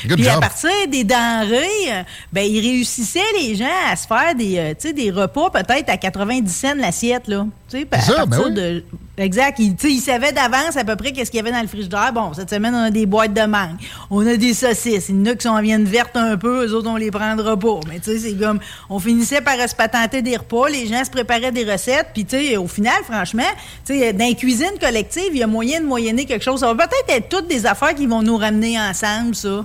Good 0.06 0.18
puis 0.18 0.28
à 0.28 0.38
partir 0.38 0.70
des 0.88 1.04
denrées, 1.04 2.04
ben, 2.32 2.42
ils 2.42 2.61
réussissaient, 2.61 3.20
les 3.40 3.54
gens, 3.54 3.66
à 3.90 3.96
se 3.96 4.06
faire 4.06 4.34
des, 4.34 5.11
repas 5.11 5.50
peut-être 5.50 5.88
à 5.88 5.96
90 5.96 6.50
cents 6.54 6.74
l'assiette, 6.76 7.28
là. 7.28 7.46
À 7.90 8.00
ça, 8.00 8.26
ben 8.26 8.42
oui. 8.44 8.52
de... 8.52 8.84
Exact. 9.18 9.59
Sais, 9.78 9.92
ils 9.92 10.00
savaient 10.00 10.33
d'avance 10.33 10.76
à 10.76 10.85
peu 10.85 10.96
près 10.96 11.12
qu'est-ce 11.12 11.31
qu'il 11.31 11.38
y 11.38 11.40
avait 11.40 11.52
dans 11.52 11.61
le 11.61 11.66
frigidaire. 11.66 12.12
Bon, 12.12 12.33
cette 12.33 12.50
semaine, 12.50 12.74
on 12.74 12.85
a 12.85 12.90
des 12.90 13.04
boîtes 13.04 13.35
de 13.35 13.42
mangue. 13.42 13.76
On 14.11 14.26
a 14.26 14.37
des 14.37 14.54
saucisses. 14.54 15.09
Il 15.09 15.16
y 15.16 15.22
en 15.22 15.33
a 15.33 15.35
qui 15.35 15.46
sont 15.46 15.61
viennent 15.61 15.85
vertes 15.85 16.16
un 16.16 16.37
peu. 16.37 16.66
Eux 16.66 16.74
autres, 16.74 16.88
on 16.88 16.96
les 16.96 17.11
prendra 17.11 17.57
pas. 17.57 17.81
Mais 17.88 17.98
tu 17.98 18.12
sais, 18.12 18.18
c'est 18.18 18.35
comme... 18.35 18.61
On 18.88 18.98
finissait 18.98 19.40
par 19.40 19.57
se 19.68 19.74
patenter 19.74 20.22
des 20.22 20.37
repas. 20.37 20.68
Les 20.68 20.87
gens 20.87 21.04
se 21.04 21.11
préparaient 21.11 21.52
des 21.52 21.70
recettes. 21.70 22.09
Puis, 22.14 22.24
tu 22.24 22.37
sais, 22.37 22.57
au 22.57 22.68
final, 22.68 23.02
franchement, 23.04 23.42
tu 23.85 23.98
sais, 23.98 24.12
dans 24.12 24.28
la 24.28 24.35
cuisine 24.35 24.78
collective, 24.81 25.31
il 25.33 25.38
y 25.38 25.42
a 25.42 25.46
moyen 25.48 25.81
de 25.81 25.87
moyenner 25.87 26.24
quelque 26.24 26.44
chose. 26.44 26.61
Ça 26.61 26.72
va 26.72 26.87
peut-être 26.87 27.16
être 27.16 27.28
toutes 27.28 27.48
des 27.48 27.66
affaires 27.66 27.94
qui 27.94 28.07
vont 28.07 28.22
nous 28.22 28.37
ramener 28.37 28.78
ensemble, 28.81 29.35
ça. 29.35 29.64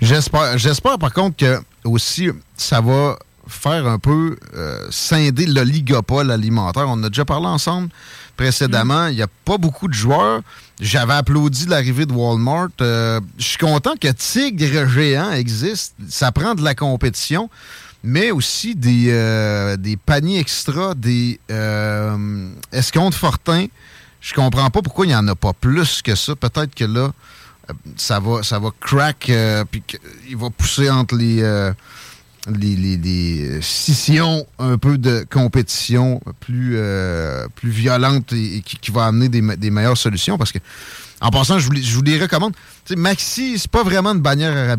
J'espère, 0.00 0.58
j'espère 0.58 0.98
par 0.98 1.12
contre 1.12 1.36
que 1.36 1.60
aussi 1.84 2.28
ça 2.56 2.80
va 2.80 3.18
faire 3.48 3.86
un 3.86 3.98
peu 3.98 4.36
euh, 4.54 4.86
scinder 4.90 5.46
l'oligopole 5.46 6.30
alimentaire. 6.30 6.84
On 6.88 6.92
en 6.92 7.04
a 7.04 7.08
déjà 7.08 7.24
parlé 7.24 7.46
ensemble 7.46 7.88
précédemment. 8.42 9.06
Il 9.06 9.14
n'y 9.14 9.22
a 9.22 9.28
pas 9.44 9.56
beaucoup 9.56 9.86
de 9.86 9.94
joueurs. 9.94 10.42
J'avais 10.80 11.12
applaudi 11.12 11.66
l'arrivée 11.66 12.06
de 12.06 12.12
Walmart. 12.12 12.70
Euh, 12.80 13.20
je 13.38 13.44
suis 13.44 13.58
content 13.58 13.94
que 14.00 14.08
Tigre 14.08 14.88
Géant 14.88 15.30
existe. 15.30 15.94
Ça 16.08 16.32
prend 16.32 16.56
de 16.56 16.62
la 16.62 16.74
compétition, 16.74 17.48
mais 18.02 18.32
aussi 18.32 18.74
des, 18.74 19.06
euh, 19.10 19.76
des 19.76 19.96
paniers 19.96 20.40
extra, 20.40 20.94
des 20.94 21.38
euh, 21.52 22.48
escomptes 22.72 23.14
fortins. 23.14 23.66
Je 24.20 24.34
comprends 24.34 24.70
pas 24.70 24.82
pourquoi 24.82 25.06
il 25.06 25.10
n'y 25.10 25.14
en 25.14 25.28
a 25.28 25.36
pas 25.36 25.52
plus 25.52 26.02
que 26.02 26.16
ça. 26.16 26.34
Peut-être 26.34 26.74
que 26.74 26.84
là, 26.84 27.12
euh, 27.70 27.72
ça 27.96 28.18
va, 28.18 28.42
ça 28.42 28.58
va 28.58 28.70
crack, 28.80 29.30
puis 29.70 29.82
qu'il 29.86 30.36
va 30.36 30.50
pousser 30.50 30.90
entre 30.90 31.14
les, 31.14 31.42
les, 32.48 32.74
les- 32.76 32.96
les 32.96 33.62
scissions 33.62 34.46
un 34.58 34.76
peu 34.78 34.98
de 34.98 35.24
compétition 35.30 36.20
plus, 36.40 36.72
euh, 36.76 37.46
plus 37.54 37.70
violente 37.70 38.32
et, 38.32 38.56
et 38.56 38.60
qui, 38.62 38.76
qui 38.78 38.90
va 38.90 39.04
amener 39.06 39.28
des, 39.28 39.42
me- 39.42 39.56
des 39.56 39.70
meilleures 39.70 39.96
solutions. 39.98 40.36
Parce 40.38 40.50
que, 40.52 40.58
en 41.20 41.30
passant, 41.30 41.58
je 41.58 41.66
vous, 41.66 41.72
les- 41.72 41.82
je 41.82 41.94
vous 41.94 42.02
les 42.02 42.18
recommande. 42.18 42.52
Tu 42.84 42.94
sais, 42.94 42.96
Maxi, 42.96 43.58
c'est 43.58 43.70
pas 43.70 43.84
vraiment 43.84 44.10
une 44.12 44.20
bannière 44.20 44.54
là. 44.54 44.76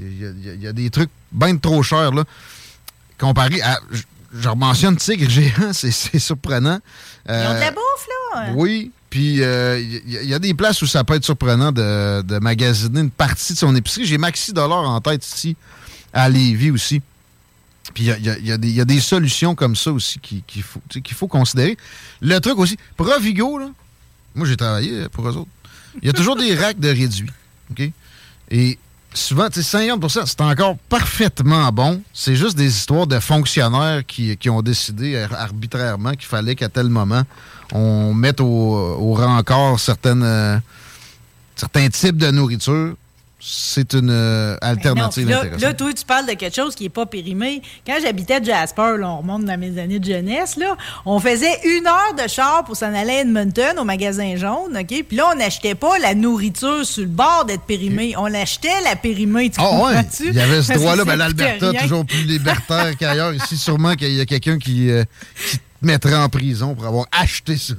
Il 0.00 0.18
y, 0.22 0.26
a, 0.26 0.30
il 0.54 0.64
y 0.64 0.72
des 0.72 0.88
trucs 0.90 1.10
bien 1.30 1.56
trop 1.58 1.82
chers, 1.82 2.12
là, 2.12 2.24
comparé 3.18 3.60
à. 3.60 3.78
Je, 3.90 4.02
je 4.36 4.48
mentionne 4.48 4.96
Tigre 4.96 5.28
Géant, 5.30 5.72
c'est 5.72 6.18
surprenant. 6.18 6.80
Ils 7.28 7.32
ont 7.32 7.34
de 7.34 7.38
Euh, 7.56 7.60
la 7.60 7.70
bouffe, 7.70 8.06
là. 8.34 8.52
oui, 8.56 8.90
puis 9.10 9.42
euh, 9.42 9.78
il 9.78 10.10
y, 10.12 10.16
il 10.24 10.28
y 10.28 10.34
a 10.34 10.38
des 10.38 10.54
places 10.54 10.82
où 10.82 10.86
ça 10.86 11.04
peut 11.04 11.14
être 11.14 11.24
surprenant 11.24 11.70
de, 11.70 12.22
de 12.22 12.38
magasiner 12.38 13.00
une 13.00 13.10
partie 13.10 13.52
de 13.52 13.58
son 13.58 13.76
épicerie. 13.76 14.06
J'ai 14.06 14.18
Maxi 14.18 14.52
Dollar 14.52 14.80
en 14.88 15.00
tête 15.00 15.24
ici, 15.24 15.56
à 16.14 16.28
Lévis 16.28 16.70
aussi. 16.70 17.02
Puis 17.92 18.04
il 18.04 18.46
y 18.46 18.52
a, 18.52 18.56
des- 18.56 19.00
solutions 19.00 19.54
comme 19.54 19.76
ça 19.76 19.92
aussi 19.92 20.18
qui- 20.18 20.42
qu'il 20.46 20.62
faut, 20.62 20.80
sais, 20.94 21.02
qu'il 21.02 21.14
faut 21.16 21.28
considérer. 21.28 21.76
Le 22.22 22.38
truc 22.38 22.58
aussi, 22.58 22.78
Provigo, 22.96 23.58
là, 23.58 23.68
moi 24.34 24.46
j'ai 24.46 24.56
travaillé 24.56 25.08
pour 25.10 25.28
eux 25.28 25.36
autres. 25.36 25.50
Il 26.02 26.06
y 26.06 26.10
a 26.10 26.12
toujours 26.14 26.36
des 26.36 26.54
racks 26.56 26.80
de 26.80 26.88
réduits. 26.88 27.30
Et 28.50 28.78
souvent, 29.12 29.48
tu 29.48 29.62
sais, 29.62 29.78
50 29.78 30.26
c'est 30.26 30.40
encore 30.40 30.76
parfaitement 30.88 31.70
bon. 31.72 32.02
C'est 32.12 32.34
juste 32.36 32.56
des 32.56 32.66
histoires 32.74 33.06
de 33.06 33.20
fonctionnaires 33.20 34.04
qui, 34.06 34.36
qui 34.38 34.48
ont 34.50 34.62
décidé 34.62 35.16
ar- 35.18 35.34
arbitrairement 35.34 36.12
qu'il 36.12 36.26
fallait 36.26 36.54
qu'à 36.56 36.68
tel 36.68 36.88
moment, 36.88 37.22
on 37.72 38.12
mette 38.14 38.40
au, 38.40 38.44
au 38.46 39.12
rencard 39.14 39.78
certaines, 39.78 40.22
euh, 40.24 40.58
certains 41.54 41.88
types 41.90 42.16
de 42.16 42.30
nourriture. 42.30 42.94
C'est 43.46 43.92
une 43.92 44.08
euh, 44.10 44.52
Non, 44.52 44.58
alternative 44.62 45.24
puis 45.24 45.32
là, 45.32 45.38
intéressante. 45.40 45.62
là, 45.62 45.74
toi, 45.74 45.92
tu 45.92 46.04
parles 46.06 46.26
de 46.26 46.32
quelque 46.32 46.54
chose 46.56 46.74
qui 46.74 46.84
n'est 46.84 46.88
pas 46.88 47.04
périmé. 47.04 47.60
Quand 47.86 47.98
j'habitais 48.02 48.42
Jasper, 48.42 48.94
là, 48.98 49.10
on 49.10 49.18
remonte 49.18 49.44
dans 49.44 49.58
mes 49.60 49.78
années 49.78 49.98
de 49.98 50.04
jeunesse, 50.06 50.56
là, 50.56 50.78
on 51.04 51.20
faisait 51.20 51.60
une 51.64 51.86
heure 51.86 52.14
de 52.16 52.26
char 52.26 52.64
pour 52.64 52.74
s'en 52.74 52.94
aller 52.94 53.10
à 53.10 53.20
Edmonton, 53.20 53.78
au 53.78 53.84
magasin 53.84 54.34
jaune, 54.36 54.74
OK? 54.80 55.04
Puis 55.06 55.16
là, 55.18 55.28
on 55.34 55.36
n'achetait 55.36 55.74
pas 55.74 55.98
la 55.98 56.14
nourriture 56.14 56.86
sur 56.86 57.02
le 57.02 57.08
bord 57.10 57.44
d'être 57.46 57.64
périmée. 57.64 58.14
On 58.16 58.32
achetait 58.32 58.80
la 58.82 58.96
périmée, 58.96 59.50
tu 59.50 59.56
Ah 59.60 59.70
ouais, 59.72 59.78
comprends-tu? 59.94 60.28
il 60.28 60.34
y 60.34 60.40
avait 60.40 60.62
ce 60.62 60.72
droit-là. 60.72 61.04
Ben, 61.04 61.16
L'Alberta, 61.16 61.72
toujours 61.82 62.06
plus 62.06 62.24
libertaire 62.24 62.96
qu'ailleurs. 62.98 63.34
Ici, 63.34 63.58
sûrement 63.58 63.94
qu'il 63.94 64.14
y 64.14 64.20
a 64.22 64.26
quelqu'un 64.26 64.58
qui, 64.58 64.90
euh, 64.90 65.04
qui 65.50 65.58
te 65.84 65.86
mettrait 65.86 66.16
en 66.16 66.28
prison 66.28 66.74
pour 66.74 66.86
avoir 66.86 67.06
acheté 67.12 67.56
ça. 67.56 67.74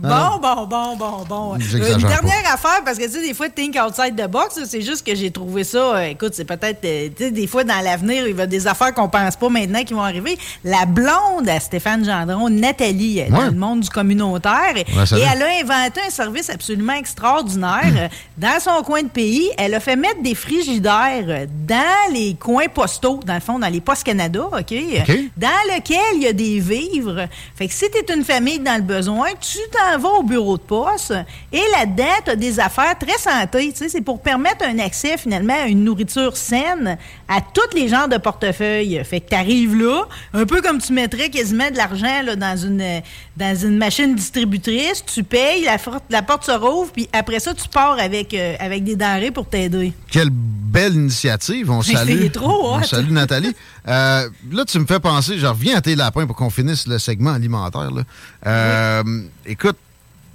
Non. 0.00 0.38
Bon, 0.40 0.66
bon, 0.66 0.66
bon, 0.66 0.96
bon, 0.96 1.24
bon. 1.28 1.54
Euh, 1.54 1.58
Une 1.94 2.02
pas. 2.02 2.08
dernière 2.08 2.52
affaire, 2.52 2.82
parce 2.84 2.98
que 2.98 3.04
tu 3.04 3.10
sais, 3.12 3.22
des 3.22 3.34
fois, 3.34 3.48
think 3.48 3.76
outside 3.76 4.14
the 4.16 4.28
box, 4.30 4.60
c'est 4.66 4.82
juste 4.82 5.06
que 5.06 5.14
j'ai 5.14 5.30
trouvé 5.30 5.64
ça. 5.64 5.78
euh, 5.96 6.02
écoute, 6.04 6.32
c'est 6.34 6.44
peut-être, 6.44 6.84
euh, 6.84 7.08
tu 7.16 7.24
sais, 7.24 7.30
des 7.30 7.46
fois, 7.46 7.64
dans 7.64 7.80
l'avenir, 7.82 8.24
il 8.24 8.28
y 8.28 8.32
avoir 8.32 8.46
des 8.46 8.66
affaires 8.66 8.94
qu'on 8.94 9.08
pense 9.08 9.36
pas 9.36 9.48
maintenant 9.48 9.82
qui 9.84 9.94
vont 9.94 10.02
arriver. 10.02 10.38
La 10.64 10.84
blonde 10.86 11.48
à 11.48 11.58
Stéphane 11.60 12.04
Gendron, 12.04 12.48
Nathalie, 12.50 13.18
elle 13.18 13.28
est 13.28 13.30
dans 13.30 13.44
le 13.46 13.50
monde 13.52 13.80
du 13.80 13.88
communautaire, 13.90 14.74
Ouais, 14.74 15.18
et 15.18 15.20
elle 15.22 15.42
a 15.42 15.60
inventé 15.60 16.00
un 16.06 16.10
service 16.10 16.50
absolument 16.50 16.94
extraordinaire. 16.94 17.92
Euh, 17.96 18.08
Dans 18.38 18.58
son 18.58 18.82
coin 18.82 19.02
de 19.02 19.08
pays, 19.08 19.50
elle 19.58 19.74
a 19.74 19.80
fait 19.80 19.96
mettre 19.96 20.22
des 20.22 20.34
frigidaires 20.34 21.24
euh, 21.28 21.46
dans 21.68 22.12
les 22.14 22.34
coins 22.34 22.68
postaux, 22.68 23.20
dans 23.24 23.34
le 23.34 23.40
fond, 23.40 23.58
dans 23.58 23.68
les 23.68 23.80
postes 23.82 24.04
Canada, 24.04 24.44
OK? 24.46 24.58
OK. 24.58 25.18
Dans 25.36 25.48
lequel 25.74 25.98
il 26.16 26.22
y 26.22 26.26
a 26.26 26.32
des 26.32 26.58
vivres. 26.58 27.26
Fait 27.54 27.68
que 27.68 27.74
si 27.74 27.86
tu 27.90 27.98
es 27.98 28.14
une 28.14 28.24
famille 28.24 28.58
dans 28.58 28.76
le 28.76 28.82
besoin, 28.82 29.28
tu 29.40 29.58
t'en 29.72 29.98
vas 29.98 30.18
au 30.18 30.22
bureau 30.22 30.56
de 30.56 30.62
poste 30.62 31.14
et 31.52 31.62
là-dedans, 31.76 32.04
tu 32.24 32.30
as 32.30 32.36
des 32.36 32.60
affaires 32.60 32.98
très 32.98 33.18
santé. 33.18 33.72
C'est 33.74 34.00
pour 34.00 34.20
permettre 34.20 34.64
un 34.64 34.78
accès 34.78 35.16
finalement 35.16 35.54
à 35.54 35.66
une 35.66 35.84
nourriture 35.84 36.36
saine 36.36 36.96
à 37.28 37.40
tous 37.40 37.74
les 37.74 37.88
genres 37.88 38.08
de 38.08 38.16
portefeuille. 38.16 39.00
Fait 39.04 39.20
que 39.20 39.30
tu 39.30 39.34
arrives 39.34 39.76
là, 39.76 40.04
un 40.34 40.46
peu 40.46 40.62
comme 40.62 40.80
tu 40.80 40.92
mettrais 40.92 41.30
quasiment 41.30 41.70
de 41.70 41.76
l'argent 41.76 42.36
dans, 42.36 42.56
une, 42.56 43.02
dans 43.36 43.56
une 43.56 43.76
machine 43.76 44.14
distributrice, 44.14 45.04
tu 45.04 45.24
payes, 45.24 45.66
la, 46.10 46.22
porte 46.22 46.44
se 46.44 46.52
rouvre, 46.52 46.90
puis 46.92 47.08
après 47.12 47.40
ça, 47.40 47.54
tu 47.54 47.68
pars 47.68 47.98
avec, 47.98 48.34
euh, 48.34 48.54
avec 48.58 48.84
des 48.84 48.96
denrées 48.96 49.30
pour 49.30 49.46
t'aider. 49.46 49.92
Quelle 50.10 50.30
belle 50.30 50.94
initiative. 50.94 51.70
On 51.70 51.82
salue. 51.82 52.30
trop 52.30 52.74
hot. 52.74 52.78
On 52.80 52.82
salue 52.82 53.10
Nathalie. 53.10 53.54
Euh, 53.88 54.28
là, 54.52 54.64
tu 54.66 54.78
me 54.78 54.84
fais 54.84 55.00
penser, 55.00 55.38
je 55.38 55.46
reviens 55.46 55.78
à 55.78 55.80
tes 55.80 55.96
lapins 55.96 56.26
pour 56.26 56.36
qu'on 56.36 56.50
finisse 56.50 56.86
le 56.86 56.98
segment 56.98 57.19
alimentaire. 57.28 57.90
là. 57.90 58.02
Euh, 58.46 59.02
Écoute, 59.46 59.76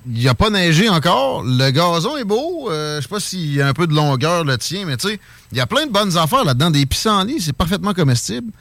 il 0.07 0.19
n'y 0.19 0.27
a 0.27 0.35
pas 0.35 0.49
neigé 0.49 0.87
encore. 0.89 1.43
Le 1.43 1.71
gazon 1.71 2.17
est 2.17 2.23
beau. 2.23 2.69
Euh, 2.69 2.97
je 2.97 3.01
sais 3.03 3.09
pas 3.09 3.19
s'il 3.19 3.53
y 3.53 3.61
a 3.61 3.67
un 3.67 3.73
peu 3.73 3.87
de 3.87 3.93
longueur 3.93 4.43
le 4.43 4.57
tien, 4.57 4.85
mais 4.85 4.97
tu 4.97 5.07
sais, 5.09 5.19
il 5.51 5.57
y 5.57 5.61
a 5.61 5.65
plein 5.65 5.87
de 5.87 5.91
bonnes 5.91 6.15
affaires 6.17 6.43
là-dedans. 6.43 6.69
Des 6.71 6.85
pissenlits, 6.85 7.41
c'est 7.41 7.53
parfaitement 7.53 7.93
comestible. 7.93 8.51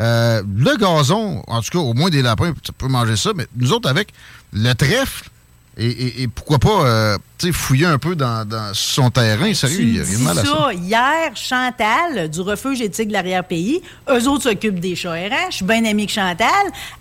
Euh, 0.00 0.42
le 0.56 0.76
gazon, 0.76 1.42
en 1.46 1.60
tout 1.60 1.70
cas, 1.70 1.78
au 1.78 1.94
moins 1.94 2.10
des 2.10 2.22
lapins, 2.22 2.52
tu 2.62 2.72
peux 2.72 2.88
manger 2.88 3.16
ça, 3.16 3.30
mais 3.36 3.46
nous 3.56 3.72
autres, 3.72 3.88
avec 3.88 4.12
le 4.52 4.72
trèfle, 4.72 5.28
et, 5.76 5.86
et- 5.86 6.22
et 6.22 6.28
pourquoi 6.28 6.58
pas 6.58 6.86
euh, 6.86 7.18
tu 7.38 7.46
sais, 7.48 7.52
fouiller 7.52 7.86
un 7.86 7.98
peu 7.98 8.14
dans, 8.14 8.46
dans 8.48 8.70
son 8.74 9.10
terrain, 9.10 9.52
sérieux, 9.54 9.80
il 9.80 9.92
n'y 9.94 10.00
a 10.00 10.04
rien 10.04 10.18
de 10.18 10.22
mal 10.22 10.38
à 10.38 10.44
ça. 10.44 10.48
ça. 10.48 10.72
Hier, 10.72 11.30
Chantal, 11.34 12.28
du 12.30 12.40
refuge 12.40 12.80
éthique 12.80 13.08
de 13.08 13.12
l'arrière-pays, 13.12 13.82
eux 14.08 14.28
autres 14.28 14.44
s'occupent 14.44 14.78
des 14.80 14.94
chats 14.94 15.18
errants. 15.18 15.50
Je 15.50 15.56
suis 15.56 15.64
bien 15.64 15.78
amie 15.84 16.02
avec 16.04 16.10
Chantal. 16.10 16.48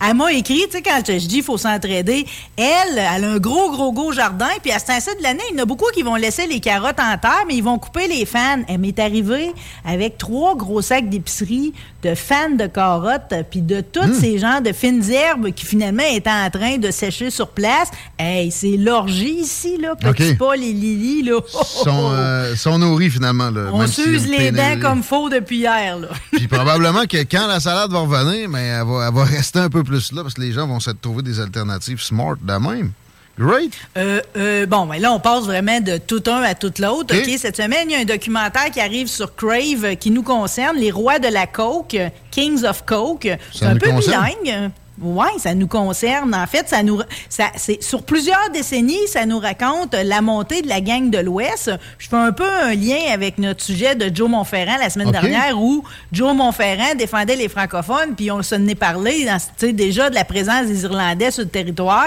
Elle 0.06 0.16
m'a 0.16 0.32
écrit, 0.34 0.64
tu 0.66 0.72
sais, 0.78 0.82
quand 0.82 1.02
je 1.06 1.14
dis 1.18 1.28
qu'il 1.28 1.44
faut 1.44 1.58
s'entraider, 1.58 2.26
elle, 2.58 2.98
elle 2.98 3.24
a 3.26 3.32
un 3.32 3.38
gros, 3.38 3.72
gros, 3.72 3.92
gros 3.94 4.12
jardin, 4.12 4.50
puis 4.62 4.72
à 4.72 4.80
ce 4.80 4.86
temps 4.88 4.94
de 5.18 5.24
l'année, 5.24 5.44
il 5.52 5.58
y 5.58 5.60
en 5.60 5.64
a 5.64 5.66
beaucoup 5.66 5.86
qui 5.94 6.02
vont 6.02 6.16
laisser 6.16 6.48
les 6.48 6.60
carottes 6.60 7.00
en 7.00 7.18
terre, 7.18 7.44
mais 7.48 7.56
ils 7.56 7.64
vont 7.64 7.78
couper 7.78 8.08
les 8.08 8.26
fans. 8.26 8.64
Elle 8.68 8.80
m'est 8.80 8.98
arrivée 9.00 9.52
avec 9.86 10.18
trois 10.18 10.56
gros 10.56 10.82
sacs 10.82 11.10
d'épicerie 11.10 11.74
de 12.04 12.16
fans 12.16 12.52
de 12.58 12.68
carottes, 12.68 13.34
puis 13.50 13.62
de 13.62 13.82
tous 13.82 14.02
Hmm. 14.04 14.14
ces 14.14 14.38
genres 14.38 14.62
de 14.62 14.72
fines 14.74 15.04
herbes 15.10 15.52
qui 15.52 15.66
finalement 15.66 16.04
étaient 16.12 16.30
en 16.30 16.50
train 16.50 16.78
de 16.78 16.92
sécher 16.92 17.30
sur 17.30 17.48
place. 17.50 17.90
Hey, 18.20 18.52
c'est 18.52 18.78
l'orgie 18.78 19.38
ici, 19.42 19.78
là. 19.82 19.96
Petit 19.96 20.36
pas 20.36 20.56
les 20.56 20.74
lilies, 20.74 21.24
là. 21.24 21.40
sont, 21.64 22.12
euh, 22.14 22.56
sont 22.56 22.78
nourris 22.78 23.10
finalement. 23.10 23.50
Là, 23.50 23.70
On 23.72 23.88
s'use 23.88 24.28
les 24.28 24.52
dents 24.52 24.80
comme 24.82 25.02
faux 25.04 25.30
depuis 25.30 25.58
hier, 25.60 25.98
là. 25.98 26.08
Puis 26.32 26.48
probablement 26.48 27.06
que 27.06 27.18
quand 27.24 27.48
la 27.48 27.60
salade 27.60 27.92
va 27.92 28.00
revenir, 28.00 28.50
mais 28.50 28.64
elle 28.68 28.86
va, 28.86 29.08
elle 29.08 29.14
va 29.14 29.24
rester 29.24 29.60
un 29.60 29.70
peu 29.70 29.84
plus 29.84 30.12
là 30.12 30.22
parce 30.24 30.34
que 30.34 30.42
les 30.42 30.52
gens 30.52 30.68
vont 30.68 30.80
se 30.80 30.92
trouver 30.92 31.22
des 31.24 31.40
alternatives 31.40 32.02
smart 32.02 32.36
de 32.42 32.54
même. 32.54 32.92
Great. 33.38 33.74
Euh, 33.98 34.22
euh, 34.38 34.66
bon, 34.68 34.86
ben 34.86 35.02
là, 35.02 35.12
on 35.12 35.20
passe 35.20 35.46
vraiment 35.46 35.80
de 35.80 35.98
tout 35.98 36.22
un 36.28 36.44
à 36.44 36.54
tout 36.54 36.72
l'autre. 36.80 37.16
OK. 37.16 37.24
OK, 37.28 37.38
Cette 37.38 37.58
semaine, 37.58 37.90
il 37.90 37.92
y 37.94 37.96
a 37.96 38.00
un 38.00 38.06
documentaire 38.06 38.70
qui 38.72 38.80
arrive 38.80 39.08
sur 39.08 39.36
Crave 39.36 39.86
euh, 39.86 39.96
qui 39.96 40.12
nous 40.12 40.22
concerne, 40.22 40.78
les 40.78 40.92
rois 40.92 41.18
de 41.18 41.30
la 41.30 41.48
Coke, 41.48 41.98
Kings 42.30 42.64
of 42.64 42.86
Coke. 42.86 43.28
C'est 43.52 43.66
un 43.66 43.76
peu 43.76 43.90
concerne? 43.90 44.28
bilingue. 44.44 44.72
Oui, 45.04 45.28
ça 45.38 45.54
nous 45.54 45.68
concerne. 45.68 46.34
En 46.34 46.48
fait, 46.48 46.70
ça 46.70 46.82
nous, 46.82 47.02
ça, 47.28 47.52
c'est, 47.58 47.84
sur 47.84 48.04
plusieurs 48.04 48.50
décennies, 48.54 49.08
ça 49.08 49.26
nous 49.26 49.40
raconte 49.40 49.94
la 49.94 50.22
montée 50.22 50.62
de 50.62 50.70
la 50.70 50.80
gang 50.80 51.10
de 51.10 51.18
l'Ouest. 51.18 51.72
Je 51.98 52.08
fais 52.08 52.16
un 52.16 52.32
peu 52.32 52.50
un 52.50 52.74
lien 52.74 53.12
avec 53.12 53.38
notre 53.38 53.62
sujet 53.62 53.96
de 53.96 54.14
Joe 54.16 54.30
Montferrand 54.30 54.78
la 54.78 54.90
semaine 54.90 55.12
dernière 55.12 55.60
où 55.60 55.84
Joe 56.12 56.34
Montferrand 56.34 56.96
défendait 56.98 57.36
les 57.36 57.50
francophones, 57.50 58.16
puis 58.16 58.32
on 58.32 58.42
s'en 58.42 58.66
est 58.68 58.76
parlé 58.76 59.26
dans, 59.26 59.38
tu 59.38 59.46
sais, 59.58 59.74
déjà 59.74 60.10
de 60.10 60.16
la 60.16 60.24
présence 60.24 60.68
des 60.68 60.84
Irlandais 60.84 61.32
sur 61.32 61.44
le 61.44 61.50
territoire, 61.50 62.06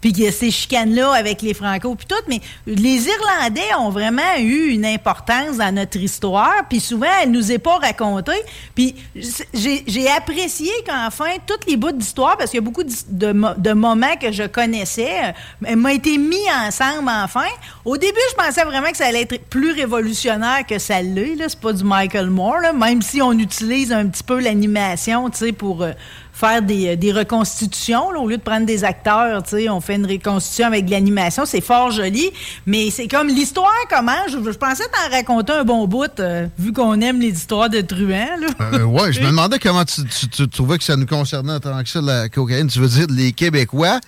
puis 0.00 0.12
qu'il 0.12 0.24
y 0.24 0.28
a 0.28 0.32
ces 0.32 0.50
chicanes-là 0.50 1.12
avec 1.12 1.42
les 1.42 1.54
Franco, 1.54 1.94
puis 1.96 2.06
tout. 2.06 2.14
Mais 2.28 2.40
les 2.66 3.08
Irlandais 3.08 3.74
ont 3.80 3.90
vraiment 3.90 4.36
eu 4.38 4.68
une 4.68 4.86
importance 4.86 5.56
dans 5.56 5.74
notre 5.74 5.96
histoire, 5.96 6.68
puis 6.68 6.78
souvent, 6.80 7.06
elle 7.22 7.32
nous 7.32 7.50
est 7.50 7.58
pas 7.58 7.78
racontée. 7.78 8.40
Puis 8.74 8.94
j'ai 9.14 9.84
j'ai 9.86 10.08
apprécié 10.08 10.70
qu'enfin, 10.86 11.30
toutes 11.46 11.66
les 11.66 11.76
bouts 11.76 11.92
d'histoire, 11.92 12.27
parce 12.36 12.50
qu'il 12.50 12.58
y 12.58 12.62
a 12.62 12.64
beaucoup 12.64 12.82
de, 12.84 13.32
mo- 13.32 13.54
de 13.56 13.72
moments 13.72 14.16
que 14.20 14.32
je 14.32 14.44
connaissais, 14.44 15.34
euh, 15.68 15.76
m'ont 15.76 15.88
été 15.88 16.18
mis 16.18 16.36
ensemble 16.66 17.08
enfin. 17.08 17.46
Au 17.84 17.96
début, 17.96 18.18
je 18.30 18.34
pensais 18.34 18.64
vraiment 18.64 18.90
que 18.90 18.96
ça 18.96 19.06
allait 19.06 19.22
être 19.22 19.44
plus 19.48 19.72
révolutionnaire 19.72 20.66
que 20.68 20.78
ça 20.78 21.00
l'est. 21.00 21.36
C'est 21.48 21.60
pas 21.60 21.72
du 21.72 21.84
Michael 21.84 22.30
Moore, 22.30 22.74
même 22.74 23.00
si 23.02 23.22
on 23.22 23.32
utilise 23.32 23.92
un 23.92 24.06
petit 24.06 24.22
peu 24.22 24.40
l'animation, 24.40 25.30
tu 25.30 25.38
sais, 25.38 25.52
pour 25.52 25.82
euh, 25.82 25.92
faire 26.38 26.62
des, 26.62 26.88
euh, 26.90 26.96
des 26.96 27.12
reconstitutions. 27.12 28.10
là. 28.12 28.20
au 28.20 28.28
lieu 28.28 28.36
de 28.36 28.42
prendre 28.42 28.64
des 28.66 28.84
acteurs, 28.84 29.42
tu 29.42 29.50
sais, 29.56 29.68
on 29.68 29.80
fait 29.80 29.96
une 29.96 30.06
reconstitution 30.06 30.66
avec 30.66 30.84
de 30.86 30.90
l'animation. 30.92 31.44
C'est 31.46 31.60
fort 31.60 31.90
joli, 31.90 32.30
mais 32.66 32.90
c'est 32.90 33.08
comme 33.08 33.28
l'histoire 33.28 33.70
commence. 33.90 34.30
Je, 34.30 34.38
je 34.52 34.56
pensais 34.56 34.84
t'en 34.84 35.10
raconter 35.14 35.52
un 35.52 35.64
bon 35.64 35.86
bout, 35.86 36.20
euh, 36.20 36.46
vu 36.58 36.72
qu'on 36.72 37.00
aime 37.00 37.20
les 37.20 37.30
histoires 37.30 37.68
de 37.68 37.80
truands. 37.80 38.36
Là. 38.40 38.48
Euh, 38.74 38.84
ouais, 38.84 39.12
je 39.12 39.20
me 39.20 39.26
demandais 39.30 39.58
comment 39.58 39.84
tu, 39.84 40.04
tu- 40.04 40.28
tu 40.28 40.48
trouvais 40.48 40.78
que 40.78 40.84
ça 40.84 40.96
nous 40.96 41.06
concernait 41.06 41.54
en 41.54 41.60
tant 41.60 41.82
que 41.82 41.88
ça, 41.88 42.00
la 42.00 42.28
cocaïne. 42.28 42.68
Tu 42.68 42.78
veux 42.78 42.88
dire 42.88 43.06
les 43.10 43.32
Québécois? 43.32 43.98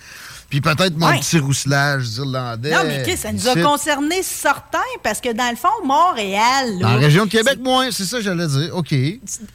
Puis 0.51 0.61
peut-être 0.61 0.95
mon 0.97 1.07
Ouais. 1.07 1.19
petit 1.19 1.39
rousselage 1.39 2.05
irlandais. 2.17 2.69
Non, 2.71 2.83
mais 2.85 3.01
Chris, 3.01 3.17
ça 3.17 3.31
nous 3.31 3.47
a 3.47 3.55
concernés 3.55 4.21
certains 4.21 4.77
parce 5.01 5.19
que 5.19 5.31
dans 5.31 5.49
le 5.49 5.55
fond, 5.55 5.69
Montréal. 5.83 6.77
là, 6.77 6.79
Dans 6.81 6.89
la 6.89 6.97
région 6.99 7.25
de 7.25 7.31
Québec, 7.31 7.57
moins, 7.63 7.89
c'est 7.89 8.03
ça 8.03 8.17
que 8.17 8.23
j'allais 8.23 8.47
dire. 8.47 8.69
OK. 8.75 8.93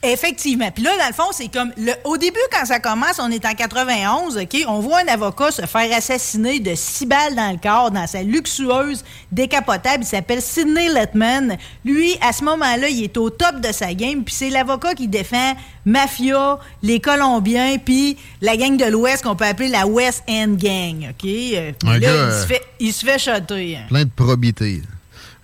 Effectivement. 0.03 0.71
Puis 0.71 0.83
là, 0.83 0.91
dans 0.99 1.07
le 1.07 1.13
fond, 1.15 1.31
c'est 1.33 1.49
comme. 1.49 1.71
Le, 1.77 1.93
au 2.05 2.17
début, 2.17 2.39
quand 2.51 2.65
ça 2.65 2.81
commence, 2.81 3.19
on 3.19 3.31
est 3.31 3.45
en 3.45 3.55
91, 3.55 4.37
OK? 4.39 4.57
On 4.69 4.81
voit 4.81 5.01
un 5.01 5.09
avocat 5.09 5.51
se 5.51 5.63
faire 5.67 5.97
assassiner 5.97 6.61
de 6.61 6.75
six 6.75 7.07
balles 7.07 7.35
dans 7.35 7.51
le 7.53 7.59
corps 7.59 7.91
dans 7.91 8.07
sa 8.07 8.23
luxueuse 8.23 9.05
décapotable. 9.31 10.03
Il 10.05 10.07
s'appelle 10.07 10.41
Sidney 10.43 10.89
Letman. 10.89 11.57
Lui, 11.85 12.17
à 12.21 12.33
ce 12.33 12.43
moment-là, 12.45 12.89
il 12.89 13.05
est 13.05 13.17
au 13.17 13.31
top 13.31 13.61
de 13.61 13.73
sa 13.73 13.93
game. 13.95 14.25
Puis 14.25 14.35
c'est 14.35 14.51
l'avocat 14.51 14.95
qui 14.95 15.09
défend 15.09 15.55
Mafia, 15.87 16.59
les 16.83 17.01
Colombiens, 17.01 17.79
puis 17.79 18.17
la 18.43 18.57
gang 18.57 18.77
de 18.77 18.85
l'Ouest 18.87 19.23
qu'on 19.25 19.37
peut 19.37 19.47
appeler 19.47 19.69
la 19.69 19.87
West 19.87 20.25
End 20.29 20.57
Gang, 20.59 21.09
OK? 21.11 21.25
Euh, 21.25 21.73
là, 21.85 21.99
gars, 21.99 22.27
il, 22.27 22.33
se 22.43 22.47
fait, 22.47 22.63
il 22.81 22.93
se 22.93 23.07
fait 23.07 23.19
shotter. 23.19 23.77
hein. 23.77 23.85
Plein 23.89 24.05
de 24.05 24.11
probité. 24.15 24.83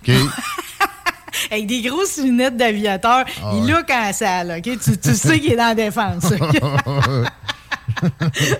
OK? 0.07 0.13
Avec 1.51 1.65
des 1.65 1.81
grosses 1.81 2.17
lunettes 2.17 2.57
d'aviateur. 2.57 3.25
Ah 3.43 3.51
il 3.55 3.63
ouais. 3.63 3.71
look 3.71 3.89
en 3.89 4.13
salle, 4.13 4.55
OK? 4.59 4.77
Tu, 4.83 4.97
tu 4.97 5.15
sais 5.15 5.39
qu'il 5.39 5.53
est 5.53 5.55
dans 5.55 5.69
la 5.69 5.75
défense. 5.75 6.25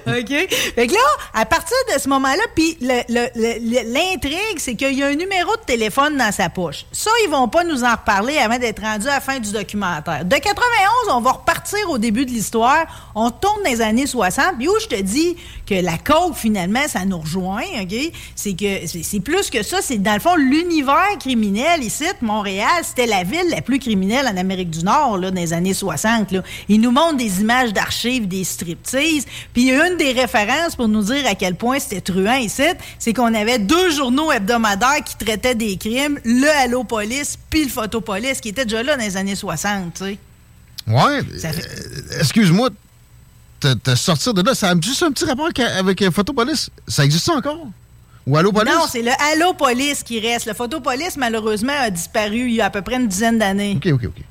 OK? 0.07 0.49
Fait 0.75 0.87
que 0.87 0.93
là, 0.93 0.99
à 1.33 1.45
partir 1.45 1.77
de 1.93 1.99
ce 1.99 2.09
moment-là, 2.09 2.43
puis 2.55 2.77
l'intrigue, 2.79 4.57
c'est 4.57 4.75
qu'il 4.75 4.93
y 4.93 5.03
a 5.03 5.07
un 5.07 5.15
numéro 5.15 5.55
de 5.55 5.61
téléphone 5.65 6.17
dans 6.17 6.31
sa 6.31 6.49
poche. 6.49 6.85
Ça, 6.91 7.11
ils 7.23 7.29
vont 7.29 7.47
pas 7.47 7.63
nous 7.63 7.83
en 7.83 7.91
reparler 7.91 8.37
avant 8.37 8.57
d'être 8.57 8.81
rendus 8.81 9.07
à 9.07 9.15
la 9.15 9.21
fin 9.21 9.39
du 9.39 9.51
documentaire. 9.51 10.25
De 10.25 10.35
91, 10.35 11.13
on 11.13 11.21
va 11.21 11.31
repartir 11.31 11.89
au 11.89 11.97
début 11.97 12.25
de 12.25 12.31
l'histoire. 12.31 13.11
On 13.15 13.31
tourne 13.31 13.63
dans 13.63 13.69
les 13.69 13.81
années 13.81 14.07
60, 14.07 14.57
puis 14.57 14.67
où 14.67 14.79
je 14.79 14.87
te 14.87 15.01
dis 15.01 15.37
que 15.73 15.81
la 15.83 15.97
coke, 15.97 16.35
finalement, 16.35 16.87
ça 16.87 17.05
nous 17.05 17.19
rejoint, 17.19 17.63
OK? 17.81 17.95
C'est 18.35 18.53
que 18.53 18.85
c'est 18.87 19.19
plus 19.19 19.49
que 19.49 19.63
ça. 19.63 19.79
C'est, 19.81 19.97
dans 19.97 20.13
le 20.13 20.19
fond, 20.19 20.35
l'univers 20.35 21.17
criminel 21.19 21.83
ici, 21.83 22.05
Montréal, 22.21 22.67
c'était 22.83 23.07
la 23.07 23.23
ville 23.23 23.49
la 23.49 23.61
plus 23.61 23.79
criminelle 23.79 24.27
en 24.27 24.37
Amérique 24.37 24.69
du 24.69 24.83
Nord, 24.83 25.17
là, 25.17 25.31
dans 25.31 25.41
les 25.41 25.53
années 25.53 25.73
60. 25.73 26.31
Là. 26.31 26.43
Ils 26.69 26.79
nous 26.79 26.91
montrent 26.91 27.17
des 27.17 27.41
images 27.41 27.73
d'archives, 27.73 28.27
des 28.27 28.43
striptease. 28.43 29.25
Puis 29.53 29.69
une 29.71 29.97
des 29.97 30.11
références 30.11 30.75
pour 30.75 30.87
nous 30.87 31.03
dire 31.03 31.25
à 31.27 31.35
quel 31.35 31.55
point 31.55 31.79
c'était 31.79 32.01
truand 32.01 32.35
ici, 32.35 32.63
c'est 32.99 33.13
qu'on 33.13 33.33
avait 33.33 33.59
deux 33.59 33.89
journaux 33.91 34.31
hebdomadaires 34.31 35.03
qui 35.03 35.15
traitaient 35.17 35.55
des 35.55 35.77
crimes, 35.77 36.19
le 36.23 36.47
Allo 36.63 36.83
Police 36.83 37.37
puis 37.49 37.63
le 37.63 37.69
Photopolice, 37.69 38.41
qui 38.41 38.49
était 38.49 38.65
déjà 38.65 38.83
là 38.83 38.95
dans 38.95 39.03
les 39.03 39.17
années 39.17 39.35
60, 39.35 39.93
tu 39.93 40.03
sais. 40.03 40.17
Ouais. 40.87 41.19
euh, 41.45 42.19
Excuse-moi, 42.19 42.69
te, 43.63 43.73
te 43.91 43.95
sortir 43.95 44.33
de 44.33 44.41
là, 44.41 44.53
ça 44.53 44.69
a 44.69 44.75
juste 44.79 45.03
un 45.03 45.11
petit 45.11 45.25
rapport 45.25 45.49
avec, 45.77 46.01
euh, 46.01 46.11
Photopolis. 46.11 46.69
Ça 46.87 47.05
existe 47.05 47.29
encore? 47.29 47.67
Ou 48.25 48.37
Allo 48.37 48.51
Police? 48.51 48.73
Non, 48.73 48.85
c'est 48.89 49.01
le 49.01 49.11
Allo 49.31 49.53
Police 49.53 50.03
qui 50.03 50.19
reste. 50.19 50.45
Le 50.45 50.53
Photopolice, 50.53 51.17
malheureusement, 51.17 51.73
a 51.77 51.89
disparu 51.89 52.49
il 52.49 52.55
y 52.55 52.61
a 52.61 52.65
à 52.65 52.69
peu 52.69 52.81
près 52.81 52.95
une 52.95 53.07
dizaine 53.07 53.37
d'années. 53.37 53.73
OK, 53.77 53.91
OK, 53.93 54.05
OK. 54.05 54.23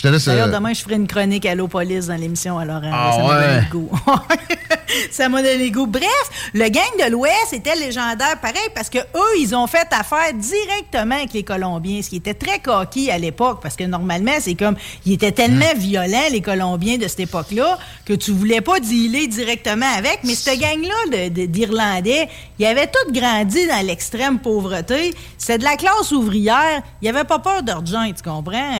Je 0.00 0.08
te 0.08 0.12
laisse. 0.12 0.24
D'ailleurs, 0.24 0.48
euh, 0.48 0.52
demain, 0.52 0.72
je 0.72 0.80
ferai 0.80 0.94
une 0.94 1.06
chronique 1.06 1.44
Allo 1.44 1.68
Police 1.68 2.06
dans 2.06 2.16
l'émission 2.16 2.58
à 2.58 2.64
Laurent. 2.64 2.90
Ah 2.90 3.12
ça 3.12 3.22
m'a 3.22 3.34
donné 3.34 3.60
le 3.60 3.70
goût. 3.70 3.90
ça 5.10 5.28
m'a 5.28 5.42
donné 5.42 5.64
le 5.66 5.70
goût. 5.70 5.86
Bref, 5.86 6.50
le 6.54 6.68
gang 6.70 7.06
de 7.06 7.10
l'Ouest 7.10 7.52
était 7.52 7.74
légendaire 7.74 8.40
pareil 8.40 8.66
parce 8.74 8.88
que 8.88 8.96
eux, 8.96 9.38
ils 9.38 9.54
ont 9.54 9.66
fait 9.66 9.86
affaire 9.90 10.32
directement 10.32 11.16
avec 11.16 11.34
les 11.34 11.42
Colombiens, 11.42 12.00
ce 12.00 12.08
qui 12.08 12.16
était 12.16 12.32
très 12.32 12.60
coquille 12.60 13.10
à 13.10 13.18
l'époque 13.18 13.60
parce 13.62 13.76
que 13.76 13.84
normalement, 13.84 14.32
c'est 14.40 14.54
comme, 14.54 14.76
ils 15.04 15.12
étaient 15.12 15.32
tellement 15.32 15.74
violents, 15.76 16.28
les 16.32 16.40
Colombiens 16.40 16.96
de 16.96 17.06
cette 17.06 17.20
époque-là, 17.20 17.78
que 18.06 18.14
tu 18.14 18.30
voulais 18.30 18.62
pas 18.62 18.80
dealer 18.80 19.26
directement 19.26 19.92
avec. 19.98 20.20
Mais 20.24 20.34
cette 20.34 20.58
gang-là 20.58 21.28
d'Irlandais, 21.28 22.26
ils 22.58 22.64
avaient 22.64 22.86
tous 22.90 23.12
grandi 23.12 23.66
dans 23.66 23.86
l'extrême 23.86 24.38
pauvreté. 24.38 25.14
C'est 25.36 25.58
de 25.58 25.64
la 25.64 25.76
classe 25.76 26.10
ouvrière. 26.10 26.80
Ils 27.02 27.08
avaient 27.10 27.24
pas 27.24 27.38
peur 27.38 27.62
d'argent, 27.62 28.10
tu 28.16 28.22
comprends? 28.22 28.79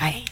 Ouais, 0.00 0.24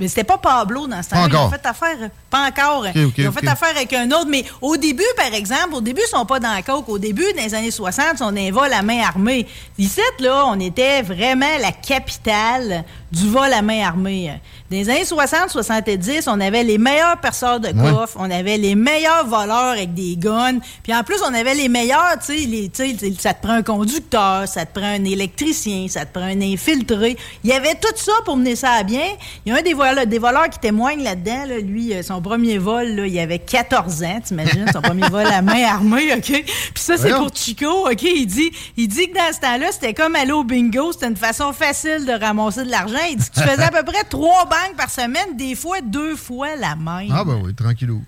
mais 0.00 0.08
c'était 0.08 0.24
pas 0.24 0.36
Pablo 0.36 0.88
dans 0.88 1.00
ce 1.00 1.10
temps-là. 1.10 1.28
Ils 1.30 1.36
ont 1.36 1.50
fait 1.50 1.64
affaire. 1.64 2.10
Pas 2.28 2.48
encore. 2.48 2.86
Ils 2.92 3.28
ont 3.28 3.32
fait 3.32 3.46
affaire 3.46 3.70
avec 3.76 3.92
un 3.92 4.10
autre. 4.10 4.26
Mais 4.28 4.44
au 4.60 4.76
début, 4.76 5.04
par 5.16 5.32
exemple, 5.32 5.74
au 5.74 5.80
début, 5.80 6.00
ils 6.04 6.10
sont 6.10 6.26
pas 6.26 6.40
dans 6.40 6.52
la 6.52 6.62
coke. 6.62 6.88
Au 6.88 6.98
début, 6.98 7.32
dans 7.36 7.42
les 7.42 7.54
années 7.54 7.70
60, 7.70 8.20
on 8.20 8.36
un 8.36 8.50
vol 8.50 8.72
à 8.72 8.82
main 8.82 9.02
armée. 9.02 9.46
Ici, 9.78 10.00
là, 10.18 10.46
on 10.48 10.58
était 10.58 11.02
vraiment 11.02 11.56
la 11.60 11.70
capitale 11.70 12.84
du 13.12 13.28
vol 13.28 13.52
à 13.52 13.62
main 13.62 13.86
armée. 13.86 14.40
Dans 14.70 14.76
les 14.76 14.90
années 14.90 15.04
60-70, 15.04 16.24
on 16.28 16.40
avait 16.40 16.64
les 16.64 16.78
meilleurs 16.78 17.18
perceurs 17.18 17.60
de 17.60 17.68
Ouais. 17.68 17.92
coffres, 17.92 18.16
on 18.18 18.30
avait 18.30 18.56
les 18.58 18.74
meilleurs 18.74 19.26
voleurs 19.26 19.72
avec 19.72 19.94
des 19.94 20.16
guns, 20.16 20.58
puis 20.82 20.94
en 20.94 21.02
plus, 21.04 21.16
on 21.28 21.32
avait 21.34 21.54
les 21.54 21.68
meilleurs, 21.68 22.16
tu 22.24 22.36
sais, 22.72 22.96
ça 23.18 23.34
te 23.34 23.42
prend 23.42 23.54
un 23.54 23.62
conducteur, 23.62 24.46
ça 24.48 24.64
te 24.66 24.78
prend 24.78 24.88
un 24.88 25.04
électricien, 25.04 25.86
ça 25.88 26.04
te 26.04 26.12
prend 26.18 26.26
un 26.26 26.40
infiltré. 26.40 27.16
Il 27.44 27.50
y 27.50 27.52
avait 27.52 27.74
tout 27.74 27.92
ça 27.96 28.12
pour 28.24 28.36
mener 28.36 28.56
ça 28.56 28.70
à 28.72 28.82
bien. 28.82 29.04
Il 29.44 29.52
y 29.52 29.56
a 29.56 29.58
un 29.58 29.62
des 29.62 29.74
voleurs, 29.74 30.06
des 30.06 30.18
voleurs 30.18 30.48
qui 30.50 30.58
témoigne 30.58 31.02
là-dedans, 31.02 31.44
là, 31.46 31.58
lui, 31.58 31.94
euh, 31.94 32.02
son 32.02 32.20
premier 32.20 32.58
vol, 32.58 32.88
là, 32.88 33.06
il 33.06 33.18
avait 33.18 33.38
14 33.38 34.02
ans, 34.02 34.20
t'imagines, 34.24 34.66
son 34.72 34.82
premier 34.82 35.08
vol 35.08 35.26
à 35.26 35.42
main 35.42 35.64
armée, 35.64 36.12
OK? 36.16 36.22
Puis 36.24 36.44
ça, 36.74 36.96
c'est 36.96 37.10
pour 37.10 37.30
Chico, 37.34 37.88
OK? 37.90 38.02
Il 38.02 38.26
dit, 38.26 38.50
il 38.76 38.88
dit 38.88 39.08
que 39.10 39.14
dans 39.14 39.32
ce 39.34 39.40
temps-là, 39.40 39.66
c'était 39.72 39.94
comme 39.94 40.16
aller 40.16 40.32
au 40.32 40.44
bingo, 40.44 40.92
c'était 40.92 41.06
une 41.08 41.16
façon 41.16 41.52
facile 41.52 42.04
de 42.06 42.12
ramasser 42.12 42.64
de 42.64 42.70
l'argent. 42.70 42.96
Il 43.10 43.16
dit 43.16 43.30
que 43.30 43.40
tu 43.40 43.46
faisais 43.46 43.62
à 43.64 43.70
peu 43.70 43.82
près 43.84 44.04
trois 44.04 44.46
par 44.76 44.90
semaine, 44.90 45.36
des 45.36 45.54
fois 45.54 45.80
deux 45.80 46.16
fois 46.16 46.56
la 46.56 46.76
même. 46.76 47.10
Ah, 47.12 47.24
ben 47.24 47.40
oui, 47.44 47.54
tranquillou. 47.54 48.02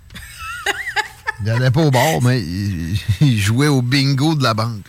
il 1.41 1.47
n'allait 1.47 1.71
pas 1.71 1.83
au 1.83 1.91
bar, 1.91 2.21
mais 2.23 2.41
il, 2.41 2.99
il 3.21 3.39
jouait 3.39 3.69
au 3.69 3.83
bingo 3.83 4.35
de 4.35 4.43
la 4.43 4.55
banque. 4.55 4.85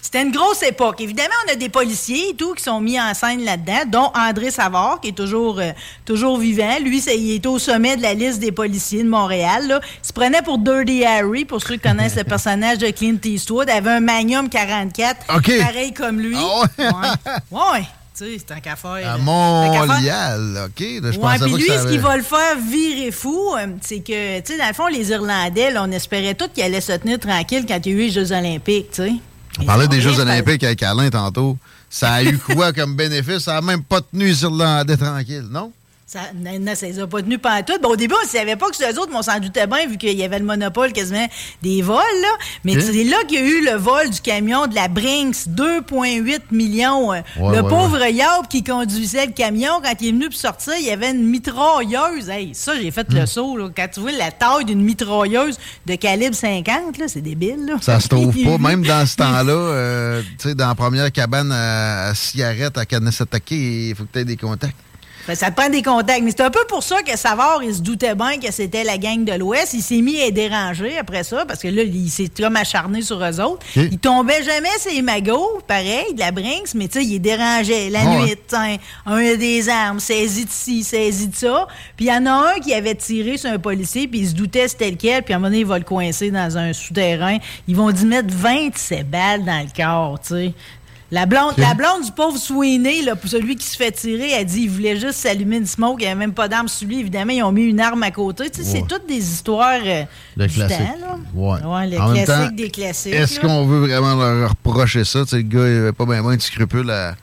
C'était 0.00 0.22
une 0.22 0.32
grosse 0.32 0.62
époque. 0.62 1.00
Évidemment, 1.00 1.34
on 1.48 1.52
a 1.52 1.56
des 1.56 1.68
policiers 1.68 2.30
et 2.30 2.34
tout 2.36 2.54
qui 2.54 2.62
sont 2.62 2.80
mis 2.80 3.00
en 3.00 3.12
scène 3.14 3.44
là-dedans, 3.44 3.80
dont 3.88 4.12
André 4.14 4.52
Savard, 4.52 5.00
qui 5.00 5.08
est 5.08 5.12
toujours, 5.16 5.58
euh, 5.58 5.72
toujours 6.04 6.38
vivant. 6.38 6.78
Lui, 6.80 7.00
il 7.02 7.32
est 7.34 7.46
au 7.46 7.58
sommet 7.58 7.96
de 7.96 8.02
la 8.02 8.14
liste 8.14 8.38
des 8.38 8.52
policiers 8.52 9.02
de 9.02 9.08
Montréal. 9.08 9.66
Là. 9.66 9.80
Il 9.82 10.06
se 10.06 10.12
prenait 10.12 10.42
pour 10.42 10.58
Dirty 10.58 11.04
Harry, 11.04 11.44
pour 11.44 11.60
ceux 11.60 11.74
qui 11.74 11.80
connaissent 11.80 12.14
le 12.14 12.22
personnage 12.22 12.78
de 12.78 12.90
Clint 12.90 13.18
Eastwood. 13.24 13.66
Il 13.68 13.72
avait 13.72 13.90
un 13.90 14.00
Magnum 14.00 14.48
44, 14.48 15.36
OK. 15.36 15.50
pareil 15.58 15.92
comme 15.92 16.20
lui. 16.20 16.36
ouais? 16.36 16.62
Ouais, 16.78 17.50
ouais. 17.50 17.84
Tu 18.16 18.24
sais, 18.24 18.36
c'est 18.38 18.54
un 18.54 18.60
qu'à 18.60 18.76
faire. 18.76 19.10
À 19.10 19.18
Montréal, 19.18 20.66
OK? 20.66 20.78
Je 20.78 21.00
Ouais, 21.02 21.10
pensais 21.18 21.38
puis 21.44 21.50
pas 21.52 21.58
lui, 21.58 21.66
que 21.66 21.72
ça 21.72 21.82
ce 21.82 21.88
qui 21.88 21.98
va 21.98 22.16
le 22.16 22.22
faire 22.22 22.58
virer 22.58 23.10
fou, 23.10 23.54
euh, 23.58 23.66
c'est 23.80 24.00
que, 24.00 24.38
tu 24.40 24.52
sais, 24.52 24.58
dans 24.58 24.68
le 24.68 24.72
fond, 24.74 24.86
les 24.86 25.10
Irlandais, 25.10 25.72
là, 25.72 25.82
on 25.84 25.90
espérait 25.90 26.34
tous 26.34 26.48
qu'ils 26.48 26.62
allaient 26.62 26.80
se 26.80 26.92
tenir 26.92 27.18
tranquilles 27.18 27.64
quand 27.66 27.80
il 27.84 27.92
y 27.92 27.94
a 27.94 27.98
eu 27.98 28.00
les 28.02 28.10
Jeux 28.10 28.30
Olympiques, 28.32 28.90
tu 28.92 29.02
sais. 29.02 29.12
On 29.60 29.64
parlait 29.64 29.88
des 29.88 30.00
Jeux 30.00 30.18
olympiques 30.18 30.62
avec 30.64 30.82
Alain 30.82 31.10
tantôt. 31.10 31.56
Ça 31.90 32.12
a 32.14 32.22
eu 32.22 32.38
quoi 32.54 32.72
comme 32.72 32.96
bénéfice? 32.96 33.38
Ça 33.40 33.56
a 33.56 33.60
même 33.60 33.82
pas 33.82 34.00
tenu 34.00 34.26
les 34.26 34.42
Irlandais 34.42 34.96
tranquilles, 34.96 35.48
non? 35.50 35.72
Ça 36.06 36.20
ne 36.34 36.58
ne- 36.58 36.74
ça 36.74 36.86
les 36.86 37.00
a 37.00 37.06
pas 37.06 37.22
tenus 37.22 37.38
pantoute. 37.40 37.80
Bon, 37.82 37.88
au 37.88 37.96
début, 37.96 38.14
on 38.20 38.24
ne 38.24 38.28
savait 38.30 38.56
pas 38.56 38.68
que 38.68 38.76
c'était 38.76 38.92
eux 38.92 38.98
autres, 39.00 39.08
mais 39.10 39.16
on 39.16 39.22
s'en 39.22 39.40
doutait 39.40 39.66
bien, 39.66 39.86
vu 39.86 39.96
qu'il 39.96 40.12
y 40.12 40.22
avait 40.22 40.38
le 40.38 40.44
monopole 40.44 40.92
quasiment 40.92 41.26
des 41.62 41.80
vols. 41.80 41.96
Là. 42.20 42.28
Mais 42.62 42.78
c'est 42.78 43.04
là 43.04 43.16
qu'il 43.26 43.38
y 43.40 43.42
a 43.42 43.46
eu 43.46 43.64
le 43.64 43.78
vol 43.78 44.10
du 44.10 44.20
camion 44.20 44.66
de 44.66 44.74
la 44.74 44.88
Brinks, 44.88 45.48
2,8 45.48 46.42
millions. 46.52 47.10
Euh, 47.14 47.20
Ouais, 47.40 47.56
le 47.56 47.62
ouais, 47.62 47.68
pauvre 47.70 48.06
Yab 48.06 48.46
qui 48.48 48.62
conduisait 48.62 49.26
le 49.26 49.32
camion, 49.32 49.80
quand 49.82 49.94
il 50.00 50.08
est 50.08 50.12
venu 50.12 50.26
pour 50.28 50.38
sortir, 50.38 50.74
il 50.78 50.84
y 50.84 50.90
avait 50.90 51.10
une 51.10 51.24
mitrailleuse. 51.26 52.28
Hey, 52.28 52.54
ça, 52.54 52.74
j'ai 52.78 52.90
fait 52.90 53.08
Hmm. 53.10 53.16
le 53.20 53.26
saut. 53.26 53.56
Là. 53.56 53.70
Quand 53.74 53.88
tu 53.92 54.00
vois 54.00 54.12
la 54.12 54.30
taille 54.30 54.66
d'une 54.66 54.82
mitrailleuse 54.82 55.58
de 55.86 55.94
calibre 55.94 56.34
50, 56.36 56.98
là, 56.98 57.06
c'est 57.08 57.22
débile. 57.22 57.64
Là. 57.66 57.76
Ça 57.80 57.98
se 57.98 58.08
trouve 58.08 58.34
pas. 58.44 58.58
Même 58.58 58.84
dans 58.84 59.06
ce 59.06 59.16
temps-là, 59.16 59.52
euh, 59.52 60.22
tu 60.38 60.48
sais, 60.50 60.54
dans 60.54 60.68
la 60.68 60.74
première 60.74 61.10
cabane 61.10 61.50
à, 61.50 62.08
à 62.08 62.14
cigarette 62.14 62.76
à 62.76 62.84
Kanesatake, 62.84 63.50
il 63.52 63.94
faut 63.96 64.04
que 64.04 64.10
tu 64.12 64.18
aies 64.18 64.24
des 64.26 64.36
contacts. 64.36 64.76
Ben, 65.26 65.34
ça 65.34 65.50
te 65.50 65.56
prend 65.56 65.70
des 65.70 65.82
contacts. 65.82 66.22
Mais 66.22 66.30
c'est 66.30 66.42
un 66.42 66.50
peu 66.50 66.64
pour 66.68 66.82
ça 66.82 67.02
que 67.02 67.16
Savard, 67.16 67.62
il 67.62 67.74
se 67.74 67.80
doutait 67.80 68.14
bien 68.14 68.38
que 68.38 68.52
c'était 68.52 68.84
la 68.84 68.98
gang 68.98 69.24
de 69.24 69.32
l'Ouest. 69.32 69.72
Il 69.74 69.82
s'est 69.82 70.00
mis 70.00 70.20
à 70.22 70.30
déranger 70.30 70.98
après 70.98 71.24
ça, 71.24 71.44
parce 71.46 71.60
que 71.60 71.68
là, 71.68 71.82
il 71.82 72.10
s'est 72.10 72.30
comme 72.36 72.56
acharné 72.56 73.02
sur 73.02 73.22
eux 73.24 73.40
autres. 73.40 73.64
Il 73.76 73.98
tombait 73.98 74.42
jamais 74.42 74.68
ses 74.78 75.00
magots, 75.02 75.60
pareil, 75.66 76.12
de 76.14 76.20
la 76.20 76.30
Brinks, 76.30 76.74
mais 76.74 76.88
tu 76.88 77.00
sais, 77.00 77.04
il 77.06 77.20
dérangeait 77.20 77.90
la 77.90 78.00
Ah 78.02 78.18
nuit. 78.18 78.34
Un 79.06 79.16
a 79.16 79.36
des 79.36 79.68
armes, 79.68 80.00
saisit 80.00 80.44
de 80.44 80.50
ci, 80.50 80.84
saisit 80.84 81.28
de 81.28 81.36
ça. 81.36 81.66
Puis 81.96 82.06
il 82.06 82.08
y 82.08 82.12
en 82.12 82.26
a 82.26 82.54
un 82.54 82.60
qui 82.60 82.74
avait 82.74 82.94
tiré 82.94 83.36
sur 83.36 83.50
un 83.50 83.58
policier, 83.58 84.08
puis 84.08 84.20
il 84.20 84.28
se 84.28 84.34
doutait 84.34 84.68
c'était 84.68 84.90
lequel, 84.90 85.22
puis 85.22 85.32
à 85.32 85.36
un 85.36 85.40
moment 85.40 85.48
donné, 85.48 85.60
il 85.60 85.66
va 85.66 85.78
le 85.78 85.84
coincer 85.84 86.30
dans 86.30 86.58
un 86.58 86.72
souterrain. 86.72 87.38
Ils 87.68 87.76
vont 87.76 87.88
lui 87.88 88.04
mettre 88.04 88.34
27 88.34 89.10
balles 89.10 89.44
dans 89.44 89.64
le 89.64 89.84
corps, 89.84 90.20
tu 90.20 90.34
sais. 90.34 90.52
La 91.14 91.26
blonde, 91.26 91.52
la 91.58 91.74
blonde 91.74 92.04
du 92.04 92.10
pauvre 92.10 92.36
Sweeney, 92.36 93.02
là, 93.02 93.14
pour 93.14 93.30
celui 93.30 93.54
qui 93.54 93.64
se 93.66 93.76
fait 93.76 93.92
tirer, 93.92 94.30
elle 94.32 94.44
dit 94.46 94.62
qu'il 94.62 94.70
voulait 94.70 94.96
juste 94.98 95.14
s'allumer 95.20 95.58
une 95.58 95.66
smoke, 95.66 96.00
il 96.00 96.06
n'y 96.06 96.10
avait 96.10 96.18
même 96.18 96.32
pas 96.34 96.48
d'arme 96.48 96.66
sur 96.66 96.88
lui. 96.88 96.98
Évidemment, 96.98 97.32
ils 97.32 97.42
ont 97.44 97.52
mis 97.52 97.62
une 97.66 97.78
arme 97.78 98.02
à 98.02 98.10
côté. 98.10 98.50
Tu 98.50 98.64
sais, 98.64 98.68
Ouais. 98.72 98.80
c'est 98.80 98.86
toutes 98.88 99.06
des 99.06 99.18
histoires 99.18 99.78
euh, 99.84 100.02
Le 100.36 100.46
du 100.48 100.54
classique. 100.54 100.78
temps, 100.78 100.98
là. 101.00 101.18
Ouais. 101.32 101.62
Ouais, 101.62 101.86
le 101.88 102.00
En 102.00 102.08
même 102.08 102.24
classique 102.24 102.48
temps, 102.48 102.54
des 102.56 102.70
classiques. 102.70 103.14
Est-ce 103.14 103.38
qu'on 103.38 103.64
veut 103.64 103.86
vraiment 103.86 104.16
leur 104.16 104.50
reprocher 104.50 105.04
ça? 105.04 105.22
Tu 105.22 105.28
sais, 105.30 105.36
le 105.36 105.42
gars, 105.42 105.68
il 105.68 105.76
avait 105.78 105.92
pas 105.92 106.04
bien 106.04 106.34
de 106.36 106.42
scrupules 106.42 106.90
à, 106.90 107.14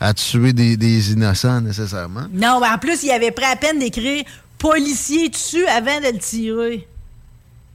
à 0.00 0.12
tuer 0.12 0.52
des, 0.52 0.76
des 0.76 1.12
innocents 1.12 1.60
nécessairement. 1.60 2.26
Non, 2.32 2.58
ben, 2.60 2.72
en 2.74 2.78
plus, 2.78 3.04
il 3.04 3.12
avait 3.12 3.30
pris 3.30 3.44
à 3.46 3.54
peine 3.54 3.78
d'écrire 3.78 4.24
policier 4.58 5.28
dessus 5.28 5.64
avant 5.66 6.00
de 6.00 6.06
le 6.12 6.18
tirer. 6.18 6.88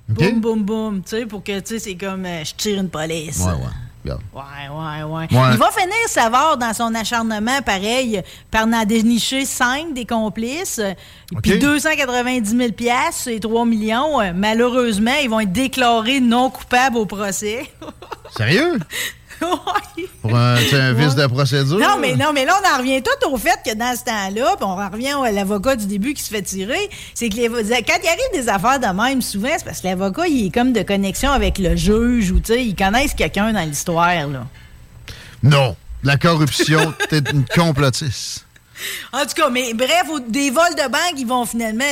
Boum, 0.10 0.42
boum, 0.42 0.64
boum. 0.64 1.02
Tu 1.02 1.10
sais, 1.12 1.26
pour 1.26 1.42
que, 1.44 1.58
tu 1.62 1.76
sais, 1.76 1.80
c'est 1.80 1.96
comme 1.96 2.26
euh, 2.26 2.44
je 2.44 2.52
tire 2.58 2.80
une 2.82 2.90
police. 2.90 3.40
Ouais, 3.40 3.54
ouais. 3.54 3.72
Regarde. 4.04 4.22
Ouais, 4.34 4.42
ouais, 4.70 5.04
ouais, 5.04 5.28
Ouais. 5.32 5.50
Il 5.54 5.58
va 5.58 5.70
finir 5.72 5.94
Savard 6.08 6.58
dans 6.58 6.74
son 6.74 6.94
acharnement, 6.96 7.62
pareil, 7.62 8.22
par 8.50 8.66
en 8.66 8.84
dénicher 8.86 9.46
cinq 9.46 9.94
des 9.94 10.06
complices. 10.06 10.80
euh, 10.80 10.94
Puis 11.44 11.60
290 11.60 12.58
000 12.58 12.72
piastres, 12.72 13.22
c'est 13.26 13.40
3 13.40 13.66
millions. 13.66 14.20
Euh, 14.22 14.32
Malheureusement, 14.34 15.14
ils 15.22 15.30
vont 15.30 15.40
être 15.40 15.52
déclarés 15.52 16.20
non 16.20 16.50
coupables 16.50 16.98
au 16.98 17.06
procès. 17.06 17.72
Sérieux? 18.36 18.80
Pour 20.22 20.36
un, 20.36 20.56
vice 20.94 21.16
de 21.16 21.26
procédure? 21.28 21.80
Non, 21.80 21.98
mais 22.00 22.16
non, 22.16 22.32
mais 22.34 22.46
là, 22.46 22.54
on 22.64 22.76
en 22.76 22.78
revient 22.80 23.02
tout 23.02 23.30
au 23.30 23.38
fait 23.38 23.60
que 23.66 23.74
dans 23.76 23.96
ce 23.98 24.04
temps-là, 24.06 24.56
on 24.62 24.66
en 24.66 24.90
revient 24.90 25.16
à 25.26 25.32
l'avocat 25.32 25.76
du 25.76 25.86
début 25.88 26.14
qui 26.14 26.22
se 26.24 26.30
fait 26.30 26.42
tirer, 26.42 26.90
c'est 27.14 27.30
que 27.30 27.36
les- 27.36 27.48
quand 27.50 27.98
il 28.04 28.08
arrive 28.08 28.32
des 28.34 28.48
affaires 28.50 28.80
de 28.80 28.88
même, 28.88 29.22
souvent, 29.22 29.50
c'est 29.58 29.66
parce 29.66 29.82
que 29.82 29.88
l'avocat, 29.88 30.28
il 30.28 30.48
est 30.48 30.50
comme 30.54 30.74
de 30.74 30.84
connexion 30.84 31.32
avec 31.32 31.58
le 31.58 31.76
juge 31.76 32.32
ou, 32.32 32.40
tu 32.40 32.54
sais, 32.54 32.64
ils 32.66 32.76
connaissent 32.76 33.14
quelqu'un 33.14 33.52
dans 33.52 33.68
l'histoire, 33.68 34.08
là. 34.28 34.46
Non. 35.44 35.76
La 36.04 36.18
corruption, 36.18 36.94
t'es 37.10 37.20
une 37.32 37.46
complotiste. 37.46 38.46
En 39.14 39.22
tout 39.26 39.36
cas, 39.36 39.50
mais 39.50 39.74
bref, 39.74 40.06
des 40.28 40.50
vols 40.50 40.76
de 40.76 40.90
banque, 40.90 41.16
ils 41.18 41.28
vont 41.28 41.46
finalement 41.46 41.84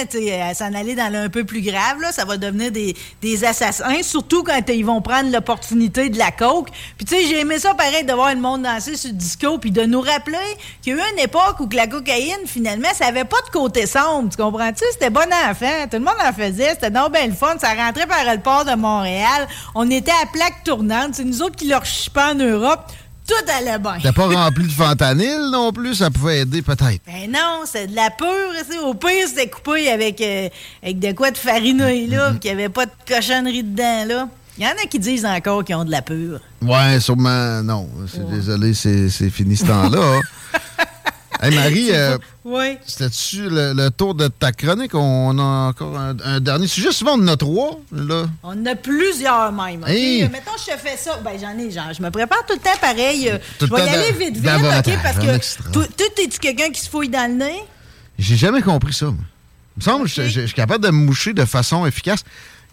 s'en 0.53 0.73
aller 0.73 0.95
dans 0.95 1.11
le 1.11 1.19
un 1.19 1.29
peu 1.29 1.43
plus 1.43 1.61
grave. 1.61 1.99
Là. 2.01 2.11
Ça 2.11 2.25
va 2.25 2.37
devenir 2.37 2.71
des, 2.71 2.95
des 3.21 3.43
assassins, 3.43 4.01
surtout 4.01 4.43
quand 4.43 4.61
ils 4.69 4.85
vont 4.85 5.01
prendre 5.01 5.31
l'opportunité 5.31 6.09
de 6.09 6.17
la 6.17 6.31
coke. 6.31 6.69
Puis 6.97 7.05
tu 7.05 7.15
sais, 7.15 7.25
j'ai 7.25 7.41
aimé 7.41 7.59
ça 7.59 7.73
pareil 7.73 8.03
de 8.03 8.13
voir 8.13 8.33
le 8.33 8.39
monde 8.39 8.63
danser 8.63 8.95
sur 8.95 9.09
le 9.09 9.15
disco, 9.15 9.57
puis 9.57 9.71
de 9.71 9.83
nous 9.83 10.01
rappeler 10.01 10.37
qu'il 10.81 10.95
y 10.95 10.99
a 10.99 11.03
eu 11.03 11.11
une 11.13 11.19
époque 11.19 11.59
où 11.59 11.67
que 11.67 11.75
la 11.75 11.87
cocaïne, 11.87 12.45
finalement, 12.45 12.89
ça 12.95 13.07
avait 13.07 13.25
pas 13.25 13.41
de 13.45 13.51
côté 13.51 13.85
sombre. 13.85 14.29
Tu 14.29 14.37
comprends-tu? 14.37 14.83
C'était 14.93 15.09
bon 15.09 15.27
enfant. 15.49 15.87
Tout 15.89 15.97
le 15.97 15.99
monde 15.99 16.15
en 16.25 16.33
faisait. 16.33 16.71
C'était 16.71 16.91
donc 16.91 17.13
bien 17.13 17.27
le 17.27 17.33
fun. 17.33 17.55
Ça 17.59 17.73
rentrait 17.73 18.07
par 18.07 18.23
le 18.23 18.39
port 18.39 18.65
de 18.65 18.75
Montréal. 18.75 19.47
On 19.75 19.89
était 19.89 20.11
à 20.11 20.25
plaque 20.31 20.63
tournante. 20.63 21.15
C'est 21.15 21.25
nous 21.25 21.41
autres 21.41 21.55
qui 21.55 21.67
leur 21.67 21.85
chippaient 21.85 22.21
en 22.21 22.35
Europe. 22.35 22.81
Tout 23.29 23.51
allait 23.55 23.77
bien. 23.77 23.97
T'as 24.01 24.11
pas 24.11 24.25
rempli 24.25 24.65
de 24.65 24.71
fentanyl 24.71 25.49
non 25.51 25.71
plus? 25.71 25.93
Ça 25.95 26.09
pouvait 26.09 26.39
aider 26.39 26.63
peut-être. 26.63 26.99
Ben 27.05 27.29
non, 27.31 27.61
c'est 27.65 27.85
de 27.87 27.95
la 27.95 28.09
pure. 28.09 28.27
Au 28.83 28.95
pire, 28.95 29.27
c'était 29.27 29.47
coupé 29.47 29.89
avec, 29.91 30.19
euh, 30.19 30.49
avec 30.81 30.97
de 30.97 31.11
quoi 31.11 31.29
de 31.29 31.37
farineux, 31.37 32.07
là, 32.09 32.31
puis 32.31 32.39
qu'il 32.39 32.55
n'y 32.55 32.63
avait 32.63 32.69
pas 32.69 32.87
de 32.87 32.91
cochonnerie 33.07 33.63
dedans, 33.63 34.05
là. 34.07 34.29
Il 34.57 34.63
y 34.63 34.67
en 34.67 34.71
a 34.71 34.87
qui 34.89 34.97
disent 34.99 35.25
encore 35.25 35.63
qu'ils 35.63 35.75
ont 35.75 35.85
de 35.85 35.91
la 35.91 36.01
pure. 36.01 36.39
Ouais, 36.61 36.99
sûrement 36.99 37.61
non. 37.63 37.87
Désolé, 38.31 38.73
c'est 38.73 39.09
c'est 39.09 39.29
fini 39.29 39.55
ce 39.55 39.65
temps-là. 39.65 40.19
hey 41.41 41.55
Marie, 41.55 41.89
euh, 41.91 42.17
Oui. 42.45 42.77
c'était-tu 42.85 43.49
le, 43.49 43.73
le 43.73 43.89
tour 43.91 44.15
de 44.15 44.27
ta 44.27 44.51
chronique? 44.51 44.93
On 44.95 45.37
a 45.39 45.69
encore 45.69 45.97
un, 45.97 46.15
un 46.23 46.39
dernier 46.39 46.67
sujet. 46.67 46.91
Souvent, 46.91 47.13
on 47.17 47.23
en 47.23 47.27
a 47.29 47.37
trois, 47.37 47.79
là. 47.91 48.25
On 48.43 48.49
en 48.49 48.65
a 48.65 48.75
plusieurs 48.75 49.51
même. 49.51 49.83
Hey. 49.87 50.23
Euh, 50.23 50.29
Mettons, 50.31 50.51
je 50.57 50.71
te 50.73 50.77
fais 50.77 50.97
ça. 50.97 51.17
Ben, 51.23 51.39
j'en 51.39 51.57
ai, 51.57 51.71
genre, 51.71 51.93
je 51.97 52.01
me 52.01 52.09
prépare 52.11 52.45
tout 52.47 52.53
le 52.53 52.59
temps 52.59 52.77
pareil. 52.81 53.29
euh, 53.29 53.37
Tout 53.59 53.67
je 53.67 53.73
vais 53.73 53.85
y 53.85 53.89
aller 53.89 54.11
vite, 54.11 54.37
vite, 54.37 54.49
OK? 54.49 54.93
Parce 55.03 55.17
que 55.17 55.71
toi, 55.71 55.85
toi, 55.97 56.05
es-tu 56.23 56.39
quelqu'un 56.39 56.69
qui 56.71 56.81
se 56.81 56.89
fouille 56.89 57.09
dans 57.09 57.29
le 57.31 57.37
nez? 57.37 57.59
J'ai 58.17 58.35
jamais 58.35 58.61
compris 58.61 58.93
ça. 58.93 59.05
moi. 59.05 59.15
Il 59.77 59.79
me 59.79 59.83
semble 59.83 60.09
que 60.09 60.27
je, 60.27 60.41
suis 60.41 60.53
capable 60.53 60.83
de 60.83 60.89
me 60.91 61.05
moucher 61.05 61.31
de 61.33 61.45
façon 61.45 61.85
efficace. 61.85 62.23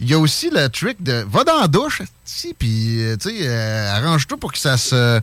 Il 0.00 0.10
y 0.10 0.14
a 0.14 0.18
aussi 0.18 0.50
le 0.50 0.68
trick 0.68 1.00
de 1.02 1.24
va 1.30 1.44
dans 1.44 1.60
la 1.60 1.68
douche, 1.68 2.02
puis 2.58 3.00
euh, 3.00 3.16
tu 3.16 3.30
sais, 3.30 3.36
euh, 3.42 3.94
arrange-toi 3.94 4.36
pour 4.38 4.52
que 4.52 4.58
ça 4.58 4.76
se 4.76 5.20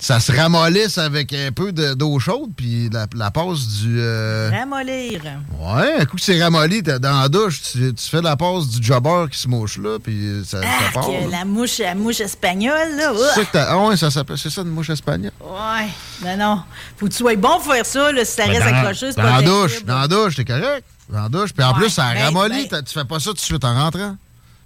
ça 0.00 0.20
se 0.20 0.30
ramollisse 0.30 0.96
avec 0.98 1.32
un 1.32 1.50
peu 1.50 1.72
de- 1.72 1.94
d'eau 1.94 2.18
chaude, 2.20 2.50
puis 2.56 2.88
la, 2.92 3.06
la 3.16 3.30
passe 3.32 3.66
du. 3.82 3.96
euh, 3.98 4.48
Ramollir. 4.52 5.20
Ouais, 5.58 6.00
un 6.00 6.04
coup 6.04 6.16
que 6.16 6.22
c'est 6.22 6.40
ramolli, 6.42 6.82
t'es 6.84 6.98
dans 7.00 7.20
la 7.20 7.28
douche, 7.28 7.60
tu, 7.72 7.92
tu 7.92 8.08
fais 8.08 8.22
la 8.22 8.36
passe 8.36 8.68
du 8.68 8.84
jobber 8.86 9.24
qui 9.30 9.38
se 9.38 9.48
mouche 9.48 9.76
là, 9.78 9.98
puis 10.02 10.42
ça, 10.46 10.62
ça 10.62 10.68
Ah, 10.68 10.90
part. 10.94 11.10
là. 11.10 11.16
la 11.30 11.44
mouche, 11.44 11.78
la 11.78 11.94
mouche 11.96 12.20
espagnole, 12.20 12.96
là. 12.96 13.12
C'est 13.34 13.44
ça 13.52 13.66
Ah 13.70 13.78
ouais, 13.86 13.96
ça 13.96 14.10
s'appelle, 14.10 14.38
c'est 14.38 14.50
ça 14.50 14.62
une 14.62 14.68
mouche 14.70 14.90
espagnole. 14.90 15.32
Ouais. 15.40 15.88
Ben 16.22 16.38
non. 16.38 16.62
Faut 16.96 17.06
que 17.06 17.10
tu 17.12 17.18
sois 17.18 17.34
bon 17.36 17.58
pour 17.60 17.72
faire 17.74 17.84
ça, 17.86 18.12
là, 18.12 18.24
si 18.24 18.32
ça 18.32 18.44
reste 18.44 18.60
Ben, 18.60 18.70
dans, 18.70 18.76
accroché, 18.78 19.08
dans 19.08 19.14
pas 19.22 19.40
la 19.40 19.42
douche, 19.42 19.84
dans 19.84 19.98
la 20.00 20.08
douche, 20.08 20.36
t'es 20.36 20.44
correct. 20.44 20.84
Dans 21.08 21.22
la 21.22 21.28
douche, 21.28 21.52
puis 21.52 21.64
en 21.64 21.72
Ouais, 21.72 21.78
plus, 21.80 21.90
ça 21.90 22.12
ben, 22.14 22.24
ramollit, 22.26 22.68
ben- 22.68 22.82
tu 22.84 22.92
fais 22.92 23.04
pas 23.04 23.18
ça 23.18 23.30
tout 23.30 23.34
de 23.34 23.40
suite 23.40 23.64
en 23.64 23.74
rentrant. 23.74 24.16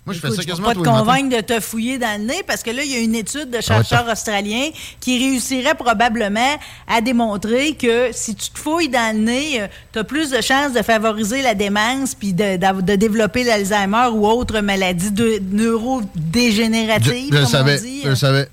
Moi, 0.05 0.15
je 0.15 0.21
fais 0.21 0.31
ça 0.33 0.43
quasiment 0.43 0.67
pas 0.67 0.75
te 0.75 0.81
convaincre 0.81 1.37
de 1.37 1.41
te 1.41 1.61
fouiller 1.61 1.97
dans 1.97 2.21
le 2.21 2.27
nez 2.27 2.43
parce 2.45 2.65
que 2.65 2.71
là, 2.71 2.83
il 2.83 2.91
y 2.91 2.97
a 2.97 2.99
une 2.99 3.15
étude 3.15 3.51
de 3.51 3.57
va 3.57 3.61
chercheurs 3.61 4.09
australiens 4.11 4.71
qui 4.99 5.17
réussirait 5.17 5.77
probablement 5.77 6.57
à 6.88 7.01
démontrer 7.01 7.75
que 7.75 8.11
si 8.11 8.35
tu 8.35 8.51
te 8.51 8.59
fouilles 8.59 8.88
dans 8.88 9.17
le 9.17 9.23
nez, 9.23 9.67
tu 9.93 10.01
as 10.01 10.05
plus 10.05 10.31
de 10.31 10.41
chances 10.41 10.73
de 10.73 10.83
favoriser 10.83 11.41
la 11.43 11.55
démence 11.55 12.17
puis 12.17 12.33
de, 12.33 12.57
développer 12.97 13.45
l'Alzheimer 13.45 14.09
ou 14.12 14.27
autre 14.27 14.59
maladie 14.61 15.12
de, 15.12 15.41
neurodégénérative, 15.53 17.29
Je, 17.31 17.37
je 17.37 17.38
le 17.38 17.38
comme 17.43 17.47
savais, 17.47 17.79
on 17.79 17.83
dit. 17.83 18.01
je 18.03 18.09
le 18.09 18.17
savais. 18.17 18.49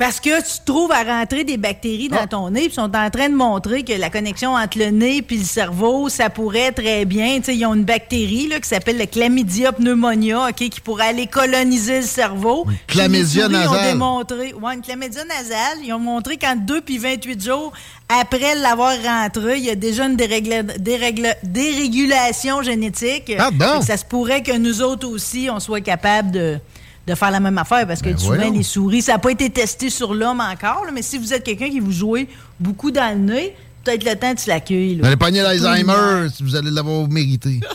Parce 0.00 0.18
que 0.18 0.40
tu 0.40 0.64
trouves 0.64 0.90
à 0.92 1.02
rentrer 1.04 1.44
des 1.44 1.58
bactéries 1.58 2.08
Ah. 2.10 2.20
dans 2.22 2.26
ton 2.26 2.50
nez, 2.50 2.60
puis 2.62 2.68
ils 2.70 2.74
sont 2.74 2.96
en 2.96 3.10
train 3.10 3.28
de 3.28 3.34
montrer 3.34 3.82
que 3.82 3.92
la 3.92 4.08
connexion 4.08 4.54
entre 4.54 4.78
le 4.78 4.86
nez 4.86 5.20
puis 5.20 5.36
le 5.36 5.44
cerveau, 5.44 6.08
ça 6.08 6.30
pourrait 6.30 6.72
très 6.72 7.04
bien. 7.04 7.36
Tu 7.40 7.44
sais, 7.44 7.56
ils 7.56 7.66
ont 7.66 7.74
une 7.74 7.84
bactérie 7.84 8.48
là, 8.48 8.58
qui 8.60 8.66
s'appelle 8.68 8.96
le 8.96 9.04
chlamydia 9.04 9.72
pneumonia, 9.72 10.48
ok, 10.48 10.54
qui 10.54 10.80
pourrait 10.80 11.08
aller 11.08 11.26
coloniser 11.26 12.00
le 12.00 12.06
cerveau. 12.06 12.64
chlamydia 12.86 13.42
Chez 13.42 13.48
les 13.48 13.54
souris, 13.54 13.62
Ils 13.62 13.70
nasale. 13.70 13.78
ont 13.78 13.92
démontré, 13.92 14.54
ouais, 14.54 14.74
une 14.74 14.80
chlamydia 14.82 15.24
nasale. 15.24 15.78
Ils 15.84 15.92
ont 15.92 15.98
montré 15.98 16.38
qu'en 16.38 16.56
2 16.56 16.80
puis 16.80 16.96
28 16.96 17.44
jours 17.44 17.70
après 18.08 18.54
l'avoir 18.54 18.94
rentré, 19.04 19.58
il 19.58 19.64
y 19.66 19.70
a 19.70 19.74
déjà 19.74 20.06
une 20.06 20.16
dérégla- 20.16 20.78
dérégla- 20.78 21.36
dérégulation 21.42 22.62
génétique. 22.62 23.32
Ah 23.38 23.50
bon? 23.52 23.82
Ça 23.82 23.98
se 23.98 24.04
pourrait 24.06 24.42
que 24.42 24.56
nous 24.56 24.80
autres 24.80 25.06
aussi, 25.08 25.48
on 25.52 25.60
soit 25.60 25.82
capable 25.82 26.30
de 26.30 26.58
de 27.06 27.14
faire 27.14 27.30
la 27.30 27.40
même 27.40 27.58
affaire 27.58 27.86
parce 27.86 28.02
que 28.02 28.10
Ben 28.10 28.18
souvent 28.18 28.36
voyons. 28.36 28.52
les 28.52 28.62
souris, 28.62 29.02
ça 29.02 29.12
n'a 29.12 29.18
pas 29.18 29.30
été 29.30 29.50
testé 29.50 29.90
sur 29.90 30.14
l'homme 30.14 30.40
encore, 30.40 30.84
là, 30.84 30.90
mais 30.92 31.02
si 31.02 31.18
vous 31.18 31.32
êtes 31.32 31.44
quelqu'un 31.44 31.70
qui 31.70 31.80
vous 31.80 31.92
jouez 31.92 32.28
beaucoup 32.58 32.90
dans 32.90 33.12
le 33.16 33.20
nez, 33.24 33.56
peut-être 33.84 34.04
le 34.04 34.14
temps 34.16 34.34
de 34.34 34.38
se 34.38 34.48
l'accueille. 34.48 35.00
Vous 35.00 35.06
allez 35.06 35.16
pogner 35.16 35.42
l'Alzheimer, 35.42 36.28
si 36.34 36.42
vous 36.42 36.54
allez 36.56 36.70
l'avoir 36.70 37.08
mérité. 37.08 37.60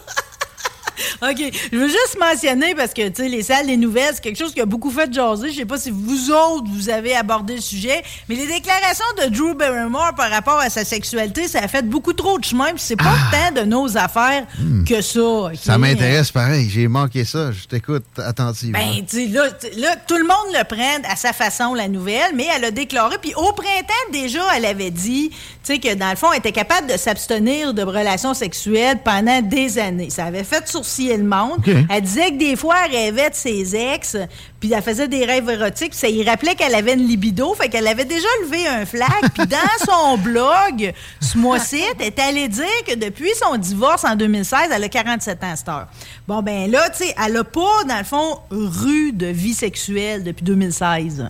OK. 1.21 1.51
Je 1.71 1.77
veux 1.77 1.87
juste 1.87 2.17
mentionner, 2.19 2.75
parce 2.75 2.93
que, 2.93 3.07
tu 3.09 3.23
sais, 3.23 3.29
les 3.29 3.43
salles 3.43 3.67
des 3.67 3.77
nouvelles, 3.77 4.11
c'est 4.13 4.23
quelque 4.23 4.37
chose 4.37 4.53
qui 4.53 4.61
a 4.61 4.65
beaucoup 4.65 4.91
fait 4.91 5.11
jaser. 5.11 5.49
Je 5.49 5.57
sais 5.57 5.65
pas 5.65 5.77
si 5.77 5.91
vous 5.91 6.31
autres, 6.31 6.67
vous 6.69 6.89
avez 6.89 7.15
abordé 7.15 7.55
le 7.55 7.61
sujet, 7.61 8.03
mais 8.29 8.35
les 8.35 8.47
déclarations 8.47 9.05
de 9.23 9.35
Drew 9.35 9.53
Barrymore 9.55 10.13
par 10.15 10.29
rapport 10.29 10.59
à 10.59 10.69
sa 10.69 10.83
sexualité, 10.83 11.47
ça 11.47 11.59
a 11.59 11.67
fait 11.67 11.87
beaucoup 11.87 12.13
trop 12.13 12.39
de 12.39 12.43
chemin, 12.43 12.71
puis 12.71 12.83
c'est 12.83 12.95
pas 12.95 13.15
tant 13.31 13.61
de 13.61 13.65
nos 13.65 13.97
affaires 13.97 14.45
que 14.87 15.01
ça. 15.01 15.19
Hmm. 15.19 15.55
Ça 15.55 15.77
m'intéresse 15.77 16.31
pareil. 16.31 16.69
J'ai 16.69 16.87
manqué 16.87 17.25
ça. 17.25 17.51
Je 17.51 17.65
t'écoute 17.65 18.05
attentivement. 18.17 18.77
Ben, 18.77 19.05
tu 19.05 19.25
sais, 19.25 19.27
là, 19.27 19.45
là, 19.77 19.95
tout 20.07 20.17
le 20.17 20.23
monde 20.23 20.53
le 20.53 20.63
prend 20.63 21.11
à 21.11 21.15
sa 21.15 21.33
façon, 21.33 21.73
la 21.73 21.87
nouvelle, 21.87 22.35
mais 22.35 22.47
elle 22.55 22.65
a 22.65 22.71
déclaré, 22.71 23.17
puis 23.21 23.33
au 23.35 23.51
printemps, 23.53 23.93
déjà, 24.11 24.41
elle 24.55 24.65
avait 24.65 24.91
dit, 24.91 25.29
tu 25.29 25.37
sais, 25.63 25.79
que 25.79 25.93
dans 25.95 26.09
le 26.09 26.15
fond, 26.15 26.31
elle 26.31 26.39
était 26.39 26.51
capable 26.51 26.87
de 26.91 26.97
s'abstenir 26.97 27.73
de 27.73 27.83
relations 27.83 28.33
sexuelles 28.33 28.99
pendant 29.03 29.41
des 29.41 29.79
années. 29.79 30.09
Ça 30.09 30.25
avait 30.25 30.43
fait 30.43 30.67
le 31.13 31.23
monde. 31.23 31.59
Elle 31.89 32.01
disait 32.01 32.31
que 32.31 32.37
des 32.37 32.55
fois, 32.55 32.75
elle 32.85 32.91
rêvait 32.91 33.29
de 33.29 33.35
ses 33.35 33.75
ex, 33.75 34.17
puis 34.59 34.73
elle 34.73 34.81
faisait 34.81 35.07
des 35.07 35.25
rêves 35.25 35.49
érotiques, 35.49 35.91
puis 35.91 35.99
ça 35.99 36.07
y 36.07 36.23
rappelait 36.23 36.55
qu'elle 36.55 36.75
avait 36.75 36.93
une 36.93 37.07
libido, 37.07 37.53
fait 37.53 37.69
qu'elle 37.69 37.87
avait 37.87 38.05
déjà 38.05 38.27
levé 38.43 38.67
un 38.67 38.85
flag, 38.85 39.09
puis 39.33 39.47
dans 39.47 39.85
son 39.85 40.17
blog, 40.17 40.93
ce 41.19 41.37
mois-ci, 41.37 41.81
elle 41.99 42.07
est 42.07 42.19
allée 42.19 42.47
dire 42.47 42.65
que 42.87 42.95
depuis 42.95 43.31
son 43.41 43.57
divorce 43.57 44.03
en 44.03 44.15
2016, 44.15 44.69
elle 44.73 44.83
a 44.83 44.89
47 44.89 45.43
ans 45.43 45.53
cette 45.55 45.69
heure. 45.69 45.87
Bon, 46.27 46.41
ben 46.41 46.69
là, 46.69 46.89
tu 46.89 47.05
sais, 47.05 47.15
elle 47.23 47.37
a 47.37 47.43
pas, 47.43 47.83
dans 47.87 47.97
le 47.97 48.03
fond, 48.03 48.39
rue 48.49 49.11
de 49.11 49.27
vie 49.27 49.53
sexuelle 49.53 50.23
depuis 50.23 50.43
2016. 50.43 51.29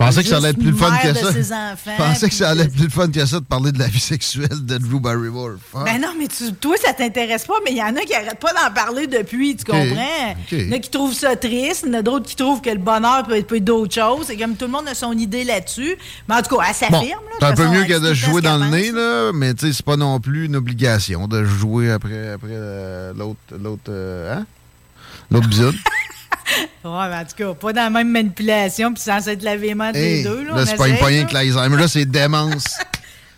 Je 0.00 0.06
pensais 0.06 0.22
que 0.22 0.28
ça 0.30 0.36
allait 0.38 0.48
être 0.48 0.58
plus 0.58 0.72
fun 0.74 0.96
que 0.96 1.14
ça. 1.14 1.32
ses 1.32 1.52
enfants, 1.52 1.90
Je 1.98 2.02
pensais 2.02 2.28
que 2.30 2.34
ça 2.34 2.48
allait 2.50 2.62
être 2.64 2.72
plus 2.74 2.88
fun 2.88 3.08
que 3.10 3.26
ça 3.26 3.38
de 3.38 3.44
parler 3.44 3.70
de 3.70 3.78
la 3.78 3.86
vie 3.86 4.00
sexuelle 4.00 4.48
de 4.64 4.78
Drew 4.78 4.98
Barrymore. 4.98 5.50
Fuck. 5.70 5.84
Ben 5.84 6.00
non, 6.00 6.14
mais 6.18 6.26
tu- 6.26 6.52
toi, 6.54 6.74
ça 6.82 6.94
t'intéresse 6.94 7.44
pas, 7.44 7.54
mais 7.64 7.72
il 7.72 7.76
y 7.76 7.82
en 7.82 7.94
a 7.94 8.00
qui 8.00 8.14
arrêtent 8.14 8.40
pas 8.40 8.52
d'en 8.54 8.72
parler 8.74 9.06
depuis, 9.06 9.56
tu 9.56 9.64
comprends? 9.64 10.34
Il 10.52 10.66
y 10.68 10.70
en 10.70 10.76
a 10.76 10.78
qui 10.78 10.88
trouvent 10.90 11.12
ça 11.12 11.36
triste, 11.36 11.82
il 11.86 11.92
y 11.92 11.96
en 11.96 11.98
a 11.98 12.02
d'autres 12.02 12.26
qui 12.26 12.34
trouvent 12.36 12.62
que 12.62 12.70
le 12.70 12.78
bonheur 12.78 13.24
peut 13.24 13.36
être, 13.36 13.46
peut 13.46 13.56
être 13.56 13.64
d'autres 13.64 13.94
choses. 13.94 14.26
C'est 14.26 14.36
comme 14.38 14.56
tout 14.56 14.64
le 14.64 14.70
monde 14.72 14.88
a 14.88 14.94
son 14.94 15.12
idée 15.12 15.44
là-dessus. 15.44 15.96
Mais 16.28 16.36
en 16.36 16.42
tout 16.42 16.56
cas, 16.56 16.64
elle 16.68 16.74
s'affirme. 16.74 17.00
Bon, 17.02 17.36
c'est 17.38 17.44
un 17.46 17.52
peu 17.54 17.68
mieux 17.68 17.84
que 17.84 17.98
de 17.98 18.14
jouer 18.14 18.40
dans 18.40 18.56
le 18.56 18.68
nez, 18.70 18.92
là, 18.92 19.32
mais 19.34 19.52
tu 19.52 19.66
sais, 19.66 19.72
c'est 19.74 19.84
pas 19.84 19.96
non 19.96 20.18
plus 20.18 20.46
une 20.46 20.56
obligation 20.56 21.28
de 21.28 21.44
jouer 21.44 21.90
après, 21.90 22.30
après 22.32 22.48
euh, 22.52 23.12
l'autre, 23.14 23.38
l'autre, 23.62 23.82
euh, 23.90 24.34
hein? 24.38 24.46
L'autre 25.30 25.48
mais 26.84 26.90
en 26.90 27.24
tout 27.24 27.36
cas, 27.36 27.54
pas 27.54 27.72
dans 27.72 27.82
la 27.84 27.90
même 27.90 28.10
manipulation, 28.10 28.92
puis 28.92 29.02
sans 29.02 29.26
être 29.28 29.42
les 29.42 29.50
Hey, 29.94 30.22
deux. 30.24 30.44
Là, 30.44 30.56
là, 30.56 30.66
c'est 30.66 30.76
pas 30.76 30.88
une 30.88 30.96
poignée 30.98 31.24
que 31.26 31.34
l'Alzheimer, 31.34 31.76
là, 31.76 31.88
c'est 31.88 32.04
démence. 32.04 32.78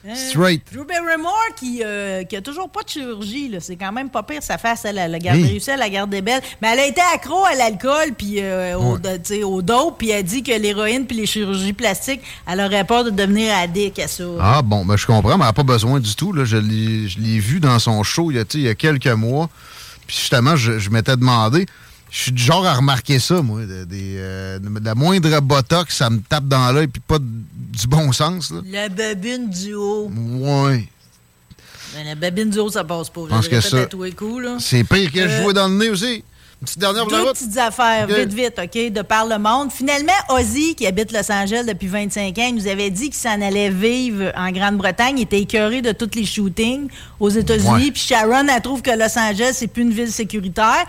Hein? 0.05 0.17
Straight. 0.17 0.63
Drew 0.73 0.85
Barrymore 0.85 1.33
qui, 1.57 1.81
euh, 1.85 2.25
qui 2.25 2.35
a 2.35 2.41
toujours 2.41 2.69
pas 2.69 2.83
de 2.83 2.89
chirurgie, 2.89 3.49
là. 3.49 3.61
c'est 3.61 3.77
quand 3.77 3.93
même 3.93 4.11
pas 4.11 4.25
pire 4.25 4.43
sa 4.43 4.59
face, 4.59 4.85
elle, 4.85 4.99
elle 4.99 5.15
a 5.15 5.19
gardé, 5.21 5.43
Hey. 5.43 5.47
réussi 5.51 5.71
à 5.71 5.77
la 5.77 5.89
garder 5.89 6.21
belle. 6.23 6.41
Mais 6.61 6.71
elle 6.73 6.81
a 6.81 6.87
été 6.87 7.01
accro 7.15 7.45
à 7.45 7.55
l'alcool 7.55 8.13
puis 8.19 8.41
euh, 8.41 8.77
au, 8.77 8.99
Ouais. 8.99 9.43
au 9.45 9.63
dope, 9.63 9.99
puis 9.99 10.11
elle 10.11 10.25
dit 10.25 10.43
que 10.43 10.51
l'héroïne 10.51 11.07
puis 11.07 11.17
les 11.19 11.27
chirurgies 11.27 11.73
plastiques, 11.73 12.21
elle 12.51 12.61
aurait 12.61 12.83
peur 12.83 13.05
de 13.05 13.11
devenir 13.11 13.55
addict 13.57 14.01
à 14.01 14.09
ça. 14.09 14.25
Ah 14.41 14.61
bon, 14.63 14.85
ben 14.85 14.97
je 14.97 15.07
comprends, 15.07 15.39
mais 15.39 15.45
elle 15.45 15.51
n'a 15.51 15.53
pas 15.53 15.63
besoin 15.63 16.01
du 16.01 16.17
tout. 16.17 16.33
Là. 16.33 16.45
Je 16.45 16.57
l'ai 16.57 17.07
je 17.07 17.21
l'ai 17.21 17.39
vu 17.39 17.61
dans 17.61 17.79
son 17.79 18.03
show 18.03 18.33
il 18.33 18.39
y 18.39 18.41
a, 18.41 18.45
il 18.55 18.61
y 18.63 18.69
a 18.69 18.75
quelques 18.75 19.07
mois. 19.07 19.49
Puis 20.09 20.17
justement, 20.17 20.57
je, 20.57 20.81
je 20.81 20.91
m'étais 20.91 21.17
demandé. 21.17 21.67
Je 22.15 22.19
suis 22.25 22.33
du 22.33 22.43
genre 22.43 22.67
à 22.67 22.75
remarquer 22.75 23.19
ça, 23.19 23.41
moi. 23.41 23.63
de- 23.63 23.85
des, 23.85 24.17
euh, 24.19 24.59
de 24.59 24.85
la 24.85 24.95
moindre 24.95 25.41
botox, 25.41 25.97
ça 25.97 26.11
me 26.11 26.21
tape 26.21 26.47
dans 26.47 26.71
l'œil, 26.71 26.87
puis 26.87 27.01
pas 27.01 27.19
de- 27.19 27.25
du 27.25 27.87
bon 27.87 28.13
sens. 28.13 28.51
Là. 28.51 28.61
La 28.71 28.89
babine 28.91 29.49
du 29.49 29.73
haut. 29.73 30.11
Ouais. 30.15 30.87
Ben, 31.95 32.05
la 32.05 32.15
babine 32.15 32.51
du 32.51 32.59
haut, 32.59 32.69
ça 32.71 32.85
passe 32.85 33.09
pas. 33.09 33.23
Je 33.25 33.27
pense 33.29 33.49
que 33.49 33.61
ça-. 33.71 33.77
C'est 34.61 34.85
pire 34.85 35.11
que 35.11 35.27
je 35.27 35.43
Euh, 35.49 35.53
dans 35.55 35.69
le 35.69 35.75
nez 35.77 35.89
aussi. 35.89 36.23
Une 36.63 36.67
petite 36.67 36.79
dernière 36.79 37.07
Deux 37.09 37.23
route? 37.23 37.33
petites 37.33 37.59
affaires, 37.59 38.07
vite, 38.07 38.33
vite, 38.33 38.55
OK, 38.63 38.93
de 38.93 39.03
par 39.03 39.27
le 39.27 39.37
monde. 39.37 39.73
Finalement, 39.73 40.13
Ozzy, 40.29 40.77
qui 40.77 40.87
habite 40.87 41.11
Los 41.11 41.29
Angeles 41.33 41.65
depuis 41.67 41.89
25 41.89 42.39
ans, 42.39 42.47
il 42.51 42.55
nous 42.55 42.69
avait 42.69 42.89
dit 42.89 43.07
qu'il 43.11 43.15
s'en 43.19 43.41
allait 43.43 43.69
vivre 43.69 44.31
en 44.37 44.49
Grande-Bretagne. 44.53 45.19
Il 45.19 45.23
était 45.23 45.41
écœuré 45.41 45.83
de 45.83 45.91
tous 45.91 46.11
les 46.15 46.25
shootings 46.25 46.87
aux 47.19 47.31
États-Unis. 47.31 47.91
Puis 47.91 48.03
Sharon, 48.03 48.47
elle 48.47 48.63
trouve 48.63 48.81
que 48.81 48.93
Los 48.93 49.19
Angeles, 49.19 49.55
c'est 49.55 49.67
plus 49.67 49.83
une 49.83 49.91
ville 49.91 50.13
sécuritaire. 50.13 50.87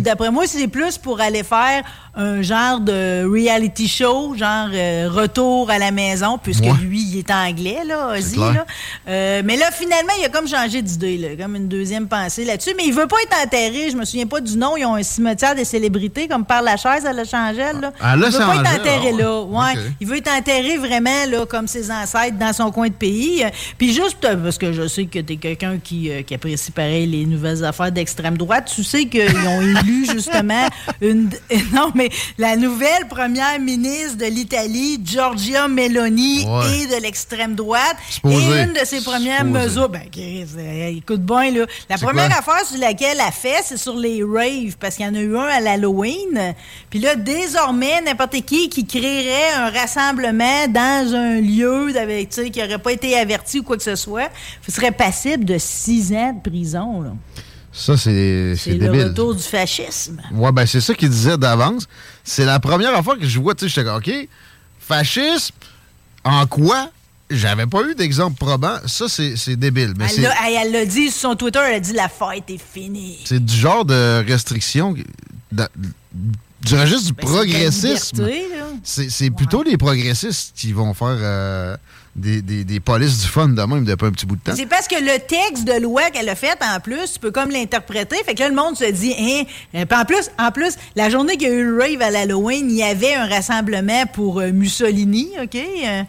D'après 0.00 0.32
moi, 0.32 0.44
c'est 0.48 0.66
plus 0.66 0.98
pour 0.98 1.20
aller 1.20 1.44
faire 1.44 1.84
un 2.16 2.42
genre 2.42 2.80
de 2.80 3.24
reality 3.24 3.86
show, 3.88 4.34
genre 4.36 4.68
euh, 4.74 5.08
retour 5.10 5.70
à 5.70 5.78
la 5.78 5.92
maison, 5.92 6.36
puisque 6.36 6.62
Ouais. 6.64 6.72
lui, 6.82 7.00
il 7.00 7.18
est 7.20 7.30
anglais, 7.30 7.78
là, 7.86 8.12
Ozzy. 8.18 8.36
Là. 8.38 8.66
Euh, 9.08 9.42
mais 9.44 9.56
là, 9.56 9.70
finalement, 9.70 10.12
il 10.18 10.24
a 10.24 10.28
comme 10.28 10.46
changé 10.48 10.82
d'idée, 10.82 11.16
là, 11.16 11.28
comme 11.42 11.54
une 11.56 11.68
deuxième 11.68 12.08
pensée 12.08 12.44
là-dessus. 12.44 12.74
Mais 12.76 12.84
il 12.86 12.92
veut 12.92 13.06
pas 13.06 13.16
être 13.22 13.44
enterré. 13.46 13.88
Je 13.90 13.96
me 13.96 14.04
souviens 14.04 14.26
pas 14.26 14.40
du 14.40 14.56
nom. 14.58 14.76
Ils 14.76 14.84
ont 14.84 14.94
un 14.96 15.02
cimetière 15.12 15.54
des 15.54 15.64
célébrités, 15.64 16.28
comme 16.28 16.44
par 16.44 16.62
la 16.62 16.76
chaise 16.76 17.06
à 17.06 17.12
Los 17.12 17.34
Angeles. 17.34 17.74
Là. 17.80 17.92
À 18.00 18.16
il 18.16 18.22
veut 18.22 18.30
pas 18.30 18.54
être 18.56 18.80
enterré 18.80 19.10
ah 19.14 19.22
là. 19.22 19.40
ouais. 19.42 19.58
Ouais. 19.62 19.74
Il 20.00 20.06
veut 20.06 20.16
être 20.16 20.30
enterré 20.30 20.76
vraiment 20.78 21.24
là, 21.28 21.46
comme 21.46 21.66
ses 21.68 21.90
ancêtres 21.90 22.38
dans 22.38 22.52
son 22.52 22.70
coin 22.70 22.88
de 22.88 22.92
pays. 22.94 23.44
Puis 23.78 23.92
juste 23.92 24.24
euh, 24.24 24.36
parce 24.36 24.58
que 24.58 24.72
je 24.72 24.88
sais 24.88 25.06
que 25.06 25.18
tu 25.20 25.34
es 25.34 25.36
quelqu'un 25.36 25.78
qui, 25.78 26.10
euh, 26.10 26.22
qui 26.22 26.34
apprécie 26.34 26.70
pareil 26.72 27.06
les 27.06 27.24
nouvelles 27.26 27.64
affaires 27.64 27.92
d'extrême 27.92 28.36
droite, 28.36 28.70
tu 28.74 28.82
sais 28.82 29.06
qu'ils 29.06 29.36
ont 29.46 29.60
élu 29.60 30.06
justement 30.12 30.66
une. 31.00 31.30
Non, 31.72 31.90
mais 31.94 32.10
la 32.38 32.56
nouvelle 32.56 33.06
première 33.08 33.58
ministre 33.60 34.16
de 34.18 34.26
l'Italie, 34.26 34.98
Giorgia 35.04 35.68
Meloni, 35.68 36.44
Ouais. 36.46 36.80
et 36.82 36.86
de 36.86 37.00
l'extrême 37.02 37.54
droite. 37.54 37.96
Supposé. 38.10 38.36
Et 38.36 38.62
une 38.62 38.72
de 38.72 38.84
ses 38.84 39.00
premières 39.02 39.38
Supposé. 39.46 39.64
mesures. 39.64 39.88
Ben, 39.88 40.02
euh, 40.18 40.86
écoute 40.96 41.20
bien, 41.22 41.50
là. 41.50 41.66
La 41.88 41.98
première 41.98 42.28
quoi? 42.28 42.38
affaire 42.54 42.66
sur 42.66 42.78
laquelle 42.78 43.18
elle 43.24 43.32
fait, 43.32 43.62
c'est 43.64 43.76
sur 43.76 43.96
les 43.96 44.22
raves, 44.22 44.76
parce 44.78 44.96
qu'il 45.02 45.14
y 45.14 45.18
en 45.18 45.20
a 45.20 45.22
eu 45.22 45.36
un 45.36 45.46
à 45.46 45.60
l'Halloween. 45.60 46.54
Puis 46.90 46.98
là, 46.98 47.16
désormais, 47.16 48.00
n'importe 48.02 48.40
qui 48.44 48.68
qui 48.68 48.86
créerait 48.86 49.52
un 49.56 49.70
rassemblement 49.70 50.68
dans 50.68 51.14
un 51.14 51.40
lieu 51.40 51.96
avec, 51.96 52.30
qui 52.30 52.60
n'aurait 52.60 52.78
pas 52.78 52.92
été 52.92 53.18
averti 53.18 53.60
ou 53.60 53.62
quoi 53.62 53.76
que 53.76 53.82
ce 53.82 53.96
soit, 53.96 54.30
serait 54.68 54.92
passible 54.92 55.44
de 55.44 55.56
six 55.58 56.12
ans 56.12 56.32
de 56.32 56.50
prison, 56.50 57.02
là. 57.02 57.10
Ça, 57.74 57.96
c'est 57.96 58.54
c'est 58.54 58.72
le 58.72 58.80
débile. 58.80 59.04
retour 59.04 59.34
du 59.34 59.42
fascisme. 59.42 60.20
Ouais, 60.34 60.52
ben 60.52 60.66
c'est 60.66 60.82
ça 60.82 60.92
qu'il 60.92 61.08
disait 61.08 61.38
d'avance. 61.38 61.88
C'est 62.22 62.44
la 62.44 62.60
première 62.60 63.02
fois 63.02 63.16
que 63.16 63.26
je 63.26 63.40
vois, 63.40 63.54
tu 63.54 63.64
sais, 63.64 63.68
j'étais 63.68 63.84
comme, 63.88 63.96
OK, 63.96 64.28
fascisme, 64.78 65.54
en 66.22 66.46
quoi? 66.46 66.90
J'avais 67.32 67.66
pas 67.66 67.82
eu 67.82 67.94
d'exemple 67.94 68.36
probant. 68.36 68.76
Ça, 68.86 69.06
c'est 69.08 69.56
débile. 69.56 69.94
Mais 69.96 70.04
Elle 70.06 70.10
c'est- 70.10 70.20
l'a- 70.22 70.34
elle 70.46 70.54
elle 70.66 70.72
l'a 70.72 70.86
dit 70.86 71.10
sur 71.10 71.30
son 71.30 71.34
Twitter, 71.36 71.60
elle 71.66 71.74
a 71.74 71.80
dit 71.80 71.92
la 71.92 72.08
fête 72.08 72.44
est 72.48 72.60
finie. 72.72 73.18
c'est 73.24 73.44
du 73.44 73.54
genre 73.56 73.84
de 73.84 74.24
restriction 74.26 74.94
dans- 75.50 75.68
du 76.62 76.74
registre 76.76 77.06
du 77.08 77.12
Ben, 77.14 77.22
la 77.26 77.28
progressisme. 77.32 78.28
C'est 78.84 79.30
plutôt 79.30 79.62
les 79.62 79.76
progressistes 79.76 80.52
qui 80.56 80.72
vont 80.72 80.94
faire 80.94 81.16
euh, 81.20 81.76
des, 82.14 82.40
des, 82.42 82.62
des 82.64 82.78
polices 82.78 83.20
du 83.22 83.26
fun 83.26 83.48
de 83.48 83.62
même 83.62 83.84
depuis 83.84 84.06
un 84.06 84.12
petit 84.12 84.26
bout 84.26 84.36
de 84.36 84.42
temps. 84.42 84.52
C'est 84.54 84.66
parce 84.66 84.86
que 84.86 84.94
le 84.94 85.18
texte 85.26 85.64
de 85.64 85.80
loi 85.80 86.10
qu'elle 86.10 86.28
a 86.28 86.34
fait, 86.36 86.56
en 86.62 86.78
plus, 86.78 87.14
tu 87.14 87.18
peux 87.18 87.30
comme 87.32 87.50
l'interpréter. 87.50 88.16
Fait 88.24 88.34
que 88.34 88.40
là, 88.40 88.48
le 88.48 88.54
monde 88.54 88.76
se 88.76 88.84
dit, 88.90 89.14
hein. 89.18 89.42
Euh, 89.74 89.84
en 89.90 90.04
plus, 90.04 90.30
en 90.38 90.52
plus, 90.52 90.74
la 90.94 91.10
journée 91.10 91.36
qu'il 91.36 91.48
y 91.48 91.50
a 91.50 91.54
eu 91.54 91.64
le 91.64 91.78
rave 91.80 92.02
à 92.02 92.10
l'Halloween, 92.10 92.70
il 92.70 92.76
y 92.76 92.82
avait 92.82 93.14
un 93.14 93.26
rassemblement 93.28 94.04
pour 94.12 94.40
euh, 94.40 94.52
Mussolini, 94.52 95.30
OK? 95.42 95.56
Euh, 95.56 96.02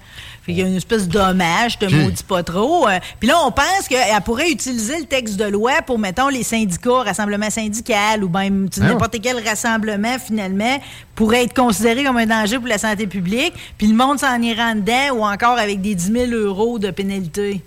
fait 0.45 0.51
qu'il 0.51 0.61
y 0.61 0.63
a 0.65 0.67
une 0.67 0.75
espèce 0.75 1.07
d'hommage, 1.07 1.73
je 1.73 1.77
te 1.77 1.85
OK. 1.85 1.91
maudis 1.93 2.23
pas 2.23 2.43
trop. 2.43 2.87
Euh, 2.87 2.99
Puis 3.19 3.29
là, 3.29 3.35
on 3.45 3.51
pense 3.51 3.87
qu'elle 3.87 4.21
pourrait 4.25 4.51
utiliser 4.51 4.99
le 4.99 5.05
texte 5.05 5.37
de 5.37 5.45
loi 5.45 5.81
pour, 5.85 5.97
mettons, 5.97 6.27
les 6.27 6.43
syndicats, 6.43 7.03
rassemblement 7.03 7.49
syndical 7.49 8.25
ou 8.25 8.29
même 8.29 8.67
Ah 8.77 8.83
n'importe 8.83 9.21
quel 9.21 9.37
rassemblement, 9.41 10.17
finalement, 10.19 10.77
pourrait 11.15 11.43
être 11.43 11.53
considéré 11.53 12.03
comme 12.03 12.17
un 12.17 12.25
danger 12.25 12.59
pour 12.59 12.67
la 12.67 12.77
santé 12.77 13.07
publique. 13.07 13.53
Puis 13.77 13.87
le 13.87 13.95
monde 13.95 14.19
s'en 14.19 14.41
ira 14.41 14.73
dedans 14.75 15.15
ou 15.15 15.23
encore 15.23 15.57
avec 15.57 15.79
des 15.79 15.95
10 15.95 16.11
000 16.11 16.31
euros 16.31 16.77
de 16.77 16.91
pénalité. 16.91 17.61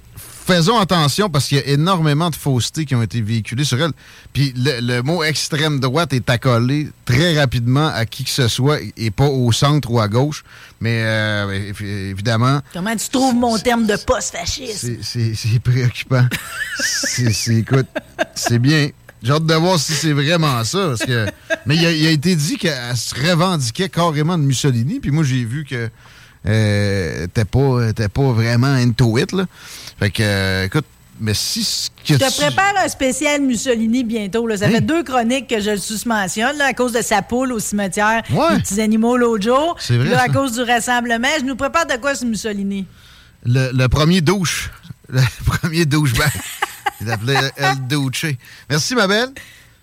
Faisons 0.47 0.78
attention 0.78 1.28
parce 1.28 1.49
qu'il 1.49 1.57
y 1.57 1.61
a 1.61 1.66
énormément 1.66 2.30
de 2.30 2.36
faussetés 2.36 2.84
qui 2.84 2.94
ont 2.94 3.03
été 3.03 3.20
véhiculées 3.20 3.64
sur 3.64 3.82
elle. 3.82 3.90
Puis 4.32 4.53
le, 4.57 4.80
le 4.80 5.03
mot 5.03 5.24
extrême 5.24 5.80
droite 5.80 6.12
est 6.12 6.30
accolé 6.30 6.88
très 7.05 7.36
rapidement 7.36 7.88
à 7.88 8.07
qui 8.07 8.22
que 8.22 8.30
ce 8.30 8.47
soit 8.47 8.78
et 8.97 9.11
pas 9.11 9.26
au 9.26 9.51
centre 9.51 9.90
ou 9.90 9.99
à 9.99 10.07
gauche. 10.07 10.44
Mais 10.80 11.03
euh, 11.03 11.72
évi- 11.72 12.11
évidemment, 12.11 12.61
Comment 12.72 12.94
tu 12.94 13.09
trouves 13.09 13.34
mon 13.34 13.59
terme 13.59 13.86
de 13.86 13.97
post-fasciste? 13.97 15.03
c'est- 15.03 15.59
préoccupant. 15.59 16.26
c'est- 16.78 17.55
écoute, 17.57 17.86
c'est 18.36 18.61
bien. 18.61 18.90
J'ai 19.22 19.32
hâte 19.32 19.47
de 19.47 19.55
voir 19.55 19.80
si 19.80 19.94
c'est 19.94 20.12
vraiment 20.12 20.62
ça. 20.62 20.88
Parce 20.90 21.05
que, 21.05 21.26
mais 21.64 21.74
il 21.74 21.84
a, 21.86 21.90
il 21.92 22.07
a 22.07 22.11
été 22.11 22.36
dit 22.36 22.57
qu'elle 22.57 22.97
se 22.97 23.14
revendiquait 23.14 23.88
carrément 23.88 24.38
de 24.38 24.44
Mussolini. 24.44 25.01
Puis 25.01 25.11
moi, 25.11 25.24
j'ai 25.24 25.44
vu 25.44 25.64
que 25.64 25.88
euh, 26.49 27.26
t'es 27.32 27.44
pas, 27.44 27.92
t'es 27.94 28.09
pas 28.09 28.32
vraiment 28.32 28.66
into 28.74 29.18
it. 29.18 29.32
Là. 29.32 29.47
Fait 29.99 30.11
que, 30.11 30.22
euh, 30.22 30.64
écoute, 30.66 30.84
mais 31.20 31.32
si 31.34 31.64
ce 31.64 31.88
que 31.88 32.12
Je 32.12 32.14
te 32.18 32.30
tu- 32.30 32.40
prépare 32.42 32.74
un 32.84 32.88
spécial 32.88 33.40
Mussolini 33.40 34.05
bientôt. 34.05 34.47
Là. 34.47 34.57
Ça 34.59 34.66
Hein? 34.66 34.70
fait 34.70 34.80
deux 34.82 35.03
chroniques 35.03 35.49
que 35.49 35.61
je 35.61 35.70
le 35.70 35.76
susmentionne 35.78 36.57
là, 36.59 36.66
à 36.66 36.72
cause 36.74 36.92
de 36.92 37.01
sa 37.03 37.22
poule 37.22 37.53
au 37.53 37.59
cimetière, 37.59 38.22
Ouais. 38.30 38.55
les 38.55 38.61
petits 38.61 38.80
animaux 38.80 39.16
l'autre 39.16 39.44
jour. 39.44 39.76
C'est 39.80 39.97
vrai, 39.97 40.11
là, 40.11 40.22
à 40.22 40.28
cause 40.28 40.53
du 40.53 40.61
rassemblement, 40.62 41.28
je 41.38 41.44
nous 41.44 41.57
prépare 41.57 41.86
de 41.86 41.94
quoi 41.97 42.14
sur 42.14 42.26
Mussolini? 42.28 42.86
le, 43.44 43.70
le 43.72 43.88
premier 43.88 44.20
douche, 44.20 44.70
le 45.09 45.20
premier 45.47 45.86
douchebag, 45.86 46.30
il 47.01 47.11
appelait 47.11 47.51
El 47.57 47.76
Douche. 47.88 48.26
Merci, 48.68 48.94
ma 48.94 49.07
belle. 49.07 49.30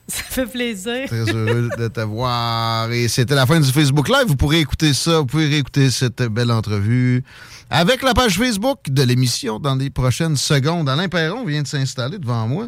Ça 0.08 0.24
fait 0.24 0.46
plaisir. 0.46 1.08
Très 1.08 1.34
heureux 1.34 1.70
de 1.78 1.88
te 1.88 2.02
voir. 2.02 2.92
Et 2.92 3.08
c'était 3.08 3.36
la 3.36 3.46
fin 3.46 3.60
du 3.60 3.72
Facebook 3.72 4.10
Live. 4.10 4.26
Vous 4.28 4.36
pourrez 4.36 4.60
écouter 4.60 4.94
ça, 4.94 5.20
vous 5.20 5.26
pouvez 5.26 5.48
réécouter 5.48 5.90
cette 5.90 6.22
belle 6.24 6.52
entrevue 6.52 7.24
avec 7.70 8.04
la 8.04 8.14
page 8.14 8.38
Facebook 8.38 8.80
de 8.90 9.02
l'émission 9.04 9.60
dans 9.60 9.76
les 9.76 9.90
prochaines 9.90 10.36
secondes. 10.36 10.90
Alain 10.90 11.08
Perron 11.08 11.46
vient 11.46 11.62
de 11.62 11.68
s'installer 11.68 12.20
devant 12.20 12.48
moi. 12.48 12.68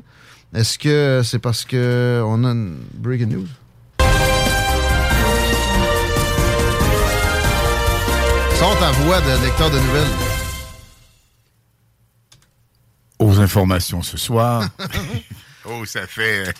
Est-ce 0.53 0.79
que 0.79 1.21
c'est 1.23 1.39
parce 1.39 1.65
que 1.65 2.23
on 2.25 2.43
a 2.45 2.51
une 2.51 2.77
breaking 2.93 3.27
news? 3.27 3.47
Sors 8.57 8.79
ta 8.79 8.91
voix 8.91 9.19
de 9.19 9.43
lecteur 9.43 9.69
de 9.69 9.77
nouvelles. 9.77 10.07
Aux 13.19 13.39
informations 13.39 14.01
ce 14.01 14.17
soir. 14.17 14.69
oh, 15.65 15.85
ça 15.85 16.07
fait, 16.07 16.53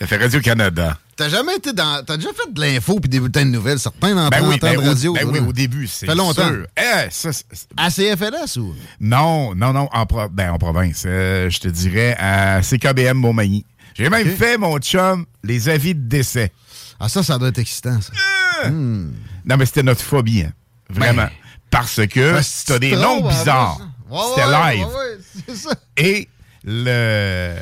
ça 0.00 0.06
fait 0.06 0.16
Radio-Canada. 0.16 0.98
T'as 1.16 1.28
jamais 1.28 1.56
été 1.56 1.72
dans. 1.72 2.04
T'as 2.04 2.16
déjà 2.16 2.28
fait 2.32 2.52
de 2.52 2.60
l'info 2.60 3.00
puis 3.00 3.08
des 3.08 3.18
bulletins 3.18 3.44
de 3.44 3.50
nouvelles, 3.50 3.78
certains 3.80 4.14
dans 4.14 4.28
Ben 4.28 4.38
30 4.38 4.48
oui, 4.50 4.58
ben 4.60 4.72
de 4.80 4.88
radio. 4.88 5.12
ben 5.14 5.28
oui, 5.28 5.40
au 5.40 5.52
début, 5.52 5.86
c'est 5.88 6.06
Ça 6.06 6.12
fait 6.12 6.18
longtemps. 6.18 6.46
sûr. 6.48 6.66
Eh, 6.76 7.08
ça, 7.10 7.30
À 7.76 7.90
CFLS 7.90 8.56
ou? 8.58 8.74
Non, 9.00 9.54
non, 9.54 9.72
non, 9.72 9.88
en, 9.92 10.06
pro- 10.06 10.28
ben, 10.28 10.50
en 10.52 10.58
province. 10.58 11.02
Euh, 11.06 11.50
je 11.50 11.58
te 11.58 11.68
dirais 11.68 12.16
à 12.18 12.62
CKBM 12.62 13.16
Montmagny. 13.16 13.64
J'ai 13.94 14.08
même 14.10 14.28
fait, 14.36 14.56
mon 14.58 14.78
chum, 14.78 15.26
les 15.42 15.68
avis 15.68 15.94
de 15.96 16.08
décès. 16.08 16.52
Ah, 17.00 17.08
ça, 17.08 17.22
ça 17.24 17.36
doit 17.38 17.48
être 17.48 17.58
excitant, 17.58 17.98
ça. 18.00 18.68
Hmm. 18.70 19.12
Non, 19.44 19.56
mais 19.56 19.66
c'était 19.66 19.82
notre 19.82 20.02
phobie, 20.02 20.42
hein. 20.42 20.52
Vraiment. 20.88 21.28
Parce 21.70 21.96
que 22.06 22.34
Ben, 22.34 22.42
t'as 22.66 22.78
des 22.78 22.92
noms 22.96 23.28
bizarres. 23.28 23.78
hein. 23.82 23.90
Ouais, 24.10 24.20
C'était 24.36 24.46
ouais, 24.48 24.76
live. 24.76 24.86
ouais, 24.86 25.54
ça. 25.54 25.70
Et 25.96 26.28
le, 26.70 27.54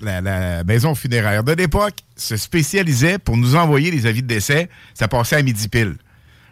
la, 0.00 0.20
la 0.20 0.62
maison 0.64 0.94
funéraire 0.94 1.42
de 1.42 1.52
l'époque 1.52 1.96
se 2.16 2.36
spécialisait 2.36 3.18
pour 3.18 3.36
nous 3.36 3.56
envoyer 3.56 3.90
les 3.90 4.06
avis 4.06 4.22
de 4.22 4.28
décès. 4.28 4.68
Ça 4.94 5.08
passait 5.08 5.36
à 5.36 5.42
midi 5.42 5.68
pile. 5.68 5.96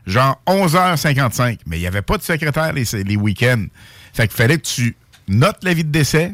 Genre 0.05 0.40
11h55. 0.49 1.61
Mais 1.66 1.78
il 1.78 1.80
n'y 1.80 1.86
avait 1.86 2.03
pas 2.03 2.18
de 2.18 2.22
secrétaire 2.22 2.72
les, 2.72 2.84
les 3.05 3.16
week-ends. 3.16 3.66
Fait 4.12 4.26
qu'il 4.26 4.36
fallait 4.36 4.59
que 4.59 4.66
tu 4.66 4.97
notes 5.28 5.62
l'avis 5.62 5.84
de 5.84 5.90
décès, 5.90 6.32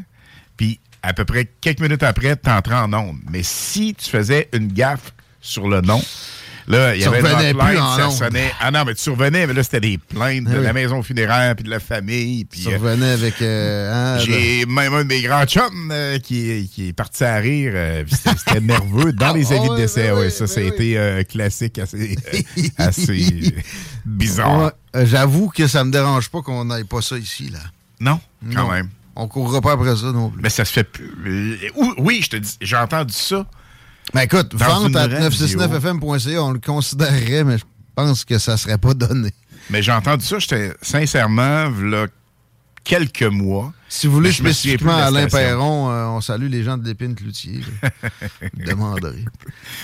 puis 0.57 0.79
à 1.03 1.13
peu 1.13 1.25
près 1.25 1.47
quelques 1.61 1.79
minutes 1.79 2.03
après, 2.03 2.35
tu 2.35 2.49
entrais 2.49 2.75
en 2.75 2.91
onde. 2.93 3.17
Mais 3.29 3.43
si 3.43 3.93
tu 3.93 4.09
faisais 4.09 4.49
une 4.53 4.67
gaffe 4.67 5.13
sur 5.41 5.69
le 5.69 5.81
nom, 5.81 6.01
là, 6.71 6.95
il 6.95 7.01
y 7.01 7.05
avait 7.05 7.53
plus 7.53 7.77
en 7.77 7.95
ça 7.97 8.09
sonnait. 8.09 8.51
Ah 8.59 8.71
non, 8.71 8.83
mais 8.85 8.95
tu 8.95 9.01
survenais, 9.01 9.45
mais 9.47 9.53
là, 9.53 9.61
c'était 9.63 9.79
des 9.79 9.97
plaintes 9.97 10.45
de 10.45 10.51
Ah 10.53 10.57
oui. 10.59 10.63
la 10.63 10.73
maison 10.73 11.03
funéraire, 11.03 11.55
puis 11.55 11.63
de 11.65 11.69
la 11.69 11.79
famille. 11.79 12.45
Puis, 12.45 12.61
Tu 12.61 12.69
euh, 12.69 12.77
revenais 12.77 13.11
avec. 13.11 13.41
euh, 13.41 13.91
hein, 14.17 14.19
j'ai 14.25 14.65
même 14.65 14.93
un 14.93 15.03
de 15.03 15.07
mes 15.07 15.21
grands 15.21 15.45
chums 15.45 15.89
euh, 15.91 16.17
qui, 16.19 16.69
qui 16.73 16.87
est 16.89 16.93
parti 16.93 17.23
à 17.23 17.35
rire. 17.37 17.73
euh, 17.75 18.03
c'était 18.09 18.59
nerveux 18.61 19.13
dans 19.13 19.33
les 19.33 19.51
Ah 19.51 19.55
avis 19.57 19.65
de 19.67 19.73
ouais, 19.73 19.77
décès. 19.81 20.07
ben 20.09 20.15
ouais, 20.17 20.25
oui, 20.25 20.31
ça, 20.31 20.47
ça 20.47 20.59
a 20.59 20.63
ben 20.63 20.73
été 20.73 20.97
un 20.97 21.23
classique 21.23 21.77
assez, 21.79 22.15
euh, 22.33 22.61
assez 22.77 23.53
bizarre. 24.05 24.63
Ouais, 24.65 24.71
euh, 25.01 25.05
J'avoue 25.05 25.49
que 25.49 25.67
ça 25.67 25.83
me 25.83 25.91
dérange 25.91 26.29
pas 26.29 26.41
qu'on 26.41 26.65
n'aille 26.65 26.83
pas 26.85 27.01
ça 27.01 27.17
ici, 27.17 27.49
là. 27.49 27.59
Non, 27.99 28.19
quand 28.53 28.63
Non. 28.63 28.71
même. 28.71 28.89
On 29.15 29.27
courra 29.27 29.59
pas 29.59 29.73
après 29.73 29.95
ça 29.95 30.11
non 30.13 30.29
plus. 30.29 30.41
Mais 30.41 30.49
ça 30.49 30.63
se 30.65 30.71
fait 30.71 30.85
plus. 30.85 31.11
Euh, 31.27 31.57
ou- 31.75 31.93
Oui, 31.97 32.21
je 32.23 32.29
te 32.29 32.37
dis, 32.37 32.55
j'ai 32.61 32.77
entendu 32.77 33.13
ça. 33.13 33.45
Ben 34.13 34.21
écoute, 34.21 34.55
Dans 34.55 34.65
vente 34.81 34.95
à 34.95 35.01
radio. 35.01 35.29
969fm.ca, 35.29 36.43
on 36.43 36.51
le 36.51 36.59
considérerait, 36.59 37.43
mais 37.43 37.57
je 37.57 37.63
pense 37.95 38.25
que 38.25 38.37
ça 38.37 38.57
serait 38.57 38.77
pas 38.77 38.93
donné. 38.93 39.31
Mais 39.69 39.81
j'ai 39.81 39.91
entendu 39.91 40.25
ça, 40.25 40.39
j'étais 40.39 40.73
sincèrement, 40.81 41.69
là, 41.69 42.07
quelques 42.83 43.23
mois. 43.23 43.71
Si 43.87 44.07
vous 44.07 44.13
voulez 44.13 44.31
spécifiquement 44.31 44.95
Alain. 44.95 45.27
Perron, 45.27 45.91
euh, 45.91 46.05
on 46.07 46.21
salue 46.21 46.47
les 46.49 46.63
gens 46.63 46.77
de 46.77 46.85
l'épine 46.85 47.13
Cloutier. 47.13 47.61
là. 47.81 47.89
Demanderai. 48.65 49.25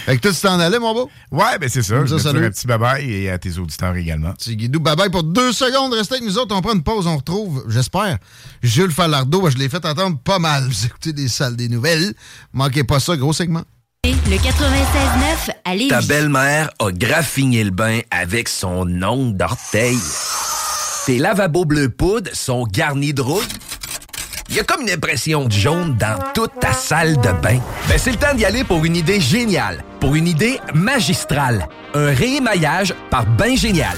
Fait 0.06 0.16
que 0.16 0.22
toi, 0.22 0.32
tu 0.32 0.40
t'en 0.40 0.60
allais, 0.60 0.80
mon 0.80 0.94
beau? 0.94 1.12
Ouais, 1.32 1.58
ben 1.60 1.70
c'est 1.70 1.82
ça. 1.84 2.06
Je 2.06 2.18
ça, 2.18 2.30
un 2.30 2.34
petit 2.34 2.68
bye-bye 2.68 3.02
et 3.06 3.30
à 3.30 3.38
tes 3.38 3.58
auditeurs 3.58 3.96
également. 3.96 4.34
C'est 4.40 4.56
Guidou, 4.56 4.80
bye 4.80 4.96
bye 4.96 5.10
pour 5.10 5.24
deux 5.24 5.52
secondes. 5.52 5.94
Restez 5.94 6.16
avec 6.16 6.26
nous 6.28 6.38
autres. 6.38 6.56
On 6.56 6.62
prend 6.62 6.74
une 6.74 6.84
pause. 6.84 7.06
On 7.06 7.18
retrouve, 7.18 7.66
j'espère, 7.68 8.18
Jules 8.64 8.92
Falardeau. 8.92 9.50
Je 9.50 9.58
l'ai 9.58 9.70
fait 9.70 9.84
attendre 9.86 10.18
pas 10.20 10.40
mal. 10.40 10.64
Vous 10.68 10.86
écoutez 10.86 11.12
des 11.14 11.28
salles 11.28 11.56
des 11.58 11.68
nouvelles. 11.70 12.14
Manquez 12.54 12.84
pas 12.86 13.00
ça, 13.00 13.16
gros 13.18 13.34
segment. 13.34 13.64
Le 14.08 14.38
96.9 14.38 15.52
à 15.66 15.76
Lévis. 15.76 15.90
Ta 15.90 16.00
belle-mère 16.00 16.70
a 16.80 16.92
graffiné 16.94 17.62
le 17.62 17.72
bain 17.72 18.00
avec 18.10 18.48
son 18.48 18.88
ongle 19.04 19.36
d'orteil. 19.36 19.98
Tes 21.06 21.18
lavabos 21.18 21.66
bleu 21.66 21.90
poudre 21.90 22.30
sont 22.32 22.64
garnis 22.64 23.14
de 23.14 23.22
rouille. 23.22 23.44
Il 24.48 24.56
y 24.56 24.62
a 24.62 24.64
comme 24.64 24.84
une 24.84 24.92
impression 24.92 25.44
de 25.44 25.52
jaune 25.52 25.98
dans 25.98 26.18
toute 26.34 26.58
ta 26.62 26.72
salle 26.72 27.18
de 27.18 27.32
bain. 27.42 27.60
Ben, 27.90 27.98
c'est 27.98 28.12
le 28.12 28.18
temps 28.18 28.34
d'y 28.34 28.46
aller 28.46 28.64
pour 28.64 28.86
une 28.86 28.96
idée 28.96 29.20
géniale, 29.20 29.84
pour 30.00 30.16
une 30.16 30.30
idée 30.30 30.58
magistrale. 30.74 31.68
Un 31.94 32.14
réémaillage 32.14 32.94
par 33.10 33.26
Bain 33.26 33.58
Génial. 33.58 33.98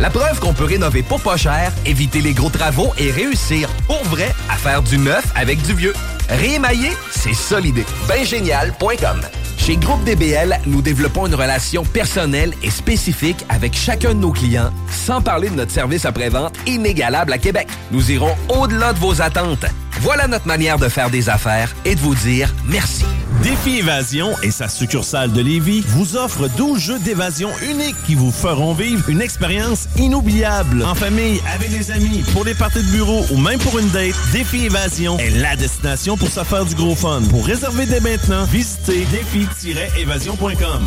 La 0.00 0.10
preuve 0.10 0.40
qu'on 0.40 0.52
peut 0.52 0.64
rénover 0.64 1.04
pour 1.04 1.20
pas 1.20 1.36
cher, 1.36 1.70
éviter 1.86 2.20
les 2.20 2.32
gros 2.32 2.50
travaux 2.50 2.92
et 2.98 3.12
réussir 3.12 3.68
pour 3.86 4.02
vrai 4.06 4.34
à 4.50 4.56
faire 4.56 4.82
du 4.82 4.98
neuf 4.98 5.24
avec 5.36 5.62
du 5.62 5.74
vieux. 5.74 5.94
Réémailler, 6.28 6.90
c'est 7.10 7.34
ça 7.34 7.60
l'idée. 7.60 7.84
Baingénial.com 8.08 9.20
Chez 9.58 9.76
Groupe 9.76 10.04
DBL, 10.04 10.58
nous 10.66 10.82
développons 10.82 11.26
une 11.26 11.34
relation 11.34 11.84
personnelle 11.84 12.52
et 12.62 12.70
spécifique 12.70 13.44
avec 13.48 13.74
chacun 13.74 14.14
de 14.14 14.20
nos 14.20 14.32
clients, 14.32 14.70
sans 14.90 15.20
parler 15.20 15.50
de 15.50 15.54
notre 15.54 15.72
service 15.72 16.04
après-vente 16.04 16.54
inégalable 16.66 17.32
à 17.32 17.38
Québec. 17.38 17.68
Nous 17.90 18.10
irons 18.10 18.34
au-delà 18.48 18.92
de 18.92 18.98
vos 18.98 19.20
attentes. 19.20 19.66
Voilà 20.00 20.26
notre 20.26 20.46
manière 20.46 20.78
de 20.78 20.88
faire 20.88 21.08
des 21.08 21.28
affaires 21.28 21.74
et 21.84 21.94
de 21.94 22.00
vous 22.00 22.14
dire 22.14 22.52
merci. 22.66 23.04
Défi 23.42 23.78
Évasion 23.78 24.30
et 24.42 24.50
sa 24.50 24.68
succursale 24.68 25.32
de 25.32 25.40
Lévis 25.40 25.82
vous 25.88 26.16
offre 26.16 26.48
12 26.56 26.78
jeux 26.78 26.98
d'évasion 27.00 27.50
uniques 27.68 27.96
qui 28.06 28.14
vous 28.14 28.30
feront 28.30 28.74
vivre 28.74 29.08
une 29.08 29.20
expérience 29.20 29.88
inoubliable. 29.96 30.84
En 30.84 30.94
famille, 30.94 31.40
avec 31.54 31.70
des 31.70 31.90
amis, 31.90 32.24
pour 32.32 32.44
les 32.44 32.54
parties 32.54 32.82
de 32.82 32.90
bureau 32.90 33.24
ou 33.32 33.38
même 33.38 33.58
pour 33.58 33.78
une 33.78 33.88
date, 33.90 34.14
Défi 34.32 34.66
Évasion 34.66 35.18
est 35.18 35.30
la 35.30 35.56
destination 35.56 36.13
pour 36.16 36.28
se 36.28 36.44
faire 36.44 36.64
du 36.64 36.74
gros 36.74 36.94
fun. 36.94 37.22
Pour 37.30 37.46
réserver 37.46 37.86
dès 37.86 38.00
maintenant, 38.00 38.44
visitez 38.44 39.04
défi-évasion.com. 39.06 40.86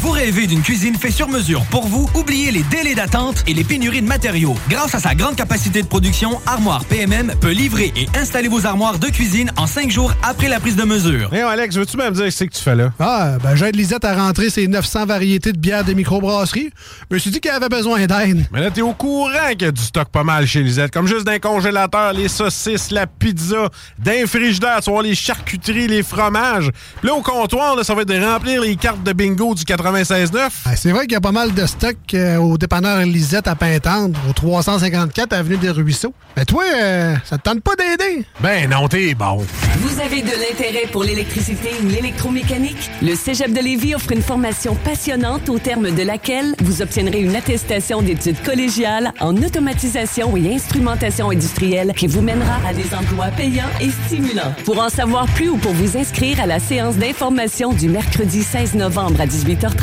vous 0.00 0.12
rêvez 0.12 0.46
d'une 0.46 0.62
cuisine 0.62 0.94
faite 0.94 1.12
sur 1.12 1.28
mesure 1.28 1.62
pour 1.70 1.86
vous? 1.86 2.08
Oubliez 2.14 2.50
les 2.50 2.62
délais 2.62 2.94
d'attente 2.94 3.44
et 3.46 3.52
les 3.52 3.64
pénuries 3.64 4.00
de 4.00 4.06
matériaux. 4.06 4.54
Grâce 4.70 4.94
à 4.94 4.98
sa 4.98 5.14
grande 5.14 5.36
capacité 5.36 5.82
de 5.82 5.86
production, 5.86 6.40
Armoire 6.46 6.86
PMM 6.86 7.34
peut 7.38 7.50
livrer 7.50 7.92
et 7.94 8.08
installer 8.16 8.48
vos 8.48 8.64
armoires 8.64 8.98
de 8.98 9.08
cuisine 9.08 9.52
en 9.58 9.66
cinq 9.66 9.90
jours 9.90 10.14
après 10.22 10.48
la 10.48 10.58
prise 10.58 10.76
de 10.76 10.84
mesure. 10.84 11.34
Hey, 11.34 11.42
Alex, 11.42 11.76
veux-tu 11.76 11.98
même 11.98 12.14
dire 12.14 12.32
ce 12.32 12.44
que 12.44 12.50
tu 12.50 12.62
fais 12.62 12.74
là? 12.74 12.92
Ah, 12.98 13.36
ben 13.42 13.54
j'aide 13.56 13.76
Lisette 13.76 14.06
à 14.06 14.14
rentrer 14.14 14.48
ses 14.48 14.68
900 14.68 15.04
variétés 15.04 15.52
de 15.52 15.58
bières 15.58 15.84
de 15.84 15.92
microbrasserie. 15.92 16.70
Je 17.10 17.14
me 17.14 17.18
suis 17.18 17.30
dit 17.30 17.40
qu'elle 17.40 17.52
avait 17.52 17.68
besoin 17.68 18.06
d'aide. 18.06 18.46
Mais 18.52 18.60
là, 18.60 18.70
t'es 18.70 18.80
au 18.80 18.94
courant 18.94 19.50
qu'il 19.50 19.62
y 19.62 19.66
a 19.66 19.72
du 19.72 19.82
stock 19.82 20.08
pas 20.08 20.24
mal 20.24 20.46
chez 20.46 20.62
Lisette. 20.62 20.92
Comme 20.92 21.08
juste 21.08 21.26
d'un 21.26 21.38
congélateur, 21.38 22.14
les 22.14 22.28
saucisses, 22.28 22.90
la 22.90 23.06
pizza, 23.06 23.68
d'un 23.98 24.26
frigidaire, 24.26 24.80
tu 24.82 24.90
vois, 24.90 25.02
les 25.02 25.14
charcuteries, 25.14 25.88
les 25.88 26.02
fromages. 26.02 26.70
Puis 27.00 27.08
là, 27.08 27.14
au 27.14 27.20
comptoir, 27.20 27.76
là, 27.76 27.84
ça 27.84 27.94
va 27.94 28.00
être 28.00 28.08
de 28.08 28.18
remplir 28.18 28.62
les 28.62 28.76
cartes 28.76 29.02
de 29.02 29.12
bingo 29.12 29.54
du 29.54 29.66
96.9. 29.92 30.48
Ah, 30.64 30.76
C'est 30.76 30.90
vrai 30.92 31.02
qu'il 31.02 31.12
y 31.12 31.16
a 31.16 31.20
pas 31.20 31.32
mal 31.32 31.52
de 31.52 31.66
stock 31.66 31.96
euh, 32.14 32.36
au 32.36 32.56
dépanneur 32.56 32.98
Lisette 33.00 33.48
à 33.48 33.54
Pintendre, 33.54 34.18
au 34.28 34.32
354 34.32 35.32
Avenue 35.32 35.56
des 35.56 35.70
Ruisseaux. 35.70 36.14
Mais 36.36 36.44
toi, 36.44 36.62
euh, 36.74 37.16
ça 37.24 37.38
te 37.38 37.42
tente 37.42 37.60
pas 37.60 37.72
d'aider? 37.76 38.24
Ben 38.40 38.68
non, 38.70 38.86
t'es 38.88 39.14
bon. 39.14 39.44
Vous 39.78 40.00
avez 40.00 40.22
de 40.22 40.30
l'intérêt 40.30 40.86
pour 40.92 41.02
l'électricité 41.02 41.70
ou 41.82 41.88
l'électromécanique? 41.88 42.90
Le 43.02 43.14
Cégep 43.14 43.52
de 43.52 43.60
Lévis 43.60 43.94
offre 43.94 44.12
une 44.12 44.22
formation 44.22 44.74
passionnante 44.76 45.48
au 45.48 45.58
terme 45.58 45.90
de 45.90 46.02
laquelle 46.02 46.54
vous 46.60 46.82
obtiendrez 46.82 47.20
une 47.20 47.34
attestation 47.34 48.00
d'études 48.02 48.40
collégiales 48.42 49.12
en 49.20 49.36
automatisation 49.36 50.36
et 50.36 50.54
instrumentation 50.54 51.30
industrielle 51.30 51.92
qui 51.96 52.06
vous 52.06 52.20
mènera 52.22 52.58
à 52.66 52.72
des 52.72 52.94
emplois 52.94 53.28
payants 53.36 53.64
et 53.80 53.90
stimulants. 54.06 54.54
Pour 54.64 54.78
en 54.80 54.88
savoir 54.88 55.26
plus 55.34 55.48
ou 55.48 55.56
pour 55.56 55.72
vous 55.72 55.96
inscrire 55.96 56.40
à 56.40 56.46
la 56.46 56.60
séance 56.60 56.96
d'information 56.96 57.72
du 57.72 57.88
mercredi 57.88 58.42
16 58.42 58.74
novembre 58.74 59.20
à 59.20 59.26
18h30, 59.26 59.79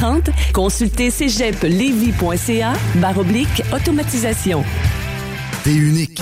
consultez 0.53 1.11
cégeplevy.ca 1.11 2.73
barre 2.95 3.17
oblique 3.17 3.63
automatisation. 3.73 4.63
T'es 5.63 5.73
unique. 5.73 6.21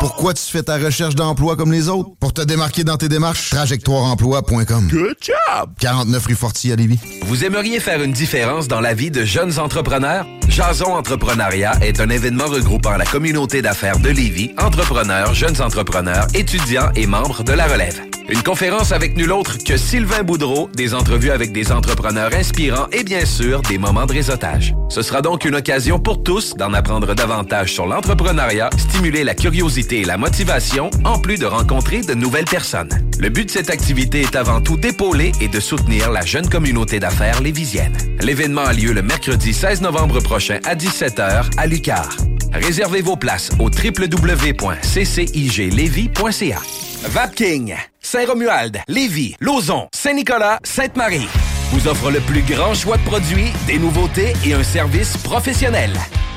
Pourquoi 0.00 0.34
tu 0.34 0.42
fais 0.42 0.62
ta 0.62 0.76
recherche 0.76 1.14
d'emploi 1.14 1.56
comme 1.56 1.72
les 1.72 1.88
autres? 1.88 2.10
Pour 2.20 2.32
te 2.32 2.42
démarquer 2.42 2.84
dans 2.84 2.96
tes 2.96 3.08
démarches, 3.08 3.50
trajectoireemploi.com. 3.50 4.88
Good 4.90 5.16
job! 5.20 5.70
49 5.80 6.26
rue 6.26 6.34
Forti 6.34 6.70
à 6.72 6.76
Lévis. 6.76 6.98
Vous 7.24 7.44
aimeriez 7.44 7.80
faire 7.80 8.02
une 8.02 8.12
différence 8.12 8.68
dans 8.68 8.80
la 8.80 8.94
vie 8.94 9.10
de 9.10 9.24
jeunes 9.24 9.58
entrepreneurs? 9.58 10.26
Jason 10.48 10.94
Entrepreneuriat 10.94 11.72
est 11.80 12.00
un 12.00 12.10
événement 12.10 12.46
regroupant 12.46 12.96
la 12.96 13.06
communauté 13.06 13.62
d'affaires 13.62 13.98
de 13.98 14.10
Lévis, 14.10 14.52
entrepreneurs, 14.58 15.34
jeunes 15.34 15.60
entrepreneurs, 15.60 16.26
étudiants 16.34 16.90
et 16.94 17.06
membres 17.06 17.42
de 17.42 17.52
la 17.52 17.66
relève. 17.66 18.00
Une 18.28 18.42
conférence 18.42 18.90
avec 18.90 19.16
nul 19.16 19.30
autre 19.30 19.56
que 19.64 19.76
Sylvain 19.76 20.24
Boudreau, 20.24 20.68
des 20.74 20.94
entrevues 20.94 21.30
avec 21.30 21.52
des 21.52 21.70
entrepreneurs 21.70 22.34
inspirants 22.34 22.88
et 22.90 23.04
bien 23.04 23.24
sûr 23.24 23.62
des 23.62 23.78
moments 23.78 24.04
de 24.04 24.14
réseautage. 24.14 24.74
Ce 24.88 25.02
sera 25.02 25.22
donc 25.22 25.44
une 25.44 25.54
occasion 25.54 26.00
pour 26.00 26.24
tous 26.24 26.56
d'en 26.56 26.72
apprendre 26.72 27.14
davantage 27.14 27.72
sur 27.72 27.86
l'entrepreneuriat, 27.86 28.70
stimuler 28.76 29.22
la 29.22 29.36
curiosité 29.36 30.00
et 30.00 30.04
la 30.04 30.16
motivation, 30.16 30.90
en 31.04 31.20
plus 31.20 31.38
de 31.38 31.46
rencontrer 31.46 32.00
de 32.00 32.14
nouvelles 32.14 32.46
personnes. 32.46 32.88
Le 33.20 33.28
but 33.28 33.44
de 33.44 33.50
cette 33.50 33.70
activité 33.70 34.22
est 34.22 34.34
avant 34.34 34.60
tout 34.60 34.76
d'épauler 34.76 35.30
et 35.40 35.46
de 35.46 35.60
soutenir 35.60 36.10
la 36.10 36.22
jeune 36.22 36.48
communauté 36.48 36.98
d'affaires 36.98 37.40
lévisienne. 37.40 37.96
L'événement 38.20 38.64
a 38.64 38.72
lieu 38.72 38.92
le 38.92 39.02
mercredi 39.02 39.54
16 39.54 39.82
novembre 39.82 40.18
prochain 40.18 40.58
à 40.64 40.74
17h 40.74 41.44
à 41.56 41.66
Lucar. 41.68 42.08
Réservez 42.52 43.02
vos 43.02 43.16
places 43.16 43.50
au 43.60 43.70
www.cciglevy.ca. 43.70 46.60
Vapking, 47.08 47.74
Saint-Romuald, 48.00 48.80
Lévis, 48.88 49.36
Lauson, 49.40 49.88
Saint-Nicolas, 49.94 50.58
Sainte-Marie 50.64 51.28
vous 51.72 51.88
offre 51.88 52.10
le 52.10 52.20
plus 52.20 52.42
grand 52.42 52.74
choix 52.74 52.96
de 52.96 53.02
produits, 53.02 53.52
des 53.66 53.78
nouveautés 53.78 54.32
et 54.44 54.54
un 54.54 54.62
service 54.62 55.16
professionnel. 55.18 55.92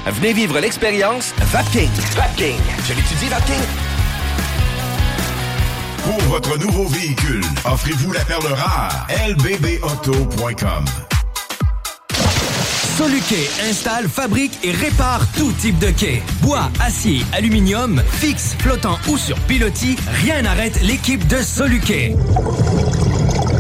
Venez 0.08 0.34
vivre 0.34 0.60
l'expérience 0.60 1.34
Vapking. 1.38 1.90
Vapking. 2.16 2.60
Je 2.88 2.94
l'étudie, 2.94 3.28
Vapking. 3.30 3.56
Pour 6.04 6.22
votre 6.30 6.58
nouveau 6.58 6.88
véhicule, 6.88 7.44
offrez-vous 7.66 8.12
la 8.12 8.26
perle 8.26 8.48
rare. 8.54 9.08
lbbauto.com 9.28 10.86
Soluquet 13.00 13.50
installe, 13.70 14.10
fabrique 14.10 14.60
et 14.62 14.74
répare 14.74 15.26
tout 15.38 15.54
type 15.54 15.80
de 15.80 15.90
quai. 15.90 16.22
Bois, 16.42 16.70
acier, 16.82 17.22
aluminium, 17.32 18.04
fixe, 18.12 18.58
flottant 18.60 19.00
ou 19.08 19.18
sur 19.18 19.40
pilotis, 19.40 19.96
rien 20.22 20.42
n'arrête 20.42 20.82
l'équipe 20.82 21.26
de 21.28 21.38
Soluquet. 21.38 22.14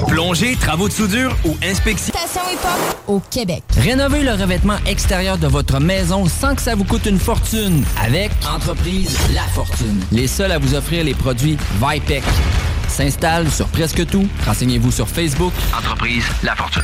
Plongée, 0.10 0.58
travaux 0.58 0.90
de 0.90 0.94
soudure 0.94 1.34
ou 1.46 1.56
inspection. 1.64 2.14
Station 2.14 2.42
hip-hop 2.52 3.02
au 3.08 3.22
Québec. 3.32 3.64
Rénovez 3.78 4.24
le 4.24 4.34
revêtement 4.34 4.76
extérieur 4.86 5.38
de 5.38 5.48
votre 5.48 5.80
maison 5.80 6.26
sans 6.26 6.54
que 6.54 6.62
ça 6.62 6.76
vous 6.76 6.84
coûte 6.84 7.06
une 7.06 7.18
fortune 7.18 7.86
avec 8.04 8.32
Entreprise 8.54 9.18
La 9.34 9.44
Fortune. 9.44 10.02
Les 10.12 10.28
seuls 10.28 10.52
à 10.52 10.58
vous 10.58 10.76
offrir 10.76 11.06
les 11.06 11.14
produits 11.14 11.58
Vipec. 11.82 12.26
S'installe 12.90 13.50
sur 13.50 13.68
presque 13.68 14.06
tout. 14.06 14.28
Renseignez-vous 14.46 14.92
sur 14.92 15.08
Facebook. 15.08 15.54
Entreprise 15.74 16.26
La 16.44 16.58
Fortune. 16.58 16.84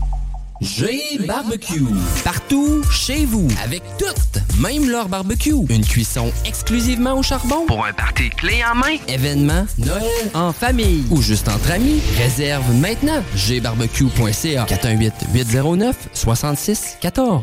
G 0.61 1.17
Barbecue. 1.25 1.85
Partout, 2.23 2.83
chez 2.91 3.25
vous, 3.25 3.47
avec 3.63 3.81
toutes, 3.97 4.43
même 4.59 4.87
leur 4.91 5.09
barbecue. 5.09 5.55
Une 5.69 5.83
cuisson 5.83 6.31
exclusivement 6.45 7.17
au 7.17 7.23
charbon. 7.23 7.65
Pour 7.65 7.83
un 7.83 7.93
party 7.93 8.29
clé 8.29 8.61
en 8.71 8.75
main. 8.75 8.97
Événement, 9.07 9.65
Noël, 9.79 10.03
en 10.35 10.53
famille 10.53 11.03
ou 11.09 11.19
juste 11.19 11.47
entre 11.47 11.71
amis. 11.71 11.99
Réserve 12.15 12.71
maintenant. 12.75 13.23
gbarbecue.ca 13.35 14.65
418-809-6614. 14.65 17.41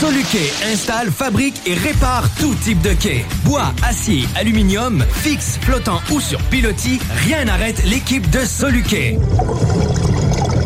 Soluquet 0.00 0.50
installe, 0.72 1.12
fabrique 1.12 1.60
et 1.66 1.74
répare 1.74 2.28
tout 2.40 2.54
type 2.64 2.80
de 2.82 2.94
quai. 2.94 3.24
Bois, 3.44 3.72
acier, 3.84 4.24
aluminium, 4.34 5.04
fixe, 5.12 5.56
flottant 5.60 6.00
ou 6.10 6.18
sur 6.20 6.40
pilotis, 6.44 6.98
rien 7.26 7.44
n'arrête 7.44 7.84
l'équipe 7.84 8.28
de 8.30 8.40
Soluquet. 8.40 9.18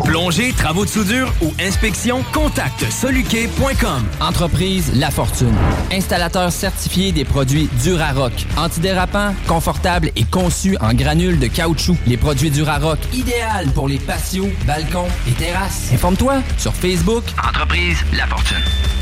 Plongée, 0.05 0.53
travaux 0.53 0.85
de 0.85 0.91
soudure 0.91 1.33
ou 1.43 1.53
inspection, 1.61 2.23
contacte 2.33 2.85
soluquet.com. 2.91 4.05
Entreprise 4.21 4.93
La 4.95 5.11
Fortune. 5.11 5.55
Installateur 5.93 6.51
certifié 6.51 7.13
des 7.13 7.25
produits 7.25 7.69
Durarock. 7.83 8.33
Antidérapant, 8.57 9.35
confortable 9.47 10.11
et 10.17 10.25
conçu 10.25 10.77
en 10.81 10.95
granules 10.95 11.39
de 11.39 11.47
caoutchouc. 11.47 11.97
Les 12.07 12.17
produits 12.17 12.51
Durarock, 12.51 12.99
idéal 13.13 13.69
pour 13.75 13.89
les 13.89 13.99
patios, 13.99 14.49
balcons 14.67 15.09
et 15.29 15.33
terrasses. 15.33 15.91
Informe-toi 15.93 16.43
sur 16.59 16.75
Facebook. 16.75 17.25
Entreprise 17.47 17.99
La 18.17 18.27
Fortune. 18.27 19.02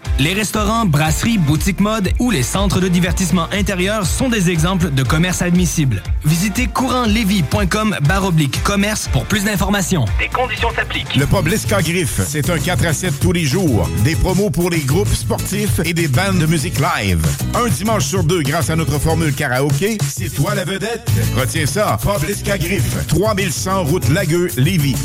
Les 0.21 0.33
restaurants, 0.33 0.85
brasseries, 0.85 1.39
boutiques 1.39 1.79
mode 1.79 2.11
ou 2.19 2.29
les 2.29 2.43
centres 2.43 2.79
de 2.79 2.87
divertissement 2.87 3.47
intérieur 3.51 4.05
sont 4.05 4.29
des 4.29 4.51
exemples 4.51 4.91
de 4.91 5.01
commerces 5.01 5.41
admissibles. 5.41 6.03
Visitez 6.23 6.67
courantlevis.com 6.67 7.97
baroblique 8.07 8.61
commerce 8.61 9.07
pour 9.07 9.25
plus 9.25 9.45
d'informations. 9.45 10.05
Des 10.19 10.27
conditions 10.27 10.69
s'appliquent. 10.75 11.15
Le 11.15 11.25
pub 11.25 11.47
Griffe, 11.47 12.21
c'est 12.27 12.51
un 12.51 12.59
4 12.59 12.85
à 12.85 12.93
7 12.93 13.19
tous 13.19 13.31
les 13.31 13.45
jours. 13.45 13.89
Des 14.03 14.15
promos 14.15 14.51
pour 14.51 14.69
les 14.69 14.81
groupes 14.81 15.11
sportifs 15.11 15.79
et 15.85 15.93
des 15.95 16.07
bandes 16.07 16.37
de 16.37 16.45
musique 16.45 16.77
live. 16.77 17.25
Un 17.55 17.67
dimanche 17.69 18.05
sur 18.05 18.23
deux 18.23 18.43
grâce 18.43 18.69
à 18.69 18.75
notre 18.75 18.99
formule 18.99 19.33
karaoké, 19.33 19.97
c'est 20.07 20.29
toi 20.29 20.53
la 20.53 20.65
vedette. 20.65 21.09
Retiens 21.35 21.65
ça, 21.65 21.97
pub 21.99 22.59
Griffe, 22.59 23.07
3100 23.07 23.85
route 23.85 24.07
Lagueux, 24.09 24.49
Lévis. 24.55 24.95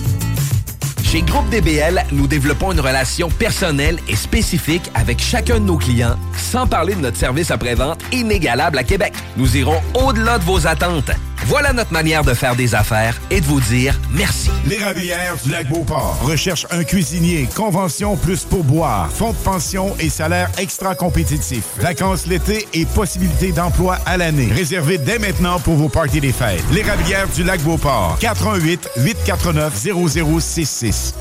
Chez 1.07 1.23
Groupe 1.23 1.49
DBL, 1.51 2.05
nous 2.11 2.27
développons 2.27 2.73
une 2.73 2.81
relation 2.81 3.29
personnelle 3.29 4.01
et 4.09 4.17
spécifique 4.17 4.91
avec 4.93 5.21
chacun 5.21 5.61
de 5.61 5.65
nos 5.65 5.77
clients, 5.77 6.17
sans 6.37 6.67
parler 6.67 6.97
de 6.97 7.01
notre 7.01 7.17
service 7.17 7.53
après-vente 7.53 8.01
inégalable 8.11 8.77
à 8.77 8.83
Québec. 8.83 9.13
Nous 9.37 9.57
irons 9.57 9.81
au-delà 9.95 10.39
de 10.39 10.43
vos 10.43 10.67
attentes. 10.67 11.13
Voilà 11.45 11.73
notre 11.73 11.93
manière 11.93 12.25
de 12.25 12.35
faire 12.35 12.57
des 12.57 12.75
affaires 12.75 13.21
et 13.31 13.41
de 13.41 13.47
vous 13.47 13.61
dire 13.61 13.99
merci. 14.13 14.51
L'Érablière 14.67 15.37
du 15.45 15.51
lac 15.51 15.69
Beauport 15.69 16.19
recherche 16.23 16.67
un 16.71 16.83
cuisinier, 16.83 17.49
convention 17.55 18.17
plus 18.17 18.45
pourboire, 18.45 19.11
fonds 19.13 19.33
de 19.33 19.37
pension 19.37 19.95
et 20.01 20.09
salaire 20.09 20.51
extra 20.59 20.95
compétitif. 20.95 21.65
Vacances 21.79 22.27
l'été 22.27 22.67
et 22.75 22.85
possibilités 22.87 23.53
d'emploi 23.53 23.99
à 24.07 24.17
l'année. 24.17 24.49
Réservez 24.53 24.99
dès 24.99 25.19
maintenant 25.19 25.61
pour 25.61 25.75
vos 25.75 25.89
parties 25.89 26.21
des 26.21 26.33
fêtes. 26.33 26.65
L'Érablière 26.73 27.29
du 27.29 27.45
lac 27.45 27.61
Beauport. 27.63 28.17
88 28.21 28.91
849 28.97 29.87
0066. 30.05 31.15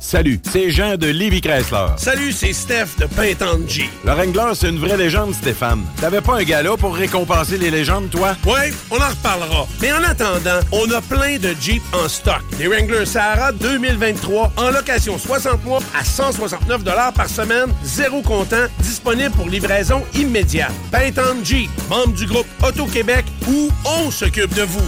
Salut, 0.00 0.40
c'est 0.50 0.70
Jean 0.70 0.96
de 0.96 1.08
Livy 1.08 1.42
Chrysler. 1.42 1.88
Salut, 1.98 2.32
c'est 2.32 2.54
Steph 2.54 2.96
de 2.98 3.04
Pintanji. 3.04 3.84
Le 4.02 4.12
Wrangler, 4.12 4.54
c'est 4.54 4.70
une 4.70 4.78
vraie 4.78 4.96
légende, 4.96 5.34
Stéphane. 5.34 5.84
T'avais 6.00 6.22
pas 6.22 6.38
un 6.38 6.42
gala 6.42 6.74
pour 6.78 6.96
récompenser 6.96 7.58
les 7.58 7.70
légendes, 7.70 8.08
toi? 8.08 8.34
Ouais, 8.46 8.72
on 8.90 8.96
en 8.96 9.08
reparlera. 9.08 9.66
Mais 9.82 9.92
en 9.92 10.02
attendant, 10.02 10.58
on 10.72 10.90
a 10.90 11.02
plein 11.02 11.38
de 11.38 11.54
Jeep 11.60 11.82
en 11.92 12.08
stock. 12.08 12.40
Des 12.56 12.66
Wrangler 12.66 13.04
Sahara 13.04 13.52
2023 13.52 14.52
en 14.56 14.70
location 14.70 15.18
60 15.18 15.64
mois 15.66 15.80
à 15.94 16.02
169 16.02 16.82
par 17.14 17.28
semaine, 17.28 17.68
zéro 17.84 18.22
comptant, 18.22 18.66
disponible 18.78 19.32
pour 19.32 19.50
livraison 19.50 20.02
immédiate. 20.14 20.72
Pintan 20.90 21.44
Jeep, 21.44 21.70
membre 21.90 22.14
du 22.14 22.24
groupe 22.24 22.46
Auto-Québec, 22.66 23.26
où 23.46 23.68
on 23.84 24.10
s'occupe 24.10 24.54
de 24.54 24.62
vous. 24.62 24.80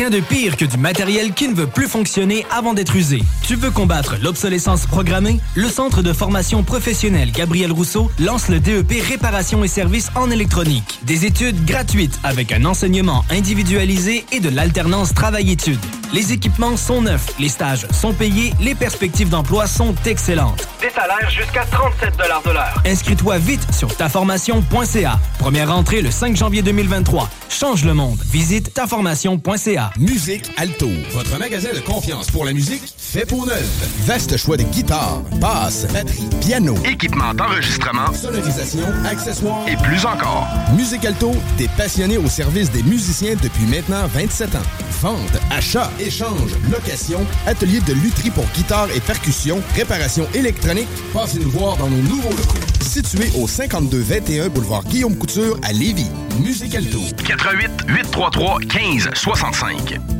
Rien 0.00 0.08
de 0.08 0.20
pire 0.20 0.56
que 0.56 0.64
du 0.64 0.78
matériel 0.78 1.34
qui 1.34 1.46
ne 1.46 1.54
veut 1.54 1.66
plus 1.66 1.86
fonctionner 1.86 2.46
avant 2.50 2.72
d'être 2.72 2.96
usé. 2.96 3.22
Tu 3.46 3.54
veux 3.54 3.70
combattre 3.70 4.16
l'obsolescence 4.22 4.86
programmée? 4.86 5.40
Le 5.54 5.68
Centre 5.68 6.00
de 6.00 6.14
formation 6.14 6.62
professionnelle 6.62 7.30
Gabriel 7.32 7.70
Rousseau 7.70 8.10
lance 8.18 8.48
le 8.48 8.60
DEP 8.60 8.94
Réparation 9.06 9.62
et 9.62 9.68
services 9.68 10.08
en 10.14 10.30
électronique. 10.30 11.00
Des 11.02 11.26
études 11.26 11.66
gratuites 11.66 12.18
avec 12.24 12.50
un 12.50 12.64
enseignement 12.64 13.26
individualisé 13.28 14.24
et 14.32 14.40
de 14.40 14.48
l'alternance 14.48 15.12
travail-études. 15.12 15.84
Les 16.12 16.32
équipements 16.32 16.76
sont 16.76 17.02
neufs, 17.02 17.38
les 17.38 17.48
stages 17.48 17.86
sont 17.92 18.12
payés, 18.12 18.52
les 18.60 18.74
perspectives 18.74 19.28
d'emploi 19.28 19.68
sont 19.68 19.94
excellentes. 20.06 20.66
Des 20.80 20.90
salaires 20.90 21.30
jusqu'à 21.30 21.64
37 21.64 22.16
de 22.16 22.50
l'heure. 22.52 22.82
Inscris-toi 22.84 23.38
vite 23.38 23.64
sur 23.72 23.94
taformation.ca. 23.96 25.20
Première 25.38 25.70
entrée 25.70 26.02
le 26.02 26.10
5 26.10 26.36
janvier 26.36 26.62
2023. 26.62 27.28
Change 27.48 27.84
le 27.84 27.94
monde. 27.94 28.18
Visite 28.24 28.74
taformation.ca. 28.74 29.90
Musique 29.98 30.50
Alto, 30.56 30.88
votre 31.12 31.38
magasin 31.38 31.68
de 31.74 31.80
confiance 31.80 32.28
pour 32.30 32.44
la 32.44 32.52
musique 32.54 32.82
fait 32.96 33.26
pour 33.26 33.46
neuf. 33.46 33.68
Vaste 34.06 34.36
choix 34.36 34.56
de 34.56 34.64
guitares, 34.64 35.20
basses, 35.40 35.86
batterie, 35.92 36.28
piano, 36.40 36.74
Équipement 36.84 37.34
d'enregistrement 37.34 38.12
sonorisation, 38.12 38.86
accessoires 39.08 39.68
et 39.68 39.76
plus 39.76 40.04
encore. 40.06 40.48
Musique 40.76 41.04
Alto, 41.04 41.32
des 41.56 41.68
passionnés 41.76 42.18
au 42.18 42.26
service 42.28 42.70
des 42.70 42.82
musiciens 42.82 43.36
depuis 43.40 43.66
maintenant 43.66 44.06
27 44.08 44.54
ans. 44.56 44.58
Vente, 45.02 45.40
achat, 45.50 45.90
échange, 46.00 46.52
location, 46.70 47.26
atelier 47.46 47.80
de 47.80 47.92
lutherie 47.92 48.30
pour 48.30 48.44
guitare 48.54 48.88
et 48.94 49.00
percussion, 49.00 49.62
réparation 49.74 50.26
électronique. 50.34 50.88
Passez 51.12 51.38
nous 51.38 51.50
voir 51.50 51.76
dans 51.76 51.88
nos 51.88 52.02
nouveaux 52.02 52.30
locaux. 52.30 52.58
Situé 52.80 53.30
au 53.40 53.46
5221 53.46 54.48
boulevard 54.48 54.84
Guillaume 54.84 55.16
Couture 55.16 55.58
à 55.62 55.72
Lévis. 55.72 56.10
Musique 56.40 56.74
Alto. 56.74 56.98
88 57.24 57.70
833 57.88 58.58
15 58.68 59.10
65. 59.14 60.19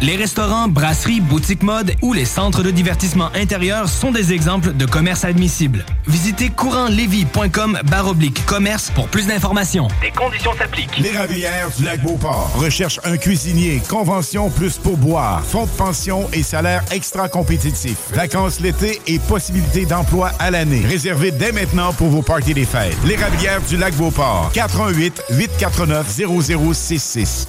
Les 0.00 0.14
restaurants, 0.14 0.68
brasseries, 0.68 1.20
boutiques 1.20 1.64
mode 1.64 1.92
ou 2.02 2.12
les 2.12 2.24
centres 2.24 2.62
de 2.62 2.70
divertissement 2.70 3.30
intérieur 3.34 3.88
sont 3.88 4.12
des 4.12 4.32
exemples 4.32 4.72
de 4.72 4.86
commerces 4.86 5.24
admissibles. 5.24 5.84
Visitez 6.06 6.50
courantlevis.com 6.50 7.80
baroblique 7.90 8.46
commerce 8.46 8.92
pour 8.94 9.08
plus 9.08 9.26
d'informations. 9.26 9.88
Des 10.00 10.12
conditions 10.12 10.52
s'appliquent. 10.56 10.96
Les 10.98 11.10
Ravières 11.10 11.68
du 11.76 11.82
lac 11.82 12.00
Beauport 12.00 12.52
recherchent 12.54 13.00
un 13.02 13.16
cuisinier, 13.16 13.82
convention 13.88 14.50
plus 14.50 14.78
pourboire, 14.78 15.44
fonds 15.44 15.64
de 15.64 15.70
pension 15.70 16.28
et 16.32 16.44
salaire 16.44 16.84
extra 16.92 17.28
compétitif. 17.28 17.96
Vacances 18.12 18.60
l'été 18.60 19.00
et 19.08 19.18
possibilités 19.18 19.84
d'emploi 19.84 20.30
à 20.38 20.52
l'année. 20.52 20.84
Réservez 20.86 21.32
dès 21.32 21.50
maintenant 21.50 21.92
pour 21.92 22.08
vos 22.08 22.22
parties 22.22 22.54
des 22.54 22.66
fêtes. 22.66 22.96
Les 23.04 23.16
Ravières 23.16 23.62
du 23.62 23.76
lac 23.76 23.96
Beauport. 23.96 24.52
418 24.54 25.24
849 25.30 26.06
0066. 26.38 27.48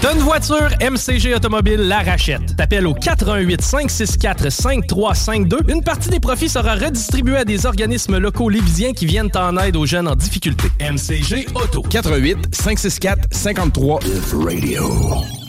T'as 0.00 0.12
une 0.12 0.20
voiture, 0.20 0.68
MCG 0.80 1.34
Automobile 1.34 1.80
la 1.80 2.00
rachète. 2.00 2.56
T'appelles 2.56 2.86
au 2.86 2.94
418 2.94 3.62
564 3.62 4.50
5352. 4.50 5.58
Une 5.68 5.82
partie 5.82 6.10
des 6.10 6.20
profits 6.20 6.48
sera 6.48 6.74
redistribuée 6.74 7.38
à 7.38 7.44
des 7.44 7.64
organismes 7.66 8.18
locaux 8.18 8.48
lévisiens 8.50 8.92
qui 8.92 9.06
viennent 9.06 9.30
en 9.34 9.56
aide 9.56 9.76
aux 9.76 9.86
jeunes 9.86 10.08
en 10.08 10.14
difficulté. 10.14 10.68
MCG 10.80 11.46
Auto. 11.54 11.82
418 11.82 12.54
564 12.54 13.28
53 13.30 14.00
Radio. 14.44 15.43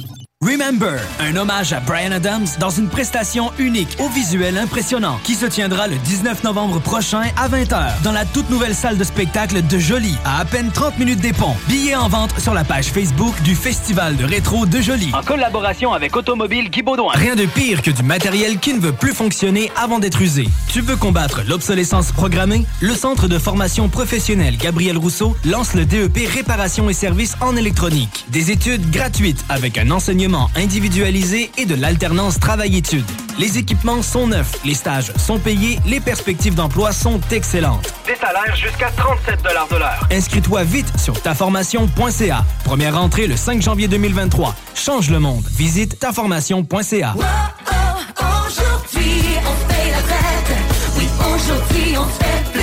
Remember, 0.45 0.99
un 1.19 1.35
hommage 1.37 1.73
à 1.73 1.79
Brian 1.79 2.11
Adams 2.11 2.45
dans 2.59 2.69
une 2.69 2.87
prestation 2.87 3.51
unique 3.57 3.97
au 3.97 4.07
visuel 4.09 4.59
impressionnant 4.59 5.19
qui 5.23 5.33
se 5.33 5.47
tiendra 5.47 5.87
le 5.87 5.95
19 5.95 6.43
novembre 6.43 6.79
prochain 6.79 7.23
à 7.35 7.49
20h 7.49 8.03
dans 8.03 8.11
la 8.11 8.25
toute 8.25 8.51
nouvelle 8.51 8.75
salle 8.75 8.99
de 8.99 9.03
spectacle 9.03 9.65
de 9.65 9.79
Jolie 9.79 10.15
à 10.23 10.39
à 10.39 10.45
peine 10.45 10.69
30 10.71 10.99
minutes 10.99 11.19
des 11.19 11.33
ponts. 11.33 11.55
Billets 11.67 11.95
en 11.95 12.09
vente 12.09 12.39
sur 12.39 12.53
la 12.53 12.63
page 12.63 12.89
Facebook 12.89 13.33
du 13.41 13.55
Festival 13.55 14.17
de 14.17 14.23
rétro 14.23 14.67
de 14.67 14.81
Jolie. 14.81 15.09
En 15.13 15.23
collaboration 15.23 15.93
avec 15.93 16.15
Automobile 16.15 16.69
Guy 16.69 16.83
Baudouin. 16.83 17.13
Rien 17.15 17.35
de 17.35 17.47
pire 17.47 17.81
que 17.81 17.89
du 17.89 18.03
matériel 18.03 18.59
qui 18.59 18.75
ne 18.75 18.79
veut 18.79 18.93
plus 18.93 19.13
fonctionner 19.15 19.71
avant 19.75 19.97
d'être 19.97 20.21
usé. 20.21 20.47
Tu 20.67 20.81
veux 20.81 20.95
combattre 20.95 21.41
l'obsolescence 21.47 22.11
programmée? 22.11 22.67
Le 22.81 22.93
Centre 22.93 23.27
de 23.27 23.39
formation 23.39 23.89
professionnelle 23.89 24.57
Gabriel 24.57 24.99
Rousseau 24.99 25.35
lance 25.43 25.73
le 25.73 25.85
DEP 25.85 26.19
Réparation 26.31 26.87
et 26.87 26.93
services 26.93 27.35
en 27.41 27.55
électronique. 27.55 28.25
Des 28.29 28.51
études 28.51 28.91
gratuites 28.91 29.43
avec 29.49 29.79
un 29.79 29.89
enseignement 29.89 30.34
individualisé 30.55 31.51
et 31.57 31.65
de 31.65 31.75
l'alternance 31.75 32.39
travail-études. 32.39 33.05
Les 33.37 33.57
équipements 33.57 34.01
sont 34.01 34.27
neufs, 34.27 34.53
les 34.63 34.73
stages 34.73 35.11
sont 35.17 35.39
payés, 35.39 35.79
les 35.85 35.99
perspectives 35.99 36.55
d'emploi 36.55 36.91
sont 36.91 37.19
excellentes. 37.31 37.93
Des 38.05 38.15
salaires 38.15 38.55
jusqu'à 38.55 38.89
37 38.95 39.43
de 39.43 39.77
l'heure. 39.77 40.07
Inscris-toi 40.11 40.63
vite 40.63 40.91
sur 40.97 41.21
taformation.ca. 41.21 42.45
Première 42.63 42.97
entrée 42.97 43.27
le 43.27 43.35
5 43.35 43.61
janvier 43.61 43.87
2023. 43.87 44.55
Change 44.75 45.09
le 45.09 45.19
monde. 45.19 45.43
Visite 45.51 45.99
taformation.ca. 45.99 47.15
Aujourd'hui, 48.47 49.21
on 49.41 49.71
fait 49.71 49.91
la 49.91 49.97
fête. 49.97 50.57
Oui, 50.97 51.07
aujourd'hui, 51.19 51.97
on 51.97 52.05
se 52.05 52.23
fait 52.23 52.51
plaisir. 52.51 52.54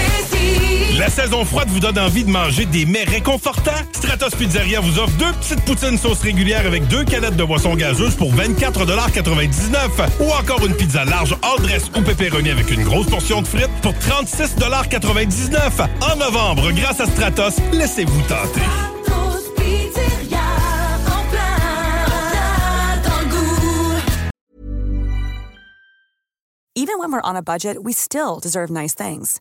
La 1.03 1.11
saison 1.11 1.45
froide 1.45 1.69
vous 1.69 1.81
donne 1.81 1.99
envie 1.99 2.23
de 2.23 2.31
manger 2.31 2.65
des 2.65 2.87
mets 2.87 3.03
réconfortants? 3.03 3.73
Stratos 3.91 4.37
Pizzeria 4.37 4.79
vous 4.79 5.01
offre 5.01 5.11
deux 5.19 5.33
petites 5.33 5.65
poutines 5.65 5.99
sauce 5.99 6.21
régulière 6.21 6.65
avec 6.65 6.87
deux 6.87 7.03
canettes 7.03 7.35
de 7.35 7.43
boisson 7.43 7.75
gazeuse 7.75 8.15
pour 8.15 8.33
24,99 8.33 10.21
Ou 10.21 10.31
encore 10.31 10.65
une 10.65 10.77
pizza 10.77 11.05
large 11.05 11.37
hors 11.43 11.59
dress 11.59 11.91
ou 11.97 12.03
pepperoni 12.03 12.51
avec 12.51 12.71
une 12.71 12.85
grosse 12.85 13.09
portion 13.09 13.43
de 13.43 13.49
frites 13.49 13.67
pour 13.83 13.95
36,99 13.95 15.89
En 16.09 16.17
novembre, 16.19 16.71
grâce 16.71 17.01
à 17.01 17.07
Stratos, 17.07 17.57
laissez-vous 17.73 18.23
tenter. 18.29 18.61
Pizzeria, 19.57 20.39
en 21.09 21.25
plein 21.31 23.03
dans 23.03 23.19
le 23.23 23.29
goût. 23.29 24.03
Even 26.77 26.97
when 27.01 27.11
we're 27.11 27.21
on 27.25 27.35
a 27.35 27.43
budget, 27.43 27.83
we 27.83 27.93
still 27.93 28.39
deserve 28.41 28.71
nice 28.71 28.95
things. 28.95 29.41